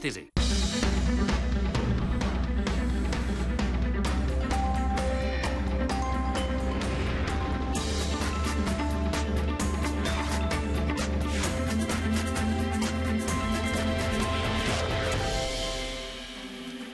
4. 0.00 0.40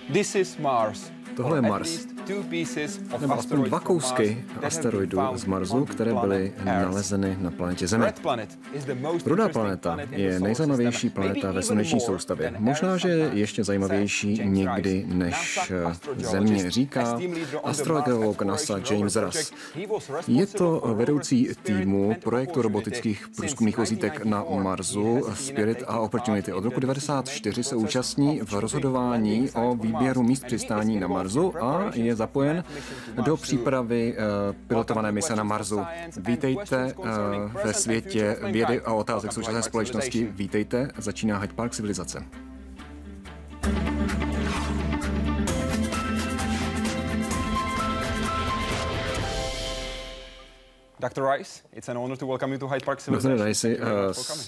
This 0.08 0.34
is 0.34 0.58
Mars. 0.58 1.12
Tohle 1.36 1.58
je 1.58 1.62
Mars. 1.62 2.15
Nebo 3.20 3.34
aspoň 3.34 3.62
dva 3.62 3.80
kousky 3.80 4.44
asteroidů 4.62 5.18
z 5.34 5.44
Marsu, 5.44 5.84
které 5.84 6.14
byly 6.14 6.52
nalezeny 6.64 7.36
na 7.40 7.50
planetě 7.50 7.86
Zemi. 7.86 8.06
Rudá 9.26 9.48
planeta 9.48 9.98
je 10.10 10.40
nejzajímavější 10.40 11.10
planeta 11.10 11.52
ve 11.52 11.62
sluneční 11.62 12.00
soustavě. 12.00 12.54
Možná, 12.58 12.96
že 12.96 13.08
je 13.08 13.30
ještě 13.32 13.64
zajímavější 13.64 14.40
někdy 14.44 15.04
než 15.08 15.72
Země, 16.16 16.70
říká 16.70 17.20
astrogeolog 17.64 18.42
NASA 18.42 18.80
James 18.90 19.16
Russ. 19.16 19.52
Je 20.28 20.46
to 20.46 20.82
vedoucí 20.94 21.48
týmu 21.62 22.16
projektu 22.22 22.62
robotických 22.62 23.28
průzkumných 23.36 23.78
vozítek 23.78 24.24
na 24.24 24.44
Marsu 24.62 25.26
Spirit 25.34 25.82
a 25.86 25.98
Opportunity. 25.98 26.52
Od 26.52 26.64
roku 26.64 26.80
1994 26.80 27.64
se 27.64 27.76
účastní 27.76 28.40
v 28.40 28.52
rozhodování 28.52 29.50
o 29.50 29.74
výběru 29.74 30.22
míst 30.22 30.44
přistání 30.44 31.00
na 31.00 31.08
Marsu 31.08 31.64
a 31.64 31.90
je 31.94 32.15
zapojen 32.16 32.64
do 33.24 33.36
přípravy 33.36 34.14
eh, 34.16 34.52
pilotované 34.66 35.12
mise 35.12 35.36
na 35.36 35.44
Marsu. 35.44 35.80
Vítejte 36.16 36.94
eh, 37.04 37.64
ve 37.64 37.74
světě 37.74 38.36
vědy 38.50 38.80
a 38.80 38.92
otázek 38.92 39.32
současné 39.32 39.62
společnosti. 39.62 40.28
Vítejte, 40.30 40.90
začíná 40.98 41.38
Hyde 41.38 41.54
Park 41.54 41.72
civilizace. 41.72 42.45
Dr. 50.98 51.22
Rice, 51.24 51.62
it's 51.72 51.88
an 51.88 51.96
honor 51.96 52.16
to 52.16 52.26
welcome 52.26 52.52
you 52.52 52.58
to 52.58 52.68
Hyde 52.68 52.84
Park 52.84 53.00
Doktore 53.10 53.44
Rice, 53.44 53.68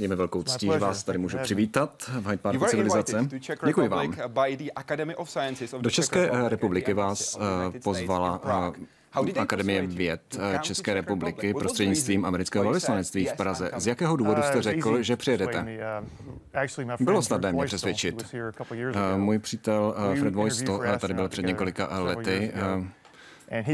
je 0.01 0.09
mi 0.09 0.17
velkou 0.17 0.43
ctí, 0.43 0.71
že 0.73 0.79
vás 0.79 1.05
tady 1.05 1.19
můžu 1.19 1.39
přivítat 1.39 2.03
v 2.21 2.27
Hyde 2.27 2.37
Parku 2.37 2.65
civilizace. 2.65 3.29
Děkuji 3.67 3.89
vám. 3.89 4.15
Do 5.81 5.91
České 5.91 6.49
republiky 6.49 6.95
vás 6.95 7.39
eh, 7.41 7.81
pozvala 7.81 8.41
eh, 9.27 9.41
Akademie 9.41 9.87
věd 9.87 10.39
eh, 10.41 10.59
České 10.59 10.95
republiky 10.95 11.55
prostřednictvím 11.55 12.25
amerického 12.25 12.65
velvyslanectví 12.65 13.27
v 13.27 13.37
Praze. 13.37 13.71
Z 13.77 13.87
jakého 13.87 14.17
důvodu 14.17 14.43
jste 14.43 14.63
řekl, 14.63 15.03
že 15.03 15.17
přijedete? 15.17 15.67
Bylo 17.01 17.23
snadné 17.23 17.53
mě 17.53 17.65
přesvědčit. 17.65 18.35
Můj 19.17 19.39
přítel 19.39 19.95
Fred 20.21 20.35
Voice 20.35 20.65
to 20.65 20.81
tady 20.99 21.15
byl 21.15 21.29
před 21.29 21.47
několika 21.47 21.99
lety. 22.03 22.53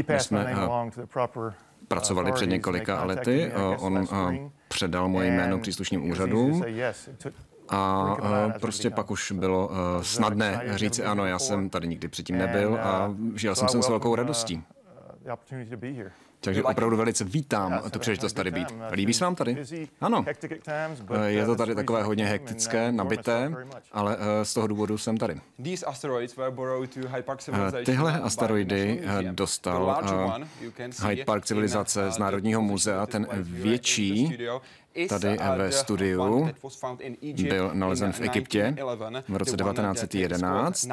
My 0.07 0.19
jsme 0.19 0.55
pracovali 1.87 2.31
před 2.31 2.45
několika 2.45 3.03
lety. 3.03 3.51
On 3.79 4.07
předal 4.67 5.09
moje 5.09 5.31
jméno 5.31 5.59
příslušným 5.59 6.09
úřadům 6.11 6.63
a 7.69 8.15
prostě 8.61 8.89
pak 8.89 9.11
už 9.11 9.31
bylo 9.31 9.71
snadné 10.01 10.61
říci 10.75 11.03
ano, 11.03 11.25
já 11.25 11.39
jsem 11.39 11.69
tady 11.69 11.87
nikdy 11.87 12.07
předtím 12.07 12.37
nebyl 12.37 12.75
a 12.81 13.15
žil 13.35 13.55
jsem 13.55 13.67
sem 13.67 13.81
s 13.81 13.89
velkou 13.89 14.15
radostí. 14.15 14.63
Takže 16.45 16.63
opravdu 16.63 16.97
velice 16.97 17.23
vítám 17.23 17.81
tu 17.91 17.99
příležitost 17.99 18.33
tady 18.33 18.51
být. 18.51 18.67
Líbí 18.91 19.13
se 19.13 19.23
vám 19.23 19.35
tady? 19.35 19.57
Ano. 20.01 20.25
Je 21.25 21.45
to 21.45 21.55
tady 21.55 21.75
takové 21.75 22.03
hodně 22.03 22.25
hektické, 22.25 22.91
nabité, 22.91 23.51
ale 23.91 24.17
z 24.43 24.53
toho 24.53 24.67
důvodu 24.67 24.97
jsem 24.97 25.17
tady. 25.17 25.41
Tyhle 27.85 28.19
asteroidy 28.19 29.01
dostal 29.31 30.03
Hyde 31.07 31.25
Park 31.25 31.45
civilizace 31.45 32.11
z 32.11 32.17
Národního 32.17 32.61
muzea, 32.61 33.05
ten 33.05 33.27
větší 33.41 34.37
tady 35.09 35.37
ve 35.57 35.71
studiu 35.71 36.49
byl 37.49 37.71
nalezen 37.73 38.11
v 38.11 38.21
Egyptě 38.21 38.75
v 39.27 39.35
roce 39.35 39.57
1911. 39.57 40.87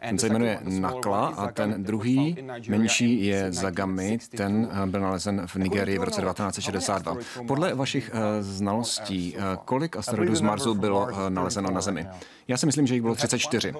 Ten 0.00 0.18
se 0.18 0.28
jmenuje 0.28 0.58
Nakla 0.62 1.26
a 1.26 1.50
ten 1.50 1.84
druhý 1.84 2.36
menší 2.68 3.26
je 3.26 3.52
Zagami, 3.52 4.18
ten 4.36 4.70
byl 4.86 5.00
nalezen 5.00 5.46
v 5.46 5.56
Nigerii 5.56 5.98
v 5.98 6.02
roce 6.02 6.22
1962. 6.22 7.16
Podle 7.46 7.74
vašich 7.74 8.10
znalostí, 8.40 9.36
kolik 9.64 9.96
asteroidů 9.96 10.34
z 10.34 10.40
Marsu 10.40 10.74
bylo 10.74 11.08
nalezeno 11.28 11.70
na 11.70 11.80
Zemi? 11.80 12.06
Já 12.48 12.56
si 12.56 12.66
myslím, 12.66 12.86
že 12.86 12.94
jich 12.94 13.02
bylo 13.02 13.14
34. 13.14 13.72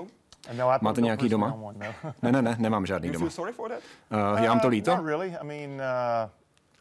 Máte 0.81 1.01
nějaký 1.01 1.29
doma? 1.29 1.59
Ne, 2.23 2.33
ne, 2.33 2.43
ne, 2.43 2.57
nemám 2.59 2.87
žádný 2.87 3.11
doma. 3.11 3.27
Uh, 3.27 4.43
já 4.43 4.49
vám 4.49 4.61
to 4.61 4.69
líto? 4.69 4.99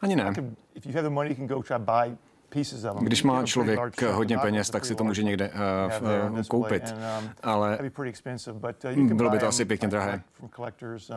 Ani 0.01 0.15
ne. 0.15 0.33
Když 2.99 3.23
má 3.23 3.45
člověk 3.45 4.01
hodně 4.01 4.37
peněz, 4.37 4.69
tak 4.69 4.85
si 4.85 4.95
to 4.95 5.03
může 5.03 5.23
někde 5.23 5.51
uh, 6.33 6.41
koupit, 6.41 6.83
um, 7.21 7.29
ale 7.43 7.79
bylo 9.13 9.29
by 9.29 9.39
to 9.39 9.47
asi 9.47 9.65
pěkně 9.65 9.87
drahé. 9.87 10.21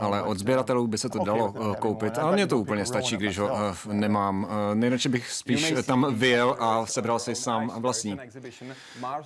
Ale 0.00 0.22
od 0.22 0.38
sběratelů 0.38 0.86
by 0.86 0.98
se 0.98 1.08
to 1.08 1.24
dalo 1.24 1.52
uh, 1.52 1.74
koupit, 1.74 2.18
ale 2.18 2.32
mně 2.32 2.46
to 2.46 2.58
úplně 2.58 2.86
stačí, 2.86 3.16
když 3.16 3.38
ho 3.38 3.46
uh, 3.46 3.92
nemám. 3.92 4.44
Uh, 4.44 4.50
nejradši 4.74 5.08
bych 5.08 5.32
spíš 5.32 5.74
tam 5.86 6.14
vyjel 6.14 6.56
a 6.60 6.86
sebral 6.86 7.18
si 7.18 7.34
sám 7.34 7.72
vlastní. 7.80 8.18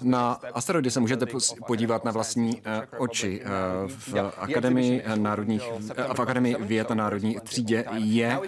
Na 0.02 0.40
asteroidy 0.54 0.90
se 0.90 1.00
můžete 1.00 1.26
podívat 1.66 2.04
na 2.04 2.12
vlastní 2.12 2.56
uh, 2.56 2.62
oči. 2.98 3.42
Uh, 3.44 3.90
v 3.90 4.32
Akademii 4.36 5.04
národních, 5.14 5.72
uh, 5.72 6.14
v 6.14 6.20
Akademii 6.20 6.56
věd 6.60 6.90
na 6.90 6.96
národní 6.96 7.36
třídě 7.42 7.84
je 7.94 8.38
uh, 8.38 8.44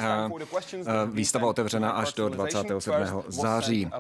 výstava 1.13 1.49
otevřena 1.49 1.91
až 1.91 2.13
do 2.13 2.29
27. 2.29 3.23
září 3.29 3.47
září. 3.48 3.91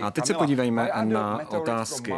A 0.00 0.10
teď 0.10 0.26
se 0.26 0.34
podívejme 0.34 0.90
na 1.04 1.40
otázky. 1.50 2.14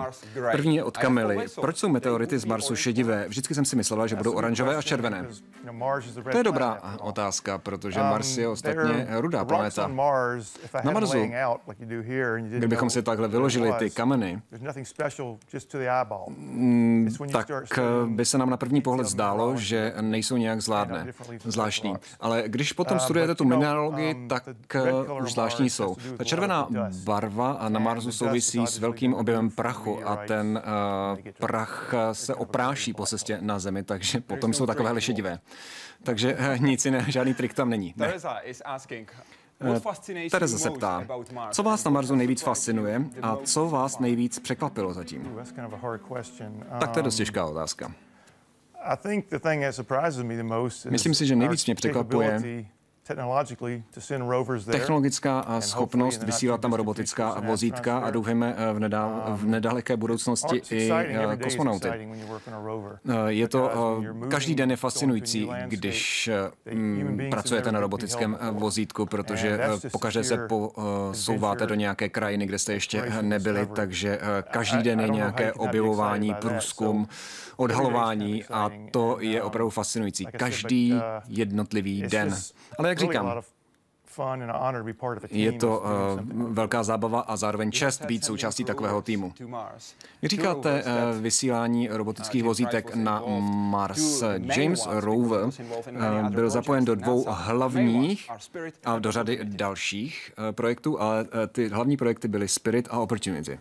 První 0.52 0.76
je 0.76 0.84
od 0.84 0.98
Kamily. 0.98 1.46
Proč 1.60 1.76
jsou 1.76 1.88
meteority 1.88 2.38
z 2.38 2.44
Marsu 2.44 2.76
šedivé? 2.76 3.24
Vždycky 3.28 3.54
jsem 3.54 3.64
si 3.64 3.76
myslela, 3.76 4.06
že 4.06 4.16
budou 4.16 4.32
oranžové 4.32 4.76
a 4.76 4.82
červené. 4.82 5.26
To 6.30 6.38
je 6.38 6.44
dobrá 6.44 6.80
otázka, 7.00 7.58
protože 7.58 8.00
Mars 8.00 8.36
je 8.36 8.48
ostatně 8.48 9.06
rudá 9.10 9.44
planeta. 9.44 9.90
Na 10.84 10.90
Marsu, 10.92 11.18
kdybychom 12.42 12.90
si 12.90 13.02
takhle 13.02 13.28
vyložili 13.28 13.72
ty 13.78 13.90
kameny, 13.90 14.42
mm, 16.28 17.08
tak 17.32 17.48
by 18.06 18.24
se 18.24 18.38
nám 18.38 18.50
na 18.50 18.56
první 18.56 18.80
pohled 18.80 19.06
zdálo, 19.06 19.56
že 19.56 19.92
nejsou 20.00 20.36
nějak 20.36 20.60
zvládné, 20.60 21.06
zvláštní. 21.44 21.94
Ale 22.20 22.42
když 22.46 22.72
potom 22.72 22.98
studujete 23.00 23.34
tu 23.34 23.44
mineralogii, 23.44 24.28
tak 24.28 24.44
už 25.22 25.32
zvláštní 25.32 25.70
jsou. 25.70 25.96
Ta 26.16 26.24
červená 26.24 26.49
Červená 26.50 26.90
barva 27.04 27.52
a 27.52 27.68
na 27.68 27.80
Marsu 27.80 28.12
souvisí 28.12 28.66
s 28.66 28.78
velkým 28.78 29.14
objemem 29.14 29.50
prachu 29.50 30.08
a 30.08 30.16
ten 30.16 30.62
uh, 31.14 31.32
prach 31.38 31.94
se 32.12 32.34
opráší 32.34 32.92
po 32.92 33.06
cestě 33.06 33.38
na 33.40 33.58
Zemi, 33.58 33.82
takže 33.82 34.20
potom 34.20 34.52
jsou 34.54 34.66
takovéhle 34.66 35.00
šedivé. 35.00 35.38
Takže 36.02 36.36
uh, 36.36 36.60
nic 36.60 36.84
jiného, 36.84 37.10
žádný 37.10 37.34
trik 37.34 37.54
tam 37.54 37.70
není. 37.70 37.94
Ne. 37.96 38.12
Tereza 40.30 40.58
se 40.58 40.70
ptá, 40.70 41.06
co 41.50 41.62
vás 41.62 41.84
na 41.84 41.90
Marsu 41.90 42.14
nejvíc 42.14 42.42
fascinuje 42.42 43.04
a 43.22 43.36
co 43.36 43.68
vás 43.68 43.98
nejvíc 43.98 44.38
překvapilo 44.38 44.94
zatím? 44.94 45.36
Tak 46.80 46.90
to 46.90 46.98
je 46.98 47.02
dost 47.02 47.16
těžká 47.16 47.46
otázka. 47.46 47.92
Myslím 50.90 51.14
si, 51.14 51.26
že 51.26 51.36
nejvíc 51.36 51.66
mě 51.66 51.74
překvapuje 51.74 52.64
Technologická 54.70 55.60
schopnost 55.60 56.22
vysílat 56.22 56.60
tam 56.60 56.72
robotická 56.72 57.40
vozítka 57.40 57.98
a 57.98 58.10
doufejme 58.10 58.56
v, 58.72 58.78
nedá, 58.78 59.24
v 59.28 59.44
nedaleké 59.44 59.96
budoucnosti 59.96 60.62
i 60.70 60.90
kosmonauty. 61.42 61.88
Je 63.26 63.48
to, 63.48 63.70
každý 64.30 64.54
den 64.54 64.70
je 64.70 64.76
fascinující, 64.76 65.50
když 65.66 66.30
pracujete 67.30 67.72
na 67.72 67.80
robotickém 67.80 68.38
vozítku, 68.52 69.06
protože 69.06 69.60
pokaždé 69.92 70.24
se 70.24 70.48
posouváte 70.48 71.66
do 71.66 71.74
nějaké 71.74 72.08
krajiny, 72.08 72.46
kde 72.46 72.58
jste 72.58 72.72
ještě 72.72 73.12
nebyli, 73.20 73.66
takže 73.74 74.18
každý 74.50 74.82
den 74.82 75.00
je 75.00 75.08
nějaké 75.08 75.52
objevování, 75.52 76.34
průzkum, 76.40 77.08
odhalování 77.56 78.44
a 78.44 78.70
to 78.90 79.16
je 79.20 79.42
opravdu 79.42 79.70
fascinující. 79.70 80.26
Každý 80.26 80.92
uh, 80.92 81.00
jednotlivý 81.28 82.02
den. 82.02 82.36
Ale 82.78 82.88
jak 82.90 82.98
říkám, 82.98 83.42
je 85.30 85.52
to 85.52 85.78
uh, 85.78 86.20
velká 86.52 86.82
zábava 86.82 87.20
a 87.20 87.36
zároveň 87.36 87.72
čest 87.72 88.04
být 88.04 88.24
součástí 88.24 88.64
takového 88.64 89.02
týmu. 89.02 89.32
Jak 90.22 90.30
říkáte 90.30 90.84
uh, 90.84 91.20
vysílání 91.20 91.88
robotických 91.88 92.42
vozítek 92.42 92.94
na 92.94 93.22
Mars? 93.70 94.22
James 94.56 94.88
Rover 94.90 95.44
uh, 95.44 96.30
byl 96.30 96.50
zapojen 96.50 96.84
do 96.84 96.94
dvou 96.94 97.26
hlavních 97.28 98.30
a 98.84 98.98
do 98.98 99.12
řady 99.12 99.40
dalších 99.42 100.32
uh, 100.38 100.52
projektů, 100.52 101.00
ale 101.00 101.22
uh, 101.22 101.28
ty 101.52 101.68
hlavní 101.68 101.96
projekty 101.96 102.28
byly 102.28 102.48
Spirit 102.48 102.88
a 102.90 102.98
Opportunity. 102.98 103.58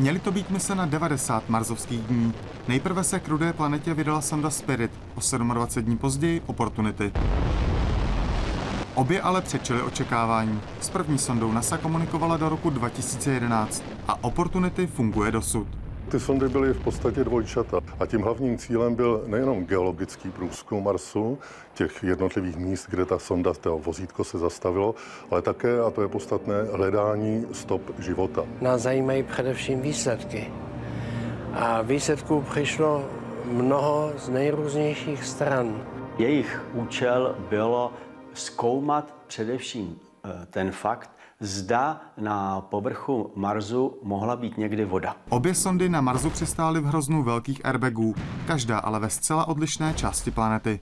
Měly 0.00 0.18
to 0.18 0.32
být 0.32 0.50
mise 0.50 0.74
na 0.74 0.86
90 0.86 1.48
marzovských 1.48 2.00
dní. 2.00 2.34
Nejprve 2.68 3.04
se 3.04 3.20
k 3.20 3.28
rudé 3.28 3.52
planetě 3.52 3.94
vydala 3.94 4.20
sonda 4.20 4.50
Spirit, 4.50 4.90
o 5.14 5.20
27 5.36 5.84
dní 5.84 5.96
později 5.96 6.42
Opportunity. 6.46 7.12
Obě 8.94 9.20
ale 9.20 9.42
přečily 9.42 9.82
očekávání. 9.82 10.60
S 10.80 10.90
první 10.90 11.18
sondou 11.18 11.52
NASA 11.52 11.78
komunikovala 11.78 12.36
do 12.36 12.48
roku 12.48 12.70
2011 12.70 13.82
a 14.08 14.24
Opportunity 14.24 14.86
funguje 14.86 15.32
dosud. 15.32 15.66
Ty 16.10 16.20
sondy 16.20 16.48
byly 16.48 16.72
v 16.72 16.84
podstatě 16.84 17.24
dvojčata 17.24 17.80
a 18.00 18.06
tím 18.06 18.22
hlavním 18.22 18.58
cílem 18.58 18.94
byl 18.94 19.22
nejenom 19.26 19.64
geologický 19.64 20.30
průzkum 20.30 20.84
Marsu, 20.84 21.38
těch 21.74 22.02
jednotlivých 22.02 22.56
míst, 22.56 22.86
kde 22.90 23.04
ta 23.04 23.18
sonda, 23.18 23.54
to 23.54 23.78
vozítko 23.78 24.24
se 24.24 24.38
zastavilo, 24.38 24.94
ale 25.30 25.42
také, 25.42 25.80
a 25.80 25.90
to 25.90 26.02
je 26.02 26.08
podstatné, 26.08 26.54
hledání 26.72 27.46
stop 27.52 27.82
života. 27.98 28.44
Nás 28.60 28.82
zajímají 28.82 29.22
především 29.22 29.80
výsledky. 29.80 30.52
A 31.52 31.82
výsledků 31.82 32.44
přišlo 32.50 33.04
mnoho 33.44 34.12
z 34.16 34.28
nejrůznějších 34.28 35.24
stran. 35.24 35.84
Jejich 36.18 36.62
účel 36.74 37.36
bylo 37.50 37.92
zkoumat 38.34 39.14
především 39.26 39.98
eh, 40.24 40.46
ten 40.50 40.70
fakt, 40.70 41.10
zda 41.40 42.00
na 42.16 42.60
povrchu 42.60 43.32
Marsu 43.34 43.98
mohla 44.02 44.36
být 44.36 44.58
někdy 44.58 44.84
voda. 44.84 45.16
Obě 45.28 45.54
sondy 45.54 45.88
na 45.88 46.00
Marsu 46.00 46.30
přistály 46.30 46.80
v 46.80 46.84
hroznu 46.84 47.22
velkých 47.22 47.66
airbagů, 47.66 48.14
každá 48.46 48.78
ale 48.78 49.00
ve 49.00 49.10
zcela 49.10 49.48
odlišné 49.48 49.94
části 49.94 50.30
planety. 50.30 50.80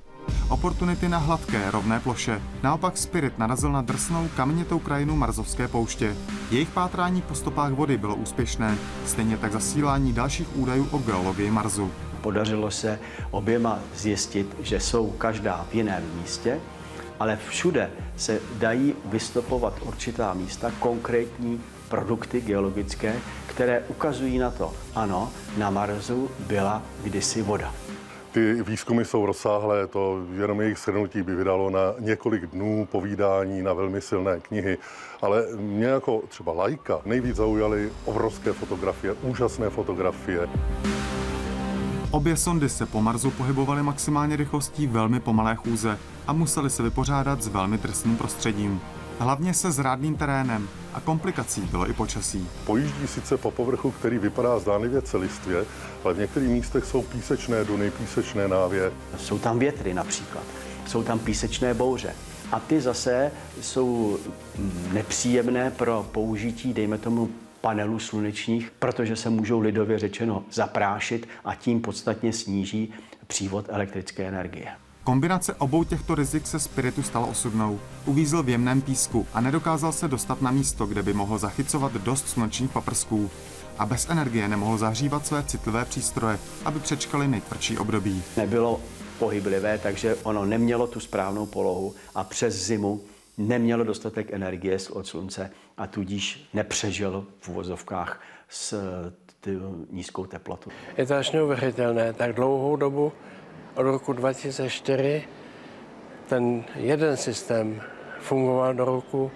Opportunity 0.48 1.08
na 1.08 1.18
hladké, 1.18 1.70
rovné 1.70 2.00
ploše. 2.00 2.42
Naopak 2.62 2.96
Spirit 2.96 3.38
narazil 3.38 3.72
na 3.72 3.82
drsnou, 3.82 4.28
kamenitou 4.36 4.78
krajinu 4.78 5.16
Marzovské 5.16 5.68
pouště. 5.68 6.16
Jejich 6.50 6.70
pátrání 6.70 7.22
po 7.22 7.34
stopách 7.34 7.72
vody 7.72 7.98
bylo 7.98 8.14
úspěšné, 8.14 8.76
stejně 9.06 9.36
tak 9.36 9.52
zasílání 9.52 10.12
dalších 10.12 10.56
údajů 10.56 10.88
o 10.90 10.98
geologii 10.98 11.50
Marsu. 11.50 11.90
Podařilo 12.20 12.70
se 12.70 12.98
oběma 13.30 13.78
zjistit, 13.94 14.56
že 14.60 14.80
jsou 14.80 15.10
každá 15.10 15.66
v 15.70 15.74
jiném 15.74 16.02
místě, 16.20 16.60
ale 17.20 17.38
všude 17.48 17.90
se 18.16 18.40
dají 18.58 18.94
vystopovat 19.04 19.74
určitá 19.82 20.34
místa, 20.34 20.72
konkrétní 20.80 21.60
produkty 21.88 22.40
geologické, 22.40 23.14
které 23.46 23.82
ukazují 23.88 24.38
na 24.38 24.50
to, 24.50 24.72
ano, 24.94 25.32
na 25.58 25.70
Marsu 25.70 26.30
byla 26.46 26.82
kdysi 27.02 27.42
voda. 27.42 27.74
Ty 28.32 28.62
výzkumy 28.62 29.04
jsou 29.04 29.26
rozsáhlé, 29.26 29.86
to 29.86 30.18
jenom 30.38 30.60
jejich 30.60 30.78
shrnutí 30.78 31.22
by 31.22 31.34
vydalo 31.34 31.70
na 31.70 31.94
několik 31.98 32.46
dnů 32.46 32.88
povídání, 32.92 33.62
na 33.62 33.72
velmi 33.72 34.00
silné 34.00 34.40
knihy, 34.40 34.78
ale 35.22 35.46
mě 35.56 35.86
jako 35.86 36.22
třeba 36.28 36.52
lajka 36.52 37.00
nejvíc 37.04 37.36
zaujaly 37.36 37.92
obrovské 38.04 38.52
fotografie, 38.52 39.12
úžasné 39.12 39.70
fotografie. 39.70 40.48
Obě 42.10 42.36
sondy 42.36 42.68
se 42.68 42.86
po 42.86 43.02
Marsu 43.02 43.30
pohybovaly 43.30 43.82
maximálně 43.82 44.36
rychlostí 44.36 44.86
velmi 44.86 45.20
pomalé 45.20 45.56
chůze 45.56 45.98
a 46.26 46.32
museli 46.32 46.70
se 46.70 46.82
vypořádat 46.82 47.42
s 47.42 47.48
velmi 47.48 47.78
trestným 47.78 48.16
prostředím. 48.16 48.80
Hlavně 49.18 49.54
se 49.54 49.72
zrádným 49.72 50.16
terénem 50.16 50.68
a 50.94 51.00
komplikací 51.00 51.60
bylo 51.60 51.90
i 51.90 51.92
počasí. 51.92 52.48
Pojíždí 52.64 53.06
sice 53.06 53.36
po 53.36 53.50
povrchu, 53.50 53.90
který 53.90 54.18
vypadá 54.18 54.58
zdánlivě 54.58 55.02
celistvě, 55.02 55.64
ale 56.04 56.14
v 56.14 56.18
některých 56.18 56.48
místech 56.48 56.84
jsou 56.84 57.02
písečné 57.02 57.64
duny, 57.64 57.90
písečné 57.90 58.48
návě. 58.48 58.92
Jsou 59.18 59.38
tam 59.38 59.58
větry 59.58 59.94
například, 59.94 60.44
jsou 60.86 61.02
tam 61.02 61.18
písečné 61.18 61.74
bouře. 61.74 62.14
A 62.52 62.60
ty 62.60 62.80
zase 62.80 63.32
jsou 63.60 64.18
nepříjemné 64.92 65.70
pro 65.70 66.06
použití, 66.12 66.74
dejme 66.74 66.98
tomu, 66.98 67.28
panelů 67.60 67.98
slunečních, 67.98 68.72
protože 68.78 69.16
se 69.16 69.30
můžou 69.30 69.60
lidově 69.60 69.98
řečeno 69.98 70.44
zaprášit 70.52 71.28
a 71.44 71.54
tím 71.54 71.80
podstatně 71.80 72.32
sníží 72.32 72.92
přívod 73.26 73.66
elektrické 73.68 74.24
energie. 74.28 74.68
Kombinace 75.04 75.54
obou 75.54 75.84
těchto 75.84 76.14
rizik 76.14 76.46
se 76.46 76.60
Spiritu 76.60 77.02
stala 77.02 77.26
osudnou. 77.26 77.80
Uvízl 78.04 78.42
v 78.42 78.48
jemném 78.48 78.80
písku 78.82 79.26
a 79.32 79.40
nedokázal 79.40 79.92
se 79.92 80.08
dostat 80.08 80.42
na 80.42 80.50
místo, 80.50 80.86
kde 80.86 81.02
by 81.02 81.12
mohl 81.12 81.38
zachycovat 81.38 81.92
dost 81.92 82.28
slunečních 82.28 82.70
paprsků. 82.70 83.30
A 83.78 83.86
bez 83.86 84.10
energie 84.10 84.48
nemohl 84.48 84.78
zahřívat 84.78 85.26
své 85.26 85.42
citlivé 85.42 85.84
přístroje, 85.84 86.38
aby 86.64 86.80
přečkali 86.80 87.28
nejtvrdší 87.28 87.78
období. 87.78 88.22
Nebylo 88.36 88.80
pohyblivé, 89.18 89.78
takže 89.78 90.14
ono 90.22 90.44
nemělo 90.44 90.86
tu 90.86 91.00
správnou 91.00 91.46
polohu 91.46 91.94
a 92.14 92.24
přes 92.24 92.54
zimu 92.54 93.00
nemělo 93.38 93.84
dostatek 93.84 94.32
energie 94.32 94.78
od 94.92 95.06
slunce 95.06 95.50
a 95.76 95.86
tudíž 95.86 96.48
nepřežil 96.54 97.26
v 97.40 97.48
uvozovkách 97.48 98.20
s 98.48 98.82
nízkou 99.90 100.26
teplotou. 100.26 100.70
Je 100.96 101.06
to 101.06 101.14
až 101.14 101.30
neuvěřitelné, 101.30 102.12
tak 102.12 102.32
dlouhou 102.32 102.76
dobu 102.76 103.12
od 103.74 103.82
roku 103.82 104.12
2004 104.12 105.24
ten 106.28 106.64
jeden 106.76 107.16
systém 107.16 107.82
fungoval 108.18 108.74
do 108.74 108.84
roku 108.84 109.30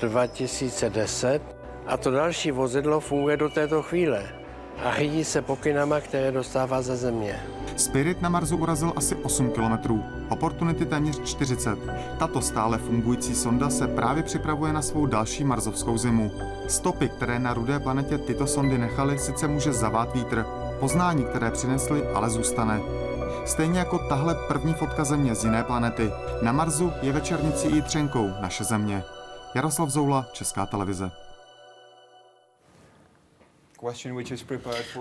2010 0.00 1.42
eh, 1.42 1.54
a 1.86 1.96
to 1.96 2.10
další 2.10 2.50
vozidlo 2.50 3.00
funguje 3.00 3.36
do 3.36 3.48
této 3.48 3.82
chvíle 3.82 4.39
a 4.84 4.96
řídí 4.96 5.24
se 5.24 5.42
pokynama, 5.42 6.00
které 6.00 6.32
dostává 6.32 6.82
ze 6.82 6.96
země. 6.96 7.40
Spirit 7.76 8.22
na 8.22 8.28
Marsu 8.28 8.56
urazil 8.56 8.92
asi 8.96 9.14
8 9.14 9.50
kilometrů, 9.50 10.04
Opportunity 10.30 10.86
téměř 10.86 11.20
40. 11.24 11.78
Tato 12.18 12.40
stále 12.40 12.78
fungující 12.78 13.34
sonda 13.34 13.70
se 13.70 13.88
právě 13.88 14.22
připravuje 14.22 14.72
na 14.72 14.82
svou 14.82 15.06
další 15.06 15.44
marzovskou 15.44 15.98
zimu. 15.98 16.32
Stopy, 16.68 17.08
které 17.08 17.38
na 17.38 17.54
rudé 17.54 17.80
planetě 17.80 18.18
tyto 18.18 18.46
sondy 18.46 18.78
nechaly, 18.78 19.18
sice 19.18 19.48
může 19.48 19.72
zavát 19.72 20.14
vítr. 20.14 20.46
Poznání, 20.80 21.24
které 21.24 21.50
přinesly, 21.50 22.02
ale 22.14 22.30
zůstane. 22.30 22.80
Stejně 23.46 23.78
jako 23.78 23.98
tahle 23.98 24.36
první 24.48 24.74
fotka 24.74 25.04
Země 25.04 25.34
z 25.34 25.44
jiné 25.44 25.64
planety. 25.64 26.10
Na 26.42 26.52
Marsu 26.52 26.92
je 27.02 27.12
večernicí 27.12 27.68
i 27.68 27.82
třenkou 27.82 28.30
naše 28.40 28.64
Země. 28.64 29.02
Jaroslav 29.54 29.88
Zoula, 29.88 30.26
Česká 30.32 30.66
televize. 30.66 31.10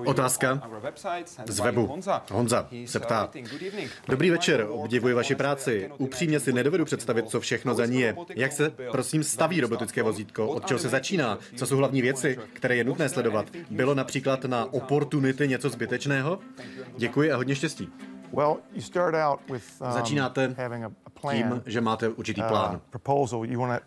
Otázka 0.05 0.61
z 1.45 1.59
webu. 1.59 2.01
Honza 2.31 2.67
se 2.85 2.99
ptá. 2.99 3.29
Dobrý 4.07 4.29
večer, 4.29 4.67
obdivuji 4.69 5.13
vaši 5.13 5.35
práci. 5.35 5.89
Upřímně 5.97 6.39
si 6.39 6.53
nedovedu 6.53 6.85
představit, 6.85 7.29
co 7.29 7.39
všechno 7.39 7.73
za 7.75 7.85
ní 7.85 8.01
je. 8.01 8.15
Jak 8.35 8.51
se, 8.51 8.69
prosím, 8.91 9.23
staví 9.23 9.61
robotické 9.61 10.03
vozítko? 10.03 10.47
Od 10.47 10.65
čeho 10.67 10.79
se 10.79 10.89
začíná? 10.89 11.37
Co 11.55 11.65
jsou 11.67 11.77
hlavní 11.77 12.01
věci, 12.01 12.37
které 12.53 12.75
je 12.75 12.83
nutné 12.83 13.09
sledovat? 13.09 13.45
Bylo 13.69 13.95
například 13.95 14.45
na 14.45 14.73
Opportunity 14.73 15.47
něco 15.47 15.69
zbytečného? 15.69 16.39
Děkuji 16.97 17.31
a 17.31 17.35
hodně 17.35 17.55
štěstí. 17.55 17.89
Um, 18.31 18.57
Začínáte 19.91 20.55
tím, 21.31 21.61
že 21.65 21.81
máte 21.81 22.09
určitý 22.09 22.41
uh, 22.41 22.47
plán, 22.47 22.81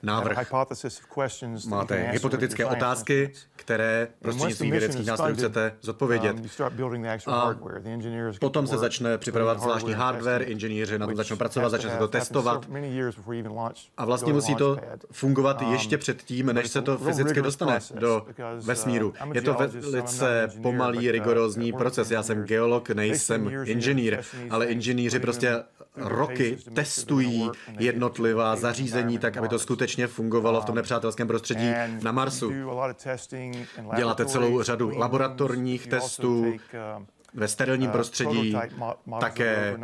návrh, 0.02 0.52
máte 1.68 2.10
hypotetické 2.10 2.66
otázky, 2.66 3.32
které 3.56 4.08
prostřednictvím 4.22 4.70
vědeckých 4.70 5.06
nástrojů 5.06 5.36
chcete 5.36 5.74
zodpovědět. 5.80 6.36
Um, 6.36 7.34
a 7.34 7.54
potom 8.40 8.66
se 8.66 8.78
začne 8.78 9.18
připravovat 9.18 9.60
zvláštní 9.60 9.92
hardware, 9.92 10.42
inženýři 10.42 10.98
na 10.98 11.06
tom 11.06 11.16
začnou 11.16 11.36
pracovat, 11.36 11.68
začne 11.68 11.90
se 11.90 11.96
to 11.96 12.08
testovat. 12.08 12.66
A 13.96 14.04
vlastně 14.04 14.32
musí 14.32 14.54
to 14.54 14.78
fungovat 15.12 15.62
um, 15.62 15.72
ještě 15.72 15.98
předtím, 15.98 16.46
než 16.46 16.68
se 16.68 16.82
to 16.82 16.98
fyzicky 16.98 17.42
dostane 17.42 17.78
do 17.94 18.26
uh, 18.28 18.66
vesmíru. 18.66 19.14
Je 19.34 19.42
to 19.42 19.54
velice 19.54 20.48
pomalý, 20.62 21.10
rigorózní 21.10 21.72
proces. 21.72 22.10
Já 22.10 22.22
jsem 22.22 22.44
geolog, 22.44 22.90
nejsem 22.90 23.50
inženýr, 23.64 24.22
ale 24.50 24.66
inženýři 24.66 25.18
prostě 25.18 25.62
roky 25.96 26.58
testují 26.74 27.50
jednotlivá 27.78 28.56
zařízení 28.56 29.18
tak, 29.18 29.36
aby 29.36 29.48
to 29.48 29.58
skutečně 29.58 30.06
fungovalo 30.06 30.60
v 30.60 30.64
tom 30.64 30.74
nepřátelském 30.74 31.28
prostředí 31.28 31.72
na 32.02 32.12
Marsu. 32.12 32.52
Děláte 33.96 34.26
celou 34.26 34.62
řadu 34.62 34.98
laboratorních 34.98 35.86
testů, 35.86 36.52
ve 37.34 37.48
sterilním 37.48 37.90
prostředí 37.90 38.56
také 39.20 39.78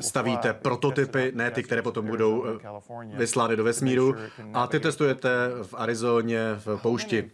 stavíte 0.00 0.52
prototypy, 0.52 1.32
ne 1.34 1.50
ty, 1.50 1.62
které 1.62 1.82
potom 1.82 2.06
budou 2.06 2.44
eh, 2.46 3.16
vyslány 3.16 3.56
do 3.56 3.64
vesmíru 3.64 4.14
a 4.54 4.66
ty 4.66 4.80
testujete 4.80 5.28
v 5.62 5.74
Arizoně 5.74 6.40
v 6.54 6.76
poušti. 6.82 7.30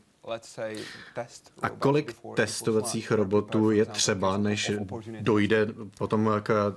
A 1.62 1.68
kolik 1.68 2.16
testovacích 2.34 3.10
robotů 3.10 3.70
je 3.70 3.84
třeba, 3.86 4.36
než 4.36 4.72
dojde 5.20 5.66
potom 5.98 6.30
k 6.42 6.76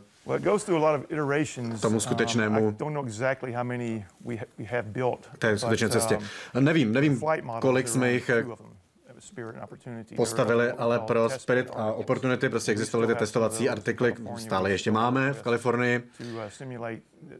tomu 1.81 1.99
skutečnému 1.99 2.77
té 5.39 5.57
skutečné 5.57 5.89
cestě. 5.89 6.17
Um, 6.55 6.65
nevím, 6.65 6.93
nevím, 6.93 7.21
kolik 7.61 7.87
jsme 7.87 8.11
jich 8.11 8.31
postavili, 10.15 10.71
ale 10.71 10.99
pro 10.99 11.29
Spirit 11.29 11.69
a 11.75 11.93
Opportunity 11.93 12.49
prostě 12.49 12.71
existovaly 12.71 13.13
ty 13.13 13.19
testovací 13.19 13.69
artikly, 13.69 14.15
stále 14.37 14.71
ještě 14.71 14.91
máme 14.91 15.33
v 15.33 15.41
Kalifornii. 15.41 16.03
Uh, 16.19 16.89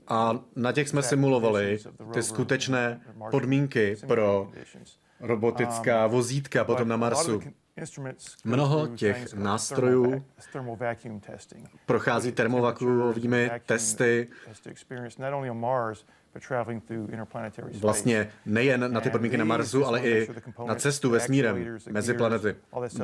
a 0.08 0.39
na 0.56 0.72
těch 0.72 0.89
jsme 0.89 1.04
simulovali 1.04 1.80
ty 2.13 2.24
skutečné 2.24 3.01
podmínky 3.32 3.96
pro 4.08 4.51
robotická 5.20 6.08
vozítka 6.08 6.63
potom 6.63 6.88
na 6.88 6.98
Marsu. 6.98 7.42
Mnoho 8.44 8.88
těch 8.88 9.34
nástrojů 9.34 10.25
prochází 11.86 12.32
termovakuovými 12.32 13.51
testy 13.65 14.27
Vlastně 17.80 18.30
nejen 18.46 18.94
na 18.94 19.01
ty 19.01 19.10
podmínky 19.10 19.38
na 19.38 19.46
Marsu, 19.46 19.86
ale 19.86 20.00
i 20.00 20.27
na 20.68 20.75
cestu 20.75 21.10
vesmírem 21.10 21.77
mezi 21.89 22.13
planety, 22.13 22.56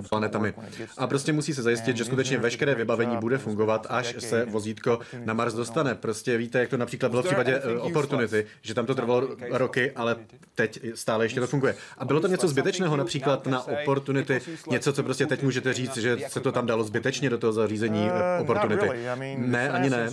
planetami. 0.10 0.54
A 0.98 1.08
prostě 1.08 1.34
musí 1.34 1.54
se 1.54 1.62
zajistit, 1.62 1.98
že 1.98 2.06
skutečně 2.06 2.38
veškeré 2.38 2.76
vybavení 2.76 3.18
bude 3.18 3.38
fungovat, 3.38 3.88
až 3.90 4.16
se 4.20 4.46
vozítko 4.46 5.00
na 5.26 5.34
Mars 5.34 5.54
dostane. 5.54 5.96
Prostě 5.96 6.38
víte, 6.38 6.60
jak 6.60 6.70
to 6.70 6.78
například 6.78 7.10
bylo 7.10 7.22
v 7.24 7.26
případě 7.26 7.62
eh, 7.64 7.78
Opportunity, 7.78 8.46
že 8.62 8.74
tam 8.74 8.86
to 8.86 8.96
trvalo 8.96 9.28
roky, 9.52 9.92
ale 9.92 10.16
teď 10.56 10.80
stále 10.96 11.26
ještě 11.26 11.40
to 11.40 11.48
funguje. 11.48 11.76
A 11.98 12.06
bylo 12.06 12.20
to 12.20 12.28
něco 12.28 12.48
zbytečného 12.48 12.98
například 12.98 13.48
na 13.48 13.68
Opportunity, 13.68 14.40
něco, 14.70 14.94
co 14.94 15.04
prostě 15.04 15.26
teď 15.26 15.44
můžete 15.44 15.74
říct, 15.74 15.98
že 15.98 16.18
se 16.28 16.40
to 16.40 16.52
tam 16.52 16.66
dalo 16.66 16.84
zbytečně 16.84 17.30
do 17.30 17.38
toho 17.38 17.54
zařízení 17.54 18.06
uh, 18.06 18.42
Opportunity. 18.42 18.90
Ne, 19.38 19.70
ani 19.70 19.90
ne. 19.90 20.10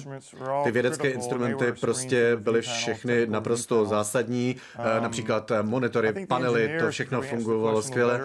Ty 0.65 0.71
vědecké 0.71 1.11
instrumenty 1.11 1.73
prostě 1.81 2.37
byly 2.37 2.63
všechny 2.63 3.08
všechny 3.09 3.33
naprosto 3.33 3.87
zásadní, 3.87 4.57
eh, 4.79 5.00
například 5.00 5.53
monitory, 5.62 6.27
panely, 6.27 6.77
to 6.81 6.91
všechno 6.91 7.23
fungovalo 7.23 7.83
skvěle. 7.83 8.21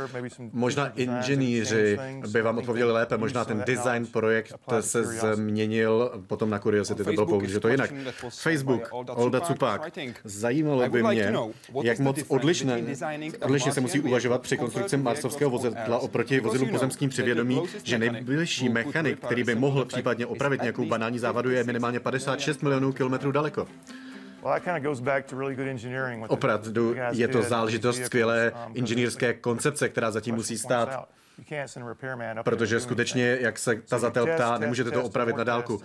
Možná 0.52 0.92
inženýři 0.96 2.00
by 2.32 2.42
vám 2.42 2.58
odpověděli 2.58 2.92
lépe, 2.92 3.18
možná 3.18 3.46
ten 3.46 3.64
design 3.66 4.06
projekt 4.06 4.54
se 4.80 5.04
změnil 5.04 6.12
potom 6.28 6.50
na 6.50 6.60
Curiosity, 6.60 7.04
to 7.04 7.14
bylo 7.14 7.26
použito 7.26 7.68
jinak. 7.68 7.94
Facebook, 8.30 8.90
Olda 8.92 9.42
Cupák, 9.42 9.92
zajímalo 10.24 10.90
by 10.90 11.04
mě, 11.04 11.34
jak 11.84 12.00
moc 12.00 12.24
odlišné, 12.28 12.82
odlišně 13.42 13.72
se 13.72 13.82
musí 13.82 14.00
uvažovat 14.00 14.42
při 14.42 14.58
konstrukci 14.58 14.98
marsovského 14.98 15.52
vozidla 15.52 15.98
oproti 15.98 16.40
vozidlům 16.40 16.70
pozemským 16.70 17.10
při 17.10 17.22
vědomí, 17.22 17.62
že 17.84 17.98
nejbližší 18.00 18.70
mechanik, 18.70 19.20
který 19.26 19.44
by 19.44 19.56
mohl 19.56 19.86
případně 19.86 20.26
opravit 20.26 20.62
nějakou 20.62 20.86
banální 20.86 21.20
závadu, 21.20 21.50
je 21.50 21.64
minimálně 21.64 22.00
56 22.00 22.64
milionů 22.64 22.94
kilometrů 22.94 23.32
daleko. 23.32 23.68
Opravdu 26.30 26.96
je 27.12 27.28
to 27.28 27.42
záležitost 27.42 28.06
skvělé 28.06 28.52
um, 28.52 28.72
inženýrské 28.76 29.34
koncepce, 29.34 29.90
která 29.90 30.12
zatím 30.12 30.36
musí 30.36 30.58
stát. 30.58 31.10
Protože 32.44 32.80
skutečně, 32.80 33.38
jak 33.42 33.60
se 33.60 33.76
tazatel 33.76 34.28
ptá, 34.28 34.58
nemůžete 34.58 34.92
to 34.92 35.04
opravit 35.04 35.36
na 35.36 35.44
dálku. 35.44 35.82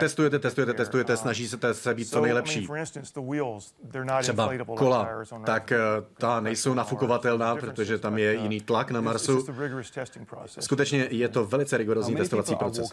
Testujete, 0.00 0.38
testujete, 0.38 0.72
testujete, 0.74 1.12
um, 1.12 1.16
snažíte 1.16 1.74
se 1.74 1.94
být 1.94 2.04
co 2.04 2.20
nejlepší. 2.20 2.68
Třeba 4.20 4.50
kola, 4.76 5.08
tak 5.46 5.72
eh, 5.72 5.78
ta 6.18 6.40
nejsou 6.40 6.74
nafukovatelná, 6.74 7.56
protože 7.56 7.98
tam 7.98 8.18
je 8.18 8.36
uh, 8.36 8.42
jiný 8.42 8.60
tlak 8.60 8.90
na 8.90 9.00
Marsu. 9.00 9.46
Skutečně 10.60 11.08
je 11.10 11.28
to 11.28 11.46
velice 11.46 11.76
rigorózní 11.76 12.16
testovací 12.16 12.56
proces. 12.56 12.90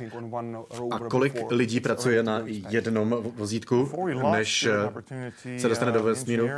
A 0.91 0.99
kolik 0.99 1.51
lidí 1.51 1.79
pracuje 1.79 2.23
na 2.23 2.41
jednom 2.69 3.23
vozítku, 3.35 3.91
než 4.31 4.67
se 5.57 5.69
dostane 5.69 5.91
do 5.91 5.99
uh, 5.99 6.05
vesmíru? 6.05 6.49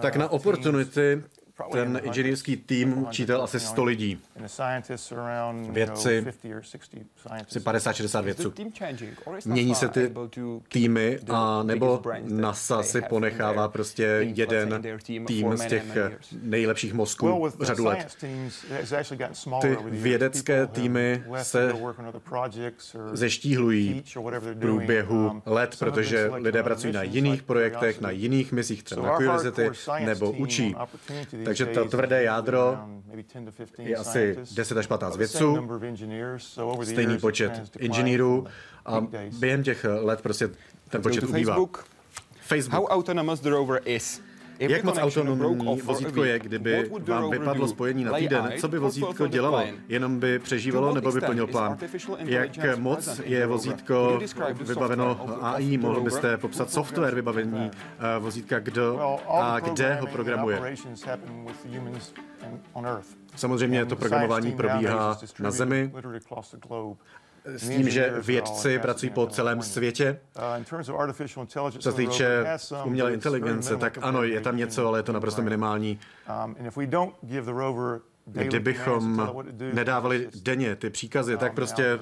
Tak 0.00 0.16
na 0.16 0.28
Opportunity 0.28 1.22
ten 1.72 2.00
inženýrský 2.02 2.56
tým 2.56 3.06
čítal 3.10 3.42
asi 3.42 3.60
100 3.60 3.84
lidí. 3.84 4.20
Vědci, 5.70 6.26
asi 7.48 7.60
50-60 7.60 8.22
vědců. 8.22 8.52
Mění 9.44 9.74
se 9.74 9.88
ty 9.88 10.14
týmy 10.68 11.18
a 11.28 11.62
nebo 11.62 12.02
NASA 12.22 12.82
si 12.82 13.02
ponechává 13.02 13.68
prostě 13.68 14.04
jeden 14.20 14.82
tým 15.26 15.56
z 15.56 15.66
těch 15.66 15.84
nejlepších 16.42 16.94
mozků 16.94 17.48
řadu 17.60 17.84
let. 17.84 18.16
Ty 19.60 19.76
vědecké 19.84 20.66
týmy 20.66 21.24
se 21.42 21.72
zeštíhlují 23.12 24.04
v 24.38 24.54
průběhu 24.60 25.30
um, 25.30 25.42
let, 25.46 25.76
protože 25.78 26.30
lidé 26.34 26.62
pracují 26.62 26.92
na 26.92 27.02
jiných 27.02 27.42
projektech, 27.42 28.00
na 28.00 28.10
jiných 28.10 28.52
misích, 28.52 28.82
třeba 28.82 29.02
na 29.02 29.16
Curiosity, 29.16 29.70
nebo 30.04 30.32
učí. 30.32 30.74
Takže 31.46 31.66
to 31.66 31.84
tvrdé 31.84 32.22
jádro 32.22 32.78
je 33.78 33.96
asi 33.96 34.38
10 34.54 34.78
až 34.78 34.86
15 34.86 35.16
vědců, 35.16 35.68
stejný 36.82 37.18
počet 37.18 37.52
inženýrů 37.78 38.46
a 38.86 39.06
během 39.38 39.62
těch 39.62 39.86
let 40.00 40.20
prostě 40.20 40.50
ten 40.88 41.02
počet 41.02 41.24
ubývá. 41.24 41.56
Facebook. 42.40 42.74
How 42.74 42.86
autonomous 42.86 43.40
the 43.40 43.50
rover 43.50 43.82
is. 43.84 44.22
Jak 44.58 44.84
moc 44.84 44.98
autonomní 44.98 45.80
vozítko 45.80 46.24
je, 46.24 46.38
kdyby 46.38 46.90
vám 47.00 47.30
vypadlo 47.30 47.68
spojení 47.68 48.04
na 48.04 48.12
týden? 48.12 48.52
Co 48.60 48.68
by 48.68 48.78
vozítko 48.78 49.26
dělalo? 49.26 49.62
Jenom 49.88 50.20
by 50.20 50.38
přežívalo 50.38 50.94
nebo 50.94 51.12
by 51.12 51.20
plnil 51.20 51.46
plán? 51.46 51.78
Jak 52.18 52.78
moc 52.78 53.20
je 53.24 53.46
vozítko 53.46 54.20
vybaveno 54.60 55.44
AI? 55.44 55.78
Mohl 55.78 56.00
byste 56.00 56.36
popsat 56.36 56.70
software 56.70 57.14
vybavení 57.14 57.70
eh, 57.70 58.18
vozítka, 58.18 58.58
kdo 58.58 59.18
a 59.28 59.60
kde 59.60 59.94
ho 59.94 60.06
programuje? 60.06 60.76
Samozřejmě 63.36 63.86
to 63.86 63.96
programování 63.96 64.52
probíhá 64.52 65.18
na 65.40 65.50
Zemi, 65.50 65.92
s 67.46 67.68
tím, 67.68 67.90
že 67.90 68.14
vědci 68.22 68.78
pracují 68.78 69.10
po 69.10 69.26
celém 69.26 69.62
světě. 69.62 70.20
Co 71.70 71.92
se 71.92 71.92
týče 71.92 72.44
umělé 72.84 73.14
inteligence, 73.14 73.76
tak 73.76 73.98
ano, 74.02 74.22
je 74.22 74.40
tam 74.40 74.56
něco, 74.56 74.88
ale 74.88 74.98
je 74.98 75.02
to 75.02 75.12
naprosto 75.12 75.42
minimální. 75.42 75.98
Kdybychom 78.26 79.32
nedávali 79.72 80.28
denně 80.42 80.76
ty 80.76 80.90
příkazy, 80.90 81.36
tak 81.36 81.54
prostě 81.54 81.98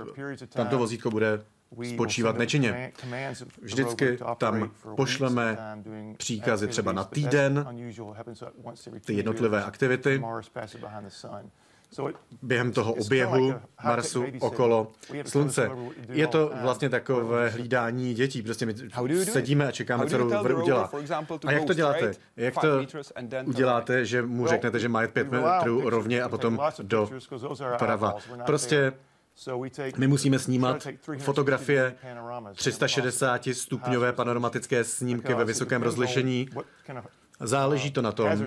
tam 0.48 0.68
to 0.68 0.78
vozítko 0.78 1.10
bude 1.10 1.42
spočívat 1.94 2.38
nečinně. 2.38 2.92
Vždycky 3.62 4.18
tam 4.38 4.70
pošleme 4.96 5.58
příkazy 6.16 6.68
třeba 6.68 6.92
na 6.92 7.04
týden, 7.04 7.66
ty 9.04 9.14
jednotlivé 9.14 9.64
aktivity 9.64 10.22
během 12.42 12.72
toho 12.72 12.94
oběhu 12.94 13.54
Marsu 13.84 14.24
okolo 14.40 14.92
Slunce. 15.26 15.70
Je 16.08 16.26
to 16.26 16.52
vlastně 16.62 16.88
takové 16.88 17.48
hlídání 17.48 18.14
dětí. 18.14 18.42
Prostě 18.42 18.66
my 18.66 18.74
sedíme 19.24 19.68
a 19.68 19.72
čekáme, 19.72 20.06
co 20.06 20.16
rover 20.16 20.54
udělá. 20.54 20.90
A 21.46 21.52
jak 21.52 21.64
to 21.64 21.74
děláte? 21.74 22.12
Jak 22.36 22.54
to 22.54 22.68
uděláte, 23.44 24.04
že 24.04 24.22
mu 24.22 24.46
řeknete, 24.46 24.78
že 24.78 24.88
má 24.88 25.06
5 25.06 25.30
metrů 25.30 25.90
rovně 25.90 26.22
a 26.22 26.28
potom 26.28 26.60
do 26.82 27.10
prava? 27.78 28.14
Prostě 28.46 28.92
my 29.96 30.06
musíme 30.06 30.38
snímat 30.38 30.86
fotografie 31.18 31.94
360 32.54 33.48
stupňové 33.52 34.12
panoramatické 34.12 34.84
snímky 34.84 35.34
ve 35.34 35.44
vysokém 35.44 35.82
rozlišení 35.82 36.48
Záleží 37.40 37.90
to 37.90 38.02
na 38.02 38.12
tom, 38.12 38.46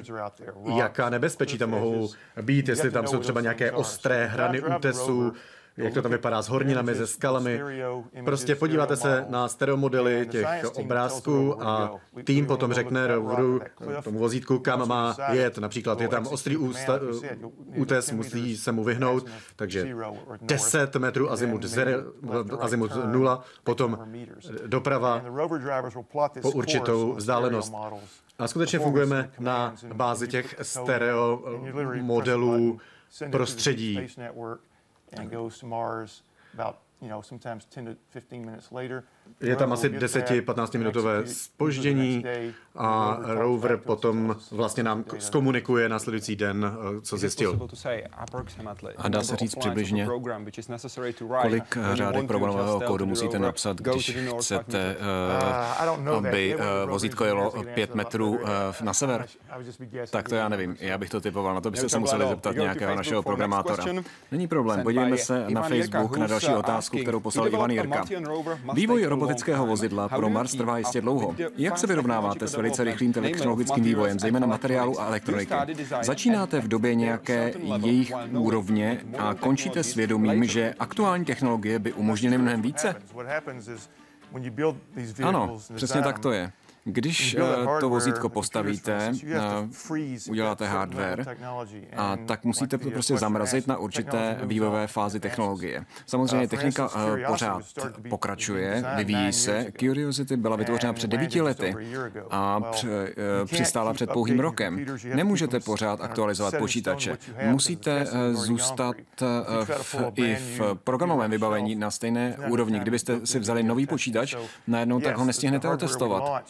jaká 0.75 1.09
nebezpečí 1.09 1.57
tam 1.57 1.69
mohou 1.69 2.09
být, 2.41 2.69
jestli 2.69 2.91
tam 2.91 3.07
jsou 3.07 3.19
třeba 3.19 3.41
nějaké 3.41 3.71
ostré 3.71 4.25
hrany 4.25 4.61
útesu, 4.61 5.33
jak 5.77 5.93
to 5.93 6.01
tam 6.01 6.11
vypadá 6.11 6.41
s 6.41 6.49
horninami, 6.49 6.95
se 6.95 7.07
skalami. 7.07 7.61
Prostě 8.25 8.55
podíváte 8.55 8.95
se 8.95 9.25
na 9.29 9.47
stereomodely 9.47 10.27
těch 10.31 10.47
obrázků 10.75 11.63
a 11.63 11.95
tým 12.23 12.45
potom 12.45 12.73
řekne 12.73 13.07
roveru, 13.07 13.61
tomu 14.03 14.19
vozítku, 14.19 14.59
kam 14.59 14.87
má 14.87 15.15
jet. 15.31 15.57
Například 15.57 16.01
je 16.01 16.07
tam 16.07 16.27
ostrý 16.27 16.57
ústa, 16.57 16.99
útes, 17.75 18.11
musí 18.11 18.57
se 18.57 18.71
mu 18.71 18.83
vyhnout, 18.83 19.25
takže 19.55 19.95
10 20.41 20.95
metrů 20.95 21.31
azimut, 21.31 21.65
azimut 22.59 22.91
0, 23.05 23.43
potom 23.63 23.99
doprava 24.67 25.21
po 26.41 26.51
určitou 26.51 27.13
vzdálenost. 27.13 27.73
A 28.39 28.47
skutečně 28.47 28.79
fungujeme 28.79 29.31
na 29.39 29.75
bázi 29.93 30.27
těch 30.27 30.55
stereo 30.61 31.43
modelů 32.01 32.79
prostředí. 33.31 33.99
Je 39.41 39.55
tam 39.55 39.73
asi 39.73 39.89
10-15 39.89 40.77
minutové 40.77 41.27
spoždění 41.27 42.23
a 42.75 43.19
rover 43.23 43.77
potom 43.77 44.35
vlastně 44.51 44.83
nám 44.83 45.03
zkomunikuje 45.19 45.89
následující 45.89 46.35
den, 46.35 46.71
eh, 46.97 47.01
co 47.01 47.17
zjistil. 47.17 47.67
A 48.97 49.09
dá 49.09 49.23
se 49.23 49.35
říct 49.35 49.55
přibližně, 49.55 50.07
kolik 51.41 51.77
řádek 51.93 52.27
programového 52.27 52.81
kódu 52.81 53.05
musíte 53.05 53.39
napsat, 53.39 53.77
když 53.77 54.17
chcete, 54.39 54.95
uh, 55.99 56.09
aby 56.17 56.55
uh, 56.55 56.61
vozítko 56.89 57.25
jelo 57.25 57.53
5 57.73 57.95
metrů 57.95 58.39
na 58.81 58.93
sever? 58.93 59.25
Tak 60.09 60.29
to 60.29 60.35
já 60.35 60.49
nevím, 60.49 60.77
já 60.79 60.97
bych 60.97 61.09
to 61.09 61.21
typoval, 61.21 61.55
na 61.55 61.61
to 61.61 61.71
byste 61.71 61.89
se 61.89 61.99
museli 61.99 62.27
zeptat 62.27 62.55
nějakého 62.55 62.95
našeho 62.95 63.23
programátora. 63.23 63.83
Není 64.31 64.47
problém, 64.47 64.83
podívejme 64.83 65.17
se 65.17 65.45
na 65.49 65.61
Facebook 65.61 66.17
na 66.17 66.27
další 66.27 66.53
otázku. 66.53 66.77
otázku, 66.77 66.97
kterou 66.97 67.19
poslal 67.19 67.47
Ivan 67.47 67.71
Jirka. 67.71 68.05
Vývoj 68.73 69.05
robotického 69.19 69.65
vozidla 69.65 70.09
pro 70.09 70.29
Mars 70.29 70.51
trvá 70.51 70.77
jistě 70.77 71.01
dlouho. 71.01 71.35
Jak 71.57 71.77
se 71.77 71.87
vyrovnáváte 71.87 72.47
s 72.47 72.55
velice 72.55 72.83
rychlým 72.83 73.13
technologickým 73.13 73.83
vývojem, 73.83 74.19
zejména 74.19 74.47
materiálu 74.47 75.01
a 75.01 75.05
elektroniky? 75.05 75.53
Začínáte 76.01 76.61
v 76.61 76.67
době 76.67 76.95
nějaké 76.95 77.53
jejich 77.85 78.13
úrovně 78.31 79.01
a 79.17 79.33
končíte 79.33 79.83
svědomím, 79.83 80.43
že 80.43 80.73
aktuální 80.79 81.25
technologie 81.25 81.79
by 81.79 81.93
umožnily 81.93 82.37
mnohem 82.37 82.61
více? 82.61 82.95
Ano, 85.23 85.59
přesně 85.75 86.01
tak 86.01 86.19
to 86.19 86.31
je. 86.31 86.51
Když 86.89 87.35
eh, 87.35 87.79
to 87.79 87.89
vozítko 87.89 88.29
postavíte, 88.29 89.11
eh, 89.33 89.39
uděláte 90.29 90.67
hardware, 90.67 91.25
a 91.97 92.17
tak 92.17 92.43
musíte 92.43 92.77
to 92.77 92.91
prostě 92.91 93.17
zamrazit 93.17 93.67
na 93.67 93.77
určité 93.77 94.39
vývojové 94.43 94.87
fázi 94.87 95.19
technologie. 95.19 95.85
Samozřejmě 96.05 96.45
uh, 96.45 96.49
technika 96.49 96.89
eh, 96.95 97.27
pořád 97.27 97.63
pokračuje, 98.09 98.83
vyvíjí 98.95 99.33
se. 99.33 99.65
Curiosity 99.79 100.37
byla 100.37 100.55
vytvořena 100.55 100.93
před 100.93 101.09
devíti 101.09 101.41
lety 101.41 101.75
a 102.29 102.61
přistála 103.45 103.93
před 103.93 104.11
pouhým 104.11 104.39
rokem. 104.39 104.85
Nemůžete 105.15 105.59
pořád 105.59 106.01
aktualizovat 106.01 106.57
počítače. 106.57 107.17
Musíte 107.43 108.05
zůstat 108.31 108.95
v, 109.81 109.95
i 110.15 110.35
v 110.35 110.61
programovém 110.83 111.31
vybavení 111.31 111.75
na 111.75 111.91
stejné 111.91 112.37
úrovni. 112.47 112.79
Kdybyste 112.79 113.25
si 113.25 113.39
vzali 113.39 113.63
nový 113.63 113.87
počítač, 113.87 114.35
najednou 114.67 114.99
tak 114.99 115.17
ho 115.17 115.25
nestihnete 115.25 115.69
otestovat. 115.69 116.43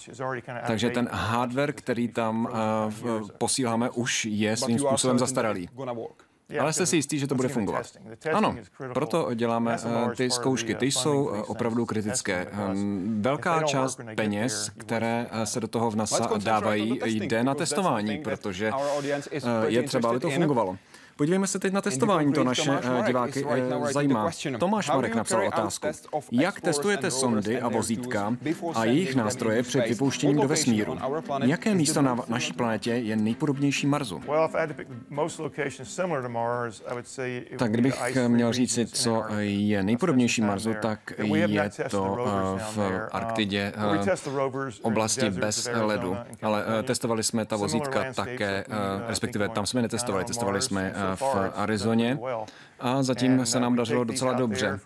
Takže 0.68 0.90
ten 0.90 1.10
hardware, 1.12 1.74
který 1.74 2.08
tam 2.08 2.46
uh, 2.46 3.30
posíláme, 3.38 3.90
už 3.90 4.26
je 4.26 4.58
svým 4.58 4.80
způsobem 4.80 5.20
zastaralý. 5.20 5.70
Ale 6.60 6.74
jste 6.74 6.86
si 6.86 6.96
jistý, 6.96 7.20
že 7.20 7.28
to 7.28 7.36
bude 7.36 7.48
fungovat? 7.48 7.86
Ano, 8.34 8.56
proto 8.94 9.34
děláme 9.34 9.78
uh, 9.86 10.14
ty 10.14 10.30
zkoušky. 10.30 10.76
Ty 10.76 10.86
jsou 10.86 11.24
uh, 11.24 11.44
opravdu 11.48 11.86
kritické. 11.86 12.48
Um, 12.72 13.22
velká 13.22 13.64
část 13.64 14.00
peněz, 14.16 14.72
které 14.78 15.28
se 15.44 15.60
do 15.60 15.68
toho 15.68 15.92
v 15.92 15.96
NASA 15.96 16.30
dávají, 16.44 17.00
jde 17.06 17.44
na 17.44 17.56
testování, 17.56 18.18
protože 18.18 18.72
je 19.68 19.84
třeba, 19.84 20.10
aby 20.10 20.20
to 20.20 20.30
fungovalo. 20.30 20.78
Podívejme 21.18 21.48
se 21.48 21.60
teď 21.60 21.74
na 21.74 21.82
testování, 21.82 22.34
to 22.34 22.44
naše 22.44 22.72
eh, 22.72 23.04
diváky 23.08 23.46
eh, 23.50 23.94
zajímá. 23.94 24.32
Tomáš 24.60 24.90
Marek 24.90 25.16
napsal 25.16 25.48
otázku. 25.48 25.88
Jak 26.32 26.62
testujete 26.62 27.12
sondy 27.12 27.62
a 27.62 27.68
vozítka 27.68 28.38
a 28.76 28.86
jejich 28.86 29.16
nástroje 29.16 29.64
před 29.64 29.88
vypouštěním 29.90 30.38
do 30.38 30.48
vesmíru? 30.48 30.98
Jaké 31.44 31.76
místo 31.76 32.02
na 32.02 32.18
naší 32.28 32.54
planetě 32.54 32.92
je 32.92 33.16
nejpodobnější 33.16 33.88
Marsu? 33.88 34.22
Tak 37.58 37.72
kdybych 37.72 38.18
měl 38.28 38.54
říci, 38.54 38.86
co 38.86 39.24
je 39.40 39.84
nejpodobnější 39.84 40.42
Marsu, 40.42 40.74
tak 40.82 41.14
je 41.18 41.70
to 41.90 42.18
eh, 42.28 42.64
v 42.76 43.08
Arktidě 43.12 43.74
oblasti 44.82 45.30
bez 45.30 45.70
ledu. 45.82 46.18
Ale 46.42 46.66
testovali 46.84 47.24
jsme 47.24 47.46
ta 47.46 47.56
vozítka 47.56 48.06
také, 48.16 48.66
respektive 49.08 49.50
tam 49.50 49.66
jsme 49.66 49.82
netestovali, 49.82 50.26
testovali 50.26 50.62
jsme 50.62 50.94
Uh, 51.12 51.16
v 51.16 51.52
Arizoně 51.56 52.20
a 52.80 53.04
zatím 53.04 53.46
se 53.46 53.60
nám 53.60 53.76
dařilo 53.76 54.04
docela 54.04 54.34
dobře. 54.34 54.80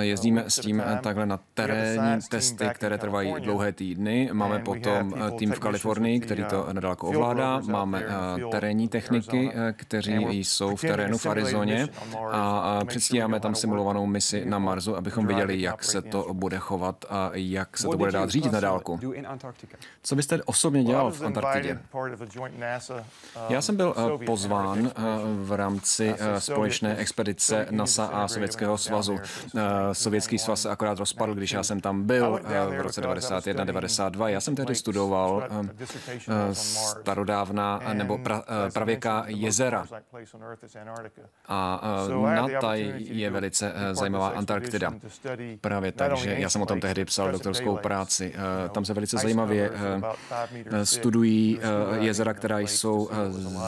Jezdíme 0.00 0.44
s 0.48 0.60
tím 0.60 0.82
takhle 1.02 1.26
na 1.26 1.40
terénní 1.54 2.20
testy, 2.30 2.64
které 2.74 2.98
trvají 2.98 3.34
dlouhé 3.38 3.72
týdny. 3.72 4.30
Máme 4.32 4.58
potom 4.58 5.14
tým 5.38 5.52
v 5.52 5.58
Kalifornii, 5.58 6.20
který 6.20 6.44
to 6.44 6.66
nedaleko 6.72 7.08
ovládá. 7.08 7.60
Máme 7.66 8.04
terénní 8.50 8.88
techniky, 8.88 9.52
kteří 9.72 10.14
jsou 10.30 10.76
v 10.76 10.80
terénu 10.80 11.18
v 11.18 11.26
Arizoně 11.26 11.88
a 12.30 12.80
předstíháme 12.86 13.40
tam 13.40 13.54
simulovanou 13.54 14.06
misi 14.06 14.44
na 14.44 14.58
Marsu, 14.58 14.96
abychom 14.96 15.26
viděli, 15.26 15.60
jak 15.60 15.84
se 15.84 16.02
to 16.02 16.34
bude 16.34 16.58
chovat 16.58 17.04
a 17.10 17.30
jak 17.32 17.78
se 17.78 17.88
to 17.88 17.96
bude 17.96 18.12
dát 18.12 18.30
řídit 18.30 18.52
na 18.52 18.60
dálku. 18.60 19.00
Co 20.02 20.16
byste 20.16 20.42
osobně 20.42 20.84
dělal 20.84 21.10
v 21.10 21.22
Antarktidě? 21.22 21.78
Já 23.48 23.62
jsem 23.62 23.76
byl 23.76 23.94
pozván 24.26 24.90
v 25.44 25.52
rámci 25.52 26.14
společné 26.38 26.87
společné 26.88 27.02
expedice 27.02 27.66
NASA 27.70 28.06
a 28.06 28.28
Sovětského 28.28 28.78
svazu. 28.78 29.18
Eh, 29.56 29.60
Sovětský 29.92 30.38
svaz 30.38 30.62
se 30.62 30.70
akorát 30.70 30.98
rozpadl, 30.98 31.34
když 31.34 31.52
já 31.52 31.62
jsem 31.62 31.80
tam 31.80 32.02
byl 32.02 32.40
eh, 32.44 32.78
v 32.78 32.80
roce 32.80 33.00
91-92. 33.00 34.26
Já 34.26 34.40
jsem 34.40 34.56
tehdy 34.56 34.74
studoval 34.74 35.48
eh, 35.50 36.54
starodávná 36.54 37.80
nebo 37.92 38.18
pra, 38.18 38.42
pravěká 38.72 39.24
jezera. 39.26 39.86
A 41.48 41.80
na 42.34 42.48
taj 42.60 42.94
je 42.98 43.30
velice 43.30 43.72
zajímavá 43.92 44.28
Antarktida. 44.28 44.92
Právě 45.60 45.92
tak, 45.92 46.16
že 46.16 46.34
já 46.38 46.48
jsem 46.48 46.62
o 46.62 46.66
tom 46.66 46.80
tehdy 46.80 47.04
psal 47.04 47.32
doktorskou 47.32 47.76
práci. 47.76 48.34
Tam 48.72 48.84
se 48.84 48.94
velice 48.94 49.16
zajímavě 49.16 49.70
studují 50.84 51.60
jezera, 51.98 52.34
která 52.34 52.58
jsou 52.58 53.10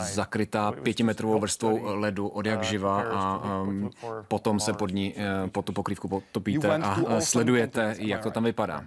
zakrytá 0.03 0.73
pětimetrovou 0.73 1.41
vrstvou 1.41 1.81
ledu 1.83 2.29
od 2.29 2.47
jak 2.47 2.63
živa 2.63 3.05
a 3.13 3.61
um, 3.63 3.91
potom 4.29 4.61
se 4.61 4.73
pod 4.73 4.91
ní, 4.91 5.15
uh, 5.15 5.51
pod 5.51 5.65
tu 5.65 5.73
pokrývku 5.73 6.09
potopíte 6.09 6.77
a 6.77 7.21
sledujete, 7.21 7.95
jak 7.99 8.23
to 8.23 8.31
tam 8.31 8.45
vypadá. 8.45 8.85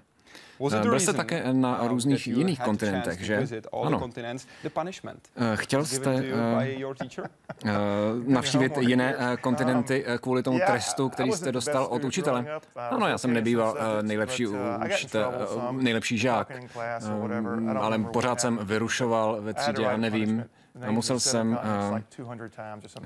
Byl 0.81 0.99
jste 0.99 1.13
také 1.13 1.53
na 1.53 1.81
uh, 1.81 1.87
různých 1.87 2.27
jiných 2.27 2.59
kontinentech, 2.59 3.21
že? 3.21 3.47
Ano. 3.83 3.97
Uh, 3.99 4.11
chtěl 5.55 5.85
jste 5.85 6.23
navštívit 8.27 8.77
jiné 8.77 9.15
kontinenty 9.41 10.05
kvůli 10.21 10.43
tomu 10.43 10.59
trestu, 10.65 11.09
který 11.09 11.31
jste 11.31 11.51
dostal 11.51 11.85
od 11.85 12.03
učitele? 12.03 12.45
Ano, 12.75 13.07
já 13.07 13.17
jsem 13.17 13.33
nebýval 13.33 13.77
nejlepší, 14.01 14.47
učitel, 14.85 15.33
nejlepší 15.71 16.17
žák, 16.17 16.51
um, 17.23 17.77
ale 17.77 17.99
pořád 17.99 18.41
jsem 18.41 18.59
vyrušoval 18.63 19.37
ve 19.41 19.53
třídě 19.53 19.85
a 19.85 19.97
nevím, 19.97 20.45
musel 20.89 21.19
jsem 21.19 21.59
uh, 21.91 21.99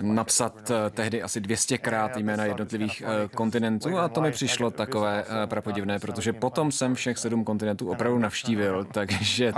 napsat 0.02 0.70
uh, 0.70 0.76
tehdy 0.92 1.24
asi 1.24 1.42
200krát 1.42 2.18
jména 2.18 2.46
jednotlivých 2.46 3.04
uh, 3.06 3.28
kontinentů 3.36 3.98
a 3.98 4.08
to 4.08 4.22
mi 4.22 4.32
přišlo 4.32 4.72
takové 4.72 5.26
prapodivné, 5.46 6.00
protože 6.00 6.34
potom 6.34 6.72
jsem 6.72 6.96
všech 6.96 7.18
sedm 7.18 7.44
kontinentů 7.44 7.92
opravdu 7.92 8.20
navštívil, 8.20 8.86
takže 8.86 9.54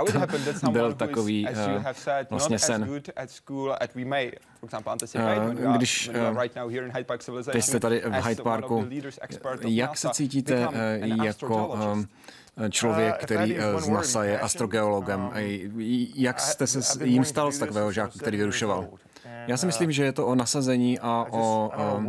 to 0.60 0.70
byl 0.70 0.94
takový 0.94 1.48
vlastně 2.30 2.58
sen. 2.58 3.00
Když 5.76 6.10
teď 7.52 7.64
jste 7.64 7.80
tady 7.80 8.00
v 8.00 8.26
Hyde 8.26 8.42
Parku, 8.42 8.86
jak 9.64 9.98
se 9.98 10.08
cítíte 10.08 10.68
jako 11.24 11.76
člověk, 12.70 13.14
který 13.24 13.58
z 13.78 13.88
NASA 13.88 14.24
je 14.24 14.40
astrogeologem. 14.40 15.30
Jak 16.14 16.40
jste 16.40 16.66
se 16.66 17.04
jim 17.04 17.24
stal 17.24 17.52
z 17.52 17.58
takového 17.58 17.92
žáku, 17.92 18.18
který 18.18 18.36
vyrušoval? 18.36 18.88
Já 19.46 19.56
si 19.56 19.66
myslím, 19.66 19.92
že 19.92 20.04
je 20.04 20.12
to 20.12 20.26
o 20.26 20.34
nasazení 20.34 20.98
a 20.98 21.26
o, 21.30 21.70
o 21.76 22.00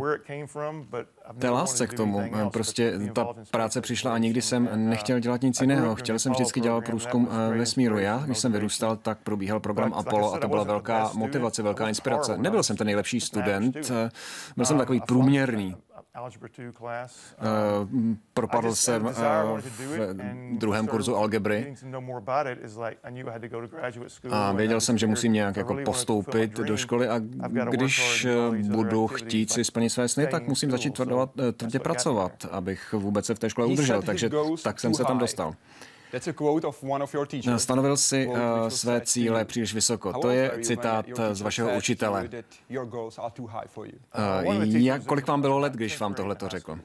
té 1.38 1.50
lásce 1.50 1.86
k 1.86 1.94
tomu. 1.94 2.22
Prostě 2.52 2.92
ta 3.12 3.28
práce 3.50 3.80
přišla 3.80 4.14
a 4.14 4.18
nikdy 4.18 4.42
jsem 4.42 4.68
nechtěl 4.74 5.18
dělat 5.18 5.42
nic 5.42 5.60
jiného. 5.60 5.94
Chtěl 5.94 6.18
jsem 6.18 6.32
vždycky 6.32 6.60
dělat 6.60 6.84
průzkum 6.84 7.28
vesmíru. 7.56 7.98
Já, 7.98 8.18
když 8.18 8.38
jsem 8.38 8.52
vyrůstal, 8.52 8.96
tak 8.96 9.18
probíhal 9.18 9.60
program 9.60 9.94
Apollo 9.94 10.34
a 10.34 10.38
to 10.38 10.48
byla 10.48 10.64
velká 10.64 11.10
motivace, 11.14 11.62
velká 11.62 11.88
inspirace. 11.88 12.38
Nebyl 12.38 12.62
jsem 12.62 12.76
ten 12.76 12.86
nejlepší 12.86 13.20
student, 13.20 13.76
byl 14.56 14.66
jsem 14.66 14.78
takový 14.78 15.00
průměrný. 15.00 15.76
Uh, 17.82 17.88
propadl 18.34 18.74
jsem 18.74 19.04
uh, 19.06 19.12
v 19.12 20.58
druhém 20.58 20.86
kurzu 20.86 21.16
algebry. 21.16 21.74
a 24.30 24.52
věděl 24.52 24.80
jsem, 24.80 24.98
že 24.98 25.06
musím 25.06 25.32
nějak 25.32 25.56
jako 25.56 25.74
postoupit 25.84 26.52
do 26.56 26.76
školy 26.76 27.08
a 27.08 27.18
když 27.70 28.26
budu 28.70 29.06
chtít 29.06 29.52
si 29.52 29.64
splnit 29.64 29.90
své 29.90 30.08
sny, 30.08 30.26
tak 30.26 30.48
musím 30.48 30.70
začít 30.70 31.00
tvrdě 31.56 31.78
pracovat, 31.78 32.46
abych 32.50 32.92
vůbec 32.92 33.26
se 33.26 33.34
v 33.34 33.38
té 33.38 33.50
škole 33.50 33.66
udržel. 33.66 34.02
Takže 34.02 34.30
tak 34.64 34.80
jsem 34.80 34.94
se 34.94 35.04
tam 35.04 35.18
dostal. 35.18 35.54
Stanovil 37.58 37.96
si 37.96 38.26
uh, 38.26 38.36
své 38.68 39.00
cíle 39.00 39.44
příliš 39.44 39.74
vysoko. 39.74 40.12
To 40.12 40.30
je 40.30 40.52
citát 40.62 41.06
z 41.32 41.40
vašeho 41.40 41.76
učitele. 41.76 42.28
Uh, 44.18 44.64
jak, 44.64 45.04
kolik 45.04 45.26
vám 45.26 45.40
bylo 45.40 45.58
let, 45.58 45.72
když 45.72 46.00
vám 46.00 46.14
tohle 46.14 46.34
to 46.34 46.48
řekl? 46.48 46.78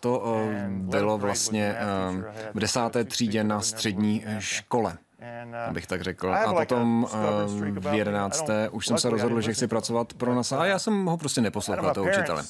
To 0.00 0.18
uh, 0.18 0.52
bylo 0.68 1.18
vlastně 1.18 1.76
uh, 2.10 2.24
v 2.54 2.60
desáté 2.60 3.04
třídě 3.04 3.44
na 3.44 3.60
střední 3.60 4.24
škole 4.38 4.98
abych 5.68 5.86
tak 5.86 6.02
řekl. 6.02 6.34
A 6.34 6.54
potom 6.54 7.06
v 7.78 7.94
jedenácté 7.94 8.68
už 8.68 8.86
jsem 8.86 8.98
se 8.98 9.10
rozhodl, 9.10 9.40
že 9.40 9.52
chci 9.52 9.66
pracovat 9.66 10.14
pro 10.14 10.34
NASA 10.34 10.60
a 10.60 10.64
já 10.64 10.78
jsem 10.78 11.06
ho 11.06 11.16
prostě 11.16 11.40
neposlouchal, 11.40 11.94
toho 11.94 12.08
učitele. 12.10 12.44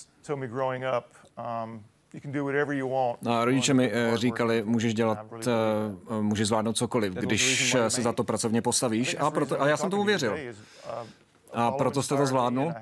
No 3.22 3.32
a 3.32 3.44
rodiče 3.44 3.74
mi 3.74 3.90
eh, 3.92 4.16
říkali, 4.16 4.62
můžeš 4.66 4.94
dělat, 4.94 5.26
eh, 5.46 6.20
můžeš 6.20 6.48
zvládnout 6.48 6.76
cokoliv, 6.76 7.12
když 7.12 7.76
se 7.88 8.02
za 8.02 8.12
to 8.12 8.24
pracovně 8.24 8.62
postavíš. 8.62 9.16
a, 9.18 9.30
proto, 9.30 9.62
a 9.62 9.68
já 9.68 9.76
jsem 9.76 9.90
tomu 9.90 10.04
věřil. 10.04 10.36
A 11.52 11.70
proto 11.70 12.02
jste 12.02 12.16
to 12.16 12.26
zvládnul? 12.26 12.72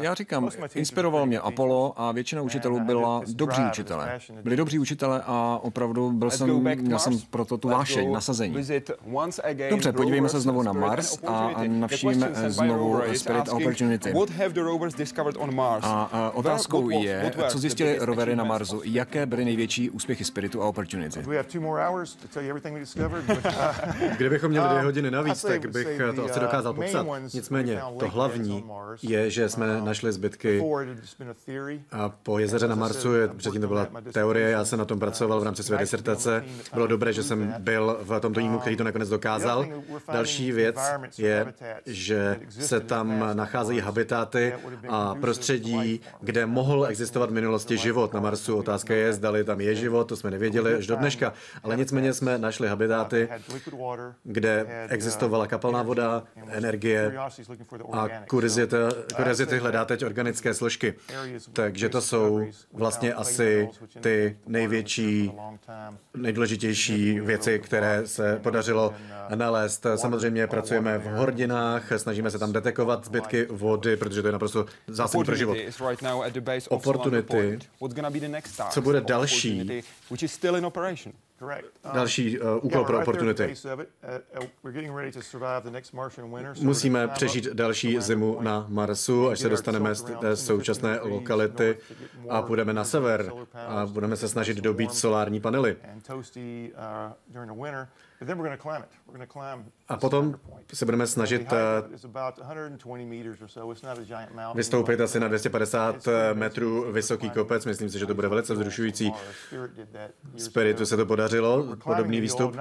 Já 0.00 0.14
říkám, 0.14 0.50
inspiroval 0.74 1.26
mě 1.26 1.40
Apollo 1.40 1.92
a 1.96 2.12
většina 2.12 2.42
učitelů 2.42 2.80
byla 2.80 3.22
dobří 3.32 3.62
učitelé. 3.68 4.18
Byli 4.42 4.56
dobří 4.56 4.78
učitelé 4.78 5.22
a 5.26 5.58
opravdu 5.62 6.12
byl 6.12 6.30
jsem, 6.30 6.60
měl 6.80 6.98
jsem 6.98 7.18
proto 7.30 7.58
tu 7.58 7.68
vášeň, 7.68 8.12
nasazení. 8.12 8.56
Dobře, 9.70 9.92
podívejme 9.92 10.28
se 10.28 10.40
znovu 10.40 10.62
na 10.62 10.72
Mars 10.72 11.18
a 11.26 11.54
navštívíme 11.66 12.30
znovu 12.46 13.00
Spirit 13.14 13.48
Opportunity. 13.48 14.12
A 15.82 16.30
otázkou 16.34 16.90
je, 16.90 17.32
co 17.48 17.58
zjistili 17.58 17.98
rovery 18.00 18.36
na 18.36 18.44
Marsu, 18.44 18.80
jaké 18.84 19.26
byly 19.26 19.44
největší 19.44 19.90
úspěchy 19.90 20.24
Spiritu 20.24 20.62
a 20.62 20.66
Opportunity. 20.66 21.20
Kdybychom 24.16 24.50
měli 24.50 24.68
dvě 24.68 24.82
hodiny 24.82 25.10
navíc, 25.10 25.42
tak 25.42 25.66
bych 25.70 25.88
to 26.16 26.24
asi 26.24 26.40
dokázal 26.40 26.74
popsat. 26.74 27.06
Nicméně 27.34 27.80
to 27.98 28.07
hlavní 28.08 28.64
je, 29.02 29.30
že 29.30 29.48
jsme 29.48 29.80
našli 29.80 30.12
zbytky 30.12 30.62
a 31.92 32.08
po 32.08 32.38
jezeře 32.38 32.68
na 32.68 32.74
Marsu, 32.74 33.14
je, 33.14 33.28
předtím 33.28 33.60
to 33.60 33.68
byla 33.68 33.86
teorie, 34.12 34.50
já 34.50 34.64
jsem 34.64 34.78
na 34.78 34.84
tom 34.84 34.98
pracoval 34.98 35.40
v 35.40 35.42
rámci 35.42 35.62
své 35.62 35.78
disertace. 35.78 36.44
Bylo 36.74 36.86
dobré, 36.86 37.12
že 37.12 37.22
jsem 37.22 37.54
byl 37.58 37.98
v 38.00 38.20
tom 38.20 38.34
týmu, 38.34 38.58
který 38.58 38.76
to 38.76 38.84
nakonec 38.84 39.08
dokázal. 39.08 39.66
Další 40.12 40.52
věc 40.52 40.78
je, 41.18 41.54
že 41.86 42.40
se 42.48 42.80
tam 42.80 43.36
nacházejí 43.36 43.80
habitáty 43.80 44.54
a 44.88 45.14
prostředí, 45.14 46.00
kde 46.20 46.46
mohl 46.46 46.86
existovat 46.86 47.30
v 47.30 47.32
minulosti 47.32 47.76
život 47.76 48.14
na 48.14 48.20
Marsu. 48.20 48.56
Otázka 48.56 48.94
je, 48.94 49.12
zdali 49.12 49.44
tam 49.44 49.60
je 49.60 49.74
život, 49.74 50.04
to 50.04 50.16
jsme 50.16 50.30
nevěděli 50.30 50.74
až 50.74 50.86
do 50.86 50.96
dneška. 50.96 51.32
Ale 51.62 51.76
nicméně 51.76 52.14
jsme 52.14 52.38
našli 52.38 52.68
habitáty, 52.68 53.28
kde 54.24 54.66
existovala 54.88 55.46
kapalná 55.46 55.82
voda, 55.82 56.22
energie 56.48 57.18
a 57.92 57.97
kurizity 59.16 59.58
hledá 59.58 59.84
teď 59.84 60.04
organické 60.04 60.54
složky. 60.54 60.94
Takže 61.52 61.88
to 61.88 62.00
jsou 62.00 62.46
vlastně 62.72 63.14
asi 63.14 63.68
ty 64.00 64.36
největší, 64.46 65.32
nejdůležitější 66.14 67.20
věci, 67.20 67.58
které 67.58 68.06
se 68.06 68.40
podařilo 68.42 68.94
nalézt. 69.34 69.86
Samozřejmě 69.96 70.46
pracujeme 70.46 70.98
v 70.98 71.04
hordinách, 71.04 71.92
snažíme 71.96 72.30
se 72.30 72.38
tam 72.38 72.52
detekovat 72.52 73.04
zbytky 73.04 73.46
vody, 73.50 73.96
protože 73.96 74.22
to 74.22 74.28
je 74.28 74.32
naprosto 74.32 74.66
zásadní 74.86 75.24
pro 75.24 75.36
život. 75.36 75.56
Opportunity. 76.68 77.58
Co 78.70 78.82
bude 78.82 79.00
další? 79.00 79.82
Další 81.92 82.40
uh, 82.40 82.46
úkol 82.62 82.84
pro 82.84 83.00
Opportunity. 83.00 83.54
Musíme 86.60 87.08
přežít 87.08 87.46
další 87.52 88.00
zimu 88.00 88.38
na 88.40 88.66
Marsu, 88.68 89.28
až 89.28 89.38
se 89.38 89.48
dostaneme 89.48 89.94
z 89.94 90.02
té 90.02 90.36
současné 90.36 91.00
lokality 91.02 91.78
a 92.28 92.42
půjdeme 92.42 92.72
na 92.72 92.84
sever 92.84 93.32
a 93.54 93.86
budeme 93.86 94.16
se 94.16 94.28
snažit 94.28 94.56
dobít 94.56 94.94
solární 94.94 95.40
panely. 95.40 95.76
A 99.88 99.96
potom 99.96 100.34
se 100.74 100.84
budeme 100.84 101.06
snažit 101.06 101.52
vystoupit 104.54 105.00
asi 105.00 105.20
na 105.20 105.28
250 105.28 106.08
metrů 106.34 106.92
vysoký 106.92 107.30
kopec. 107.30 107.66
Myslím 107.66 107.90
si, 107.90 107.98
že 107.98 108.06
to 108.06 108.14
bude 108.14 108.28
velice 108.28 108.54
vzrušující. 108.54 109.12
Spiritu 110.36 110.86
se 110.86 110.96
to 110.96 111.06
podařilo, 111.06 111.76
podobný 111.84 112.20
výstup. 112.20 112.56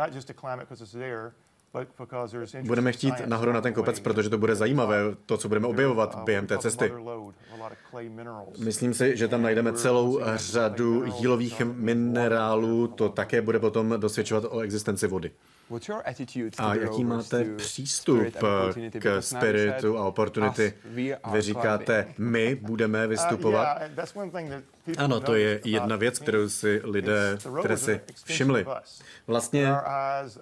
Budeme 2.61 2.91
chtít 2.91 3.13
nahoru 3.25 3.51
na 3.51 3.61
ten 3.61 3.73
kopec, 3.73 3.99
protože 3.99 4.29
to 4.29 4.37
bude 4.37 4.55
zajímavé, 4.55 4.97
to, 5.25 5.37
co 5.37 5.47
budeme 5.47 5.67
objevovat 5.67 6.23
během 6.23 6.47
té 6.47 6.57
cesty. 6.57 6.91
Myslím 8.59 8.93
si, 8.93 9.17
že 9.17 9.27
tam 9.27 9.41
najdeme 9.41 9.73
celou 9.73 10.19
řadu 10.35 11.03
jílových 11.19 11.61
minerálů, 11.61 12.87
to 12.87 13.09
také 13.09 13.41
bude 13.41 13.59
potom 13.59 13.93
dosvědčovat 13.97 14.43
o 14.49 14.59
existenci 14.59 15.07
vody. 15.07 15.31
A 16.57 16.75
jaký 16.75 17.03
máte 17.03 17.43
přístup 17.55 18.23
k 18.99 19.21
spiritu 19.21 19.97
a 19.97 20.05
opportunity? 20.05 20.73
Vy 21.31 21.41
říkáte, 21.41 22.07
my 22.17 22.55
budeme 22.55 23.05
uh, 23.05 23.09
vystupovat. 23.09 23.77
Ano, 24.97 25.19
to 25.19 25.35
je 25.35 25.61
jedna 25.63 25.95
věc, 25.95 26.19
kterou 26.19 26.49
si 26.49 26.81
lidé, 26.83 27.37
které 27.59 27.77
si 27.77 28.01
všimli. 28.23 28.65
Vlastně 29.27 29.73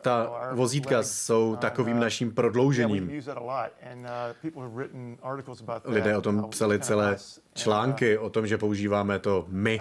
ta 0.01 0.31
vozítka 0.51 1.03
jsou 1.03 1.55
takovým 1.55 1.99
naším 1.99 2.31
prodloužením. 2.31 3.21
Lidé 5.85 6.17
o 6.17 6.21
tom 6.21 6.49
psali 6.49 6.79
celé 6.79 7.17
články 7.53 8.17
o 8.17 8.29
tom, 8.29 8.47
že 8.47 8.57
používáme 8.57 9.19
to 9.19 9.45
my. 9.47 9.79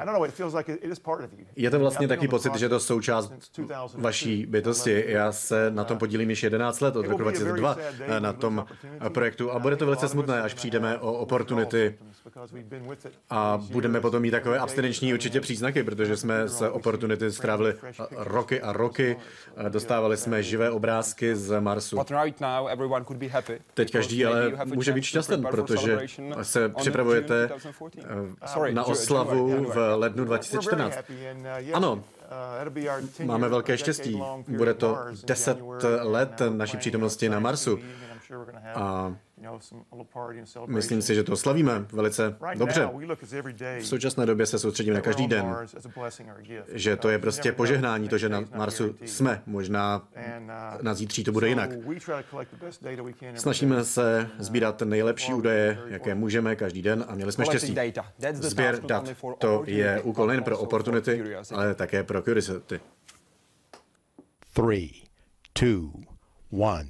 Je 1.57 1.71
to 1.71 1.79
vlastně 1.79 2.09
takový 2.09 2.29
pocit, 2.29 2.55
že 2.55 2.69
to 2.69 2.81
součást 2.81 3.33
vaší 3.95 4.47
bytosti. 4.47 5.05
Já 5.07 5.33
se 5.33 5.71
na 5.71 5.85
tom 5.85 5.99
podílím 5.99 6.31
již 6.31 6.43
11 6.43 6.81
let, 6.81 6.97
od 6.97 7.07
roku 7.07 7.23
2002, 7.23 7.77
na 8.19 8.33
tom 8.33 8.67
projektu 9.09 9.53
a 9.53 9.59
bude 9.59 9.77
to 9.77 9.85
velice 9.87 10.09
smutné, 10.09 10.43
až 10.43 10.55
přijdeme 10.55 10.99
o 10.99 11.13
opportunity 11.13 11.99
a 13.31 13.63
budeme 13.71 14.01
potom 14.01 14.23
mít 14.23 14.31
takové 14.31 14.54
abstinenční 14.59 15.15
určitě 15.15 15.41
příznaky, 15.41 15.83
protože 15.83 16.17
jsme 16.17 16.49
s 16.49 16.63
opportunity 16.63 17.33
strávili 17.33 17.75
roky 18.11 18.61
a 18.61 18.73
roky, 18.73 19.17
dostávali 19.69 20.17
jsme 20.17 20.43
živé 20.43 20.71
obrázky 20.71 21.37
z 21.37 21.61
Marsu. 21.61 21.99
Teď 23.75 23.93
každý 23.93 24.25
ale 24.25 24.53
může 24.65 24.93
být 24.93 25.05
šťastný, 25.05 25.43
protože 25.51 25.99
se 26.43 26.69
připravujete 26.69 27.51
Eh, 28.67 28.73
na 28.73 28.85
oslavu 28.85 29.65
v 29.65 29.97
lednu 29.97 30.25
2014. 30.25 30.99
Ano, 31.73 32.05
máme 33.25 33.49
velké 33.49 33.79
štěstí. 33.79 34.23
Bude 34.49 34.75
to 34.75 34.99
10 35.25 35.59
let 36.03 36.43
naší 36.49 36.77
přítomnosti 36.77 37.29
na 37.29 37.41
Marsu. 37.41 37.79
A 38.75 39.15
Myslím 40.67 41.03
si, 41.03 41.15
že 41.15 41.23
to 41.23 41.37
slavíme 41.37 41.87
velice 41.93 42.37
dobře. 42.55 42.89
V 43.79 43.87
současné 43.87 44.27
době 44.27 44.47
se 44.47 44.59
soustředíme 44.59 44.95
na 44.95 45.01
každý 45.01 45.27
den, 45.27 45.57
že 46.73 46.97
to 46.97 47.09
je 47.09 47.19
prostě 47.19 47.53
požehnání, 47.53 48.09
to, 48.09 48.19
že 48.19 48.29
na 48.29 48.45
Marsu 48.55 48.97
jsme. 49.05 49.43
Možná 49.47 50.09
na 50.83 50.95
zítří 50.95 51.25
to 51.25 51.33
bude 51.33 51.49
jinak. 51.49 51.71
Snažíme 53.35 53.85
se 53.85 54.31
sbírat 54.39 54.83
nejlepší 54.83 55.35
údaje, 55.35 55.79
jaké 55.87 56.15
můžeme 56.15 56.57
každý 56.57 56.83
den 56.83 57.05
a 57.09 57.15
měli 57.15 57.33
jsme 57.33 57.45
štěstí. 57.45 57.77
Sběr 58.33 58.81
dat, 58.81 59.09
to 59.39 59.63
je 59.67 60.01
úkol 60.03 60.27
nejen 60.27 60.45
pro 60.45 60.59
opportunity, 60.59 61.23
ale 61.55 61.75
také 61.75 62.03
pro 62.03 62.23
curiosity. 62.23 62.81
Three, 64.53 64.91
two, 65.53 65.91
one. 66.51 66.89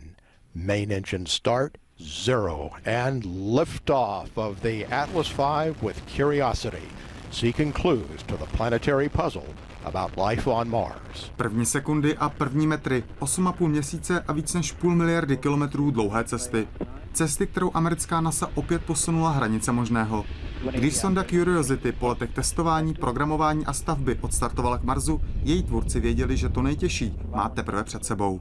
Main 0.54 0.92
engine 0.92 1.26
start 1.26 1.72
zero 2.04 2.70
and 2.84 3.24
liftoff 3.24 4.28
of 4.36 4.60
the 4.60 4.84
Atlas 4.90 5.28
V 5.28 5.86
with 5.86 6.06
Curiosity, 6.06 6.88
seeking 7.30 7.72
clues 7.72 8.22
to 8.26 8.36
the 8.36 8.46
planetary 8.56 9.08
puzzle 9.08 9.46
about 9.84 10.16
life 10.16 10.50
on 10.50 10.70
Mars. 10.70 11.32
První 11.36 11.66
sekundy 11.66 12.16
a 12.16 12.28
první 12.28 12.66
metry, 12.66 13.04
8,5 13.20 13.68
měsíce 13.68 14.20
a 14.20 14.32
víc 14.32 14.54
než 14.54 14.72
půl 14.72 14.94
miliardy 14.94 15.36
kilometrů 15.36 15.90
dlouhé 15.90 16.24
cesty. 16.24 16.68
Cesty, 17.12 17.46
kterou 17.46 17.70
americká 17.74 18.20
NASA 18.20 18.50
opět 18.54 18.84
posunula 18.84 19.30
hranice 19.30 19.72
možného. 19.72 20.24
Když 20.70 20.96
sonda 20.96 21.24
Curiosity 21.24 21.92
po 21.92 22.08
letech 22.08 22.30
testování, 22.30 22.94
programování 22.94 23.66
a 23.66 23.72
stavby 23.72 24.18
odstartovala 24.20 24.78
k 24.78 24.82
Marsu, 24.82 25.20
její 25.42 25.62
tvůrci 25.62 26.00
věděli, 26.00 26.36
že 26.36 26.48
to 26.48 26.62
nejtěžší 26.62 27.16
má 27.30 27.48
teprve 27.48 27.84
před 27.84 28.04
sebou. 28.04 28.40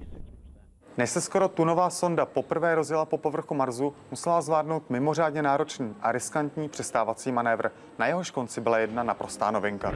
Než 0.97 1.09
se 1.09 1.21
skoro 1.21 1.47
tunová 1.47 1.89
sonda 1.89 2.25
poprvé 2.25 2.75
rozjela 2.75 3.05
po 3.05 3.17
povrchu 3.17 3.55
Marsu, 3.55 3.93
musela 4.11 4.41
zvládnout 4.41 4.89
mimořádně 4.89 5.41
náročný 5.41 5.95
a 6.01 6.11
riskantní 6.11 6.69
přistávací 6.69 7.31
manévr. 7.31 7.69
Na 7.99 8.07
jehož 8.07 8.31
konci 8.31 8.61
byla 8.61 8.77
jedna 8.77 9.03
naprostá 9.03 9.51
novinka. 9.51 9.93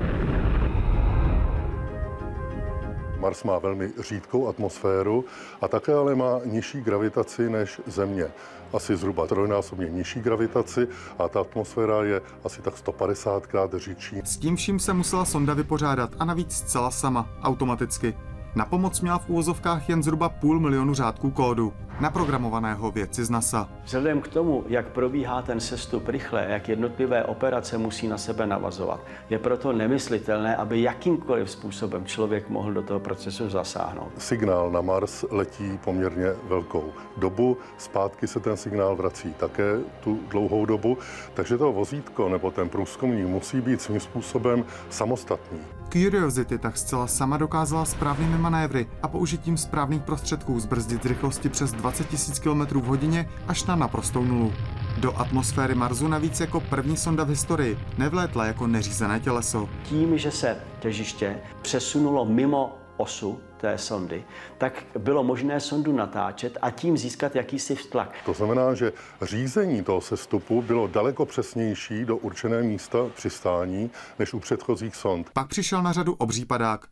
Mars 3.19 3.43
má 3.43 3.59
velmi 3.59 3.91
řídkou 3.99 4.47
atmosféru 4.47 5.25
a 5.61 5.67
také 5.67 5.93
ale 5.93 6.15
má 6.15 6.39
nižší 6.45 6.81
gravitaci 6.81 7.49
než 7.49 7.81
Země. 7.87 8.27
Asi 8.73 8.95
zhruba 8.95 9.27
trojnásobně 9.27 9.89
nižší 9.89 10.19
gravitaci 10.19 10.87
a 11.19 11.27
ta 11.27 11.41
atmosféra 11.41 12.03
je 12.03 12.21
asi 12.43 12.61
tak 12.61 12.77
150 12.77 13.45
krát 13.45 13.71
říčí. 13.77 14.21
S 14.23 14.37
tím 14.37 14.55
vším 14.55 14.79
se 14.79 14.93
musela 14.93 15.25
sonda 15.25 15.53
vypořádat 15.53 16.09
a 16.19 16.25
navíc 16.25 16.51
zcela 16.55 16.91
sama, 16.91 17.29
automaticky. 17.43 18.17
Na 18.57 18.65
pomoc 18.65 19.01
měla 19.01 19.17
v 19.17 19.29
úvozovkách 19.29 19.89
jen 19.89 20.03
zhruba 20.03 20.29
půl 20.29 20.59
milionu 20.59 20.93
řádků 20.93 21.31
kódu, 21.31 21.73
naprogramovaného 21.99 22.91
vědci 22.91 23.25
z 23.25 23.29
NASA. 23.29 23.69
Vzhledem 23.83 24.21
k 24.21 24.27
tomu, 24.27 24.63
jak 24.67 24.87
probíhá 24.87 25.41
ten 25.41 25.59
sestup 25.59 26.07
rychle, 26.07 26.45
jak 26.49 26.69
jednotlivé 26.69 27.23
operace 27.23 27.77
musí 27.77 28.07
na 28.07 28.17
sebe 28.17 28.47
navazovat, 28.47 28.99
je 29.29 29.39
proto 29.39 29.73
nemyslitelné, 29.73 30.55
aby 30.55 30.81
jakýmkoliv 30.81 31.51
způsobem 31.51 32.05
člověk 32.05 32.49
mohl 32.49 32.73
do 32.73 32.81
toho 32.81 32.99
procesu 32.99 33.49
zasáhnout. 33.49 34.11
Signál 34.17 34.71
na 34.71 34.81
Mars 34.81 35.25
letí 35.31 35.79
poměrně 35.83 36.27
velkou 36.47 36.93
dobu, 37.17 37.57
zpátky 37.77 38.27
se 38.27 38.39
ten 38.39 38.57
signál 38.57 38.95
vrací 38.95 39.33
také 39.33 39.79
tu 40.03 40.19
dlouhou 40.29 40.65
dobu, 40.65 40.97
takže 41.33 41.57
to 41.57 41.71
vozítko 41.71 42.29
nebo 42.29 42.51
ten 42.51 42.69
průzkumník 42.69 43.27
musí 43.27 43.61
být 43.61 43.81
svým 43.81 43.99
způsobem 43.99 44.65
samostatný. 44.89 45.59
Curiosity 45.89 46.57
tak 46.57 46.77
zcela 46.77 47.07
sama 47.07 47.37
dokázala 47.37 47.85
správnými 47.85 48.37
manévry 48.37 48.87
a 49.01 49.07
použitím 49.07 49.57
správných 49.57 50.01
prostředků 50.01 50.59
zbrzdit 50.59 51.05
rychlosti 51.05 51.49
přes 51.49 51.71
20 51.71 52.07
000 52.43 52.65
km 52.65 52.79
v 52.79 52.83
hodině 52.83 53.29
až 53.47 53.65
na 53.65 53.75
naprostou 53.75 54.23
nulu. 54.23 54.53
Do 54.97 55.19
atmosféry 55.19 55.75
Marsu 55.75 56.07
navíc 56.07 56.39
jako 56.39 56.59
první 56.59 56.97
sonda 56.97 57.23
v 57.23 57.29
historii 57.29 57.77
nevlétla 57.97 58.45
jako 58.45 58.67
neřízené 58.67 59.19
těleso. 59.19 59.69
Tím, 59.83 60.17
že 60.17 60.31
se 60.31 60.57
těžiště 60.79 61.39
přesunulo 61.61 62.25
mimo 62.25 62.77
osu 62.97 63.39
té 63.57 63.77
sondy, 63.77 64.23
tak 64.57 64.83
bylo 64.99 65.23
možné 65.23 65.59
sondu 65.59 65.91
natáčet 65.91 66.57
a 66.61 66.71
tím 66.71 66.97
získat 66.97 67.35
jakýsi 67.35 67.75
tlak. 67.75 68.15
To 68.25 68.33
znamená, 68.33 68.73
že 68.73 68.93
řízení 69.21 69.83
toho 69.83 70.01
sestupu 70.01 70.61
bylo 70.61 70.87
daleko 70.87 71.25
přesnější 71.25 72.05
do 72.05 72.17
určené 72.17 72.63
místa 72.63 72.97
přistání 73.15 73.91
než 74.19 74.33
u 74.33 74.39
předchozích 74.39 74.95
sond. 74.95 75.29
Pak 75.33 75.47
přišel 75.47 75.83
na 75.83 75.93
řadu 75.93 76.13
obří 76.13 76.45
padák. 76.45 76.85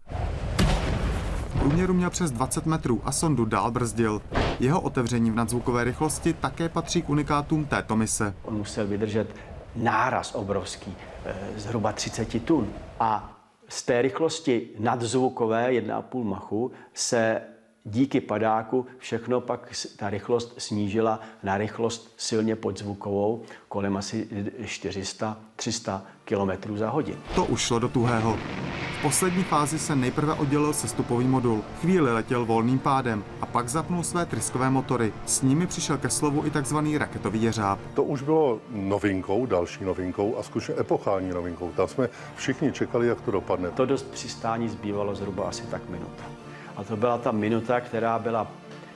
Průměru 1.59 1.93
měl 1.93 2.09
přes 2.09 2.31
20 2.31 2.65
metrů 2.65 3.01
a 3.05 3.11
sondu 3.11 3.45
dál 3.45 3.71
brzdil. 3.71 4.21
Jeho 4.59 4.81
otevření 4.81 5.31
v 5.31 5.35
nadzvukové 5.35 5.83
rychlosti 5.83 6.33
také 6.33 6.69
patří 6.69 7.01
k 7.01 7.09
unikátům 7.09 7.65
této 7.65 7.95
mise. 7.95 8.33
On 8.43 8.57
musel 8.57 8.87
vydržet 8.87 9.35
náraz 9.75 10.35
obrovský, 10.35 10.95
eh, 11.25 11.35
zhruba 11.55 11.91
30 11.91 12.39
tun. 12.39 12.73
A 12.99 13.35
z 13.67 13.84
té 13.84 14.01
rychlosti 14.01 14.69
nadzvukové 14.80 15.69
1,5 15.69 16.23
machu 16.23 16.71
se 16.93 17.41
díky 17.86 18.21
padáku 18.21 18.86
všechno 18.98 19.41
pak 19.41 19.74
ta 19.98 20.10
rychlost 20.10 20.54
snížila 20.58 21.19
na 21.43 21.58
rychlost 21.58 22.13
silně 22.17 22.56
podzvukovou 22.56 23.43
kolem 23.67 23.98
asi 23.98 24.28
400-300 24.62 26.02
km 26.26 26.78
za 26.78 26.89
hodin. 26.89 27.15
To 27.36 27.45
už 27.45 27.62
šlo 27.62 27.80
do 27.80 27.89
tuhého. 27.89 28.38
V 29.00 29.02
poslední 29.02 29.43
fázi 29.43 29.80
se 29.80 29.95
nejprve 29.95 30.34
oddělil 30.34 30.74
sestupový 30.74 31.28
modul. 31.28 31.62
Chvíli 31.82 32.13
letěl 32.13 32.45
volným 32.45 32.80
pádem 32.80 33.24
a 33.41 33.45
pak 33.45 33.69
zapnul 33.69 34.04
své 34.04 34.26
tryskové 34.26 34.69
motory. 34.69 35.13
S 35.26 35.41
nimi 35.41 35.67
přišel 35.67 35.98
ke 35.98 36.10
slovu 36.10 36.45
i 36.45 36.50
takzvaný 36.52 36.98
raketový 36.98 37.43
jeřáb. 37.43 37.80
To 37.93 38.04
už 38.04 38.21
bylo 38.21 38.60
novinkou, 38.69 39.45
další 39.45 39.84
novinkou 39.84 40.38
a 40.38 40.43
skutečně 40.43 40.76
epochální 40.80 41.30
novinkou. 41.30 41.71
Tam 41.71 41.88
jsme 41.88 42.10
všichni 42.36 42.71
čekali, 42.71 43.08
jak 43.08 43.21
to 43.21 43.32
dopadne. 43.32 43.71
To 43.71 43.86
dost 43.86 44.12
přistání 44.12 44.69
zbývalo 44.69 45.15
zhruba 45.15 45.43
asi 45.43 45.63
tak 45.63 45.89
minuta. 45.89 46.35
A 46.75 46.83
to 46.83 46.97
byla 46.97 47.17
ta 47.17 47.31
minuta, 47.31 47.81
která 47.81 48.19
byla 48.19 48.47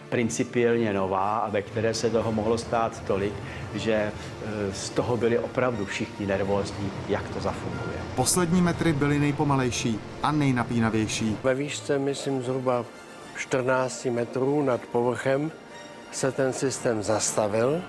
principiálně 0.09 0.93
nová 0.93 1.37
a 1.37 1.49
ve 1.49 1.61
které 1.61 1.93
se 1.93 2.09
toho 2.09 2.31
mohlo 2.31 2.57
stát 2.57 3.03
tolik, 3.07 3.33
že 3.75 3.93
e, 3.93 4.11
z 4.73 4.89
toho 4.89 5.17
byli 5.17 5.39
opravdu 5.39 5.85
všichni 5.85 6.25
nervózní, 6.25 6.91
jak 7.09 7.29
to 7.29 7.39
zafunguje. 7.39 7.97
Poslední 8.15 8.61
metry 8.61 8.93
byly 8.93 9.19
nejpomalejší 9.19 9.99
a 10.23 10.31
nejnapínavější. 10.31 11.37
Ve 11.43 11.55
výšce, 11.55 11.99
myslím, 11.99 12.43
zhruba 12.43 12.85
14 13.37 14.05
metrů 14.05 14.63
nad 14.63 14.81
povrchem 14.81 15.51
se 16.11 16.31
ten 16.31 16.53
systém 16.53 17.03
zastavil 17.03 17.81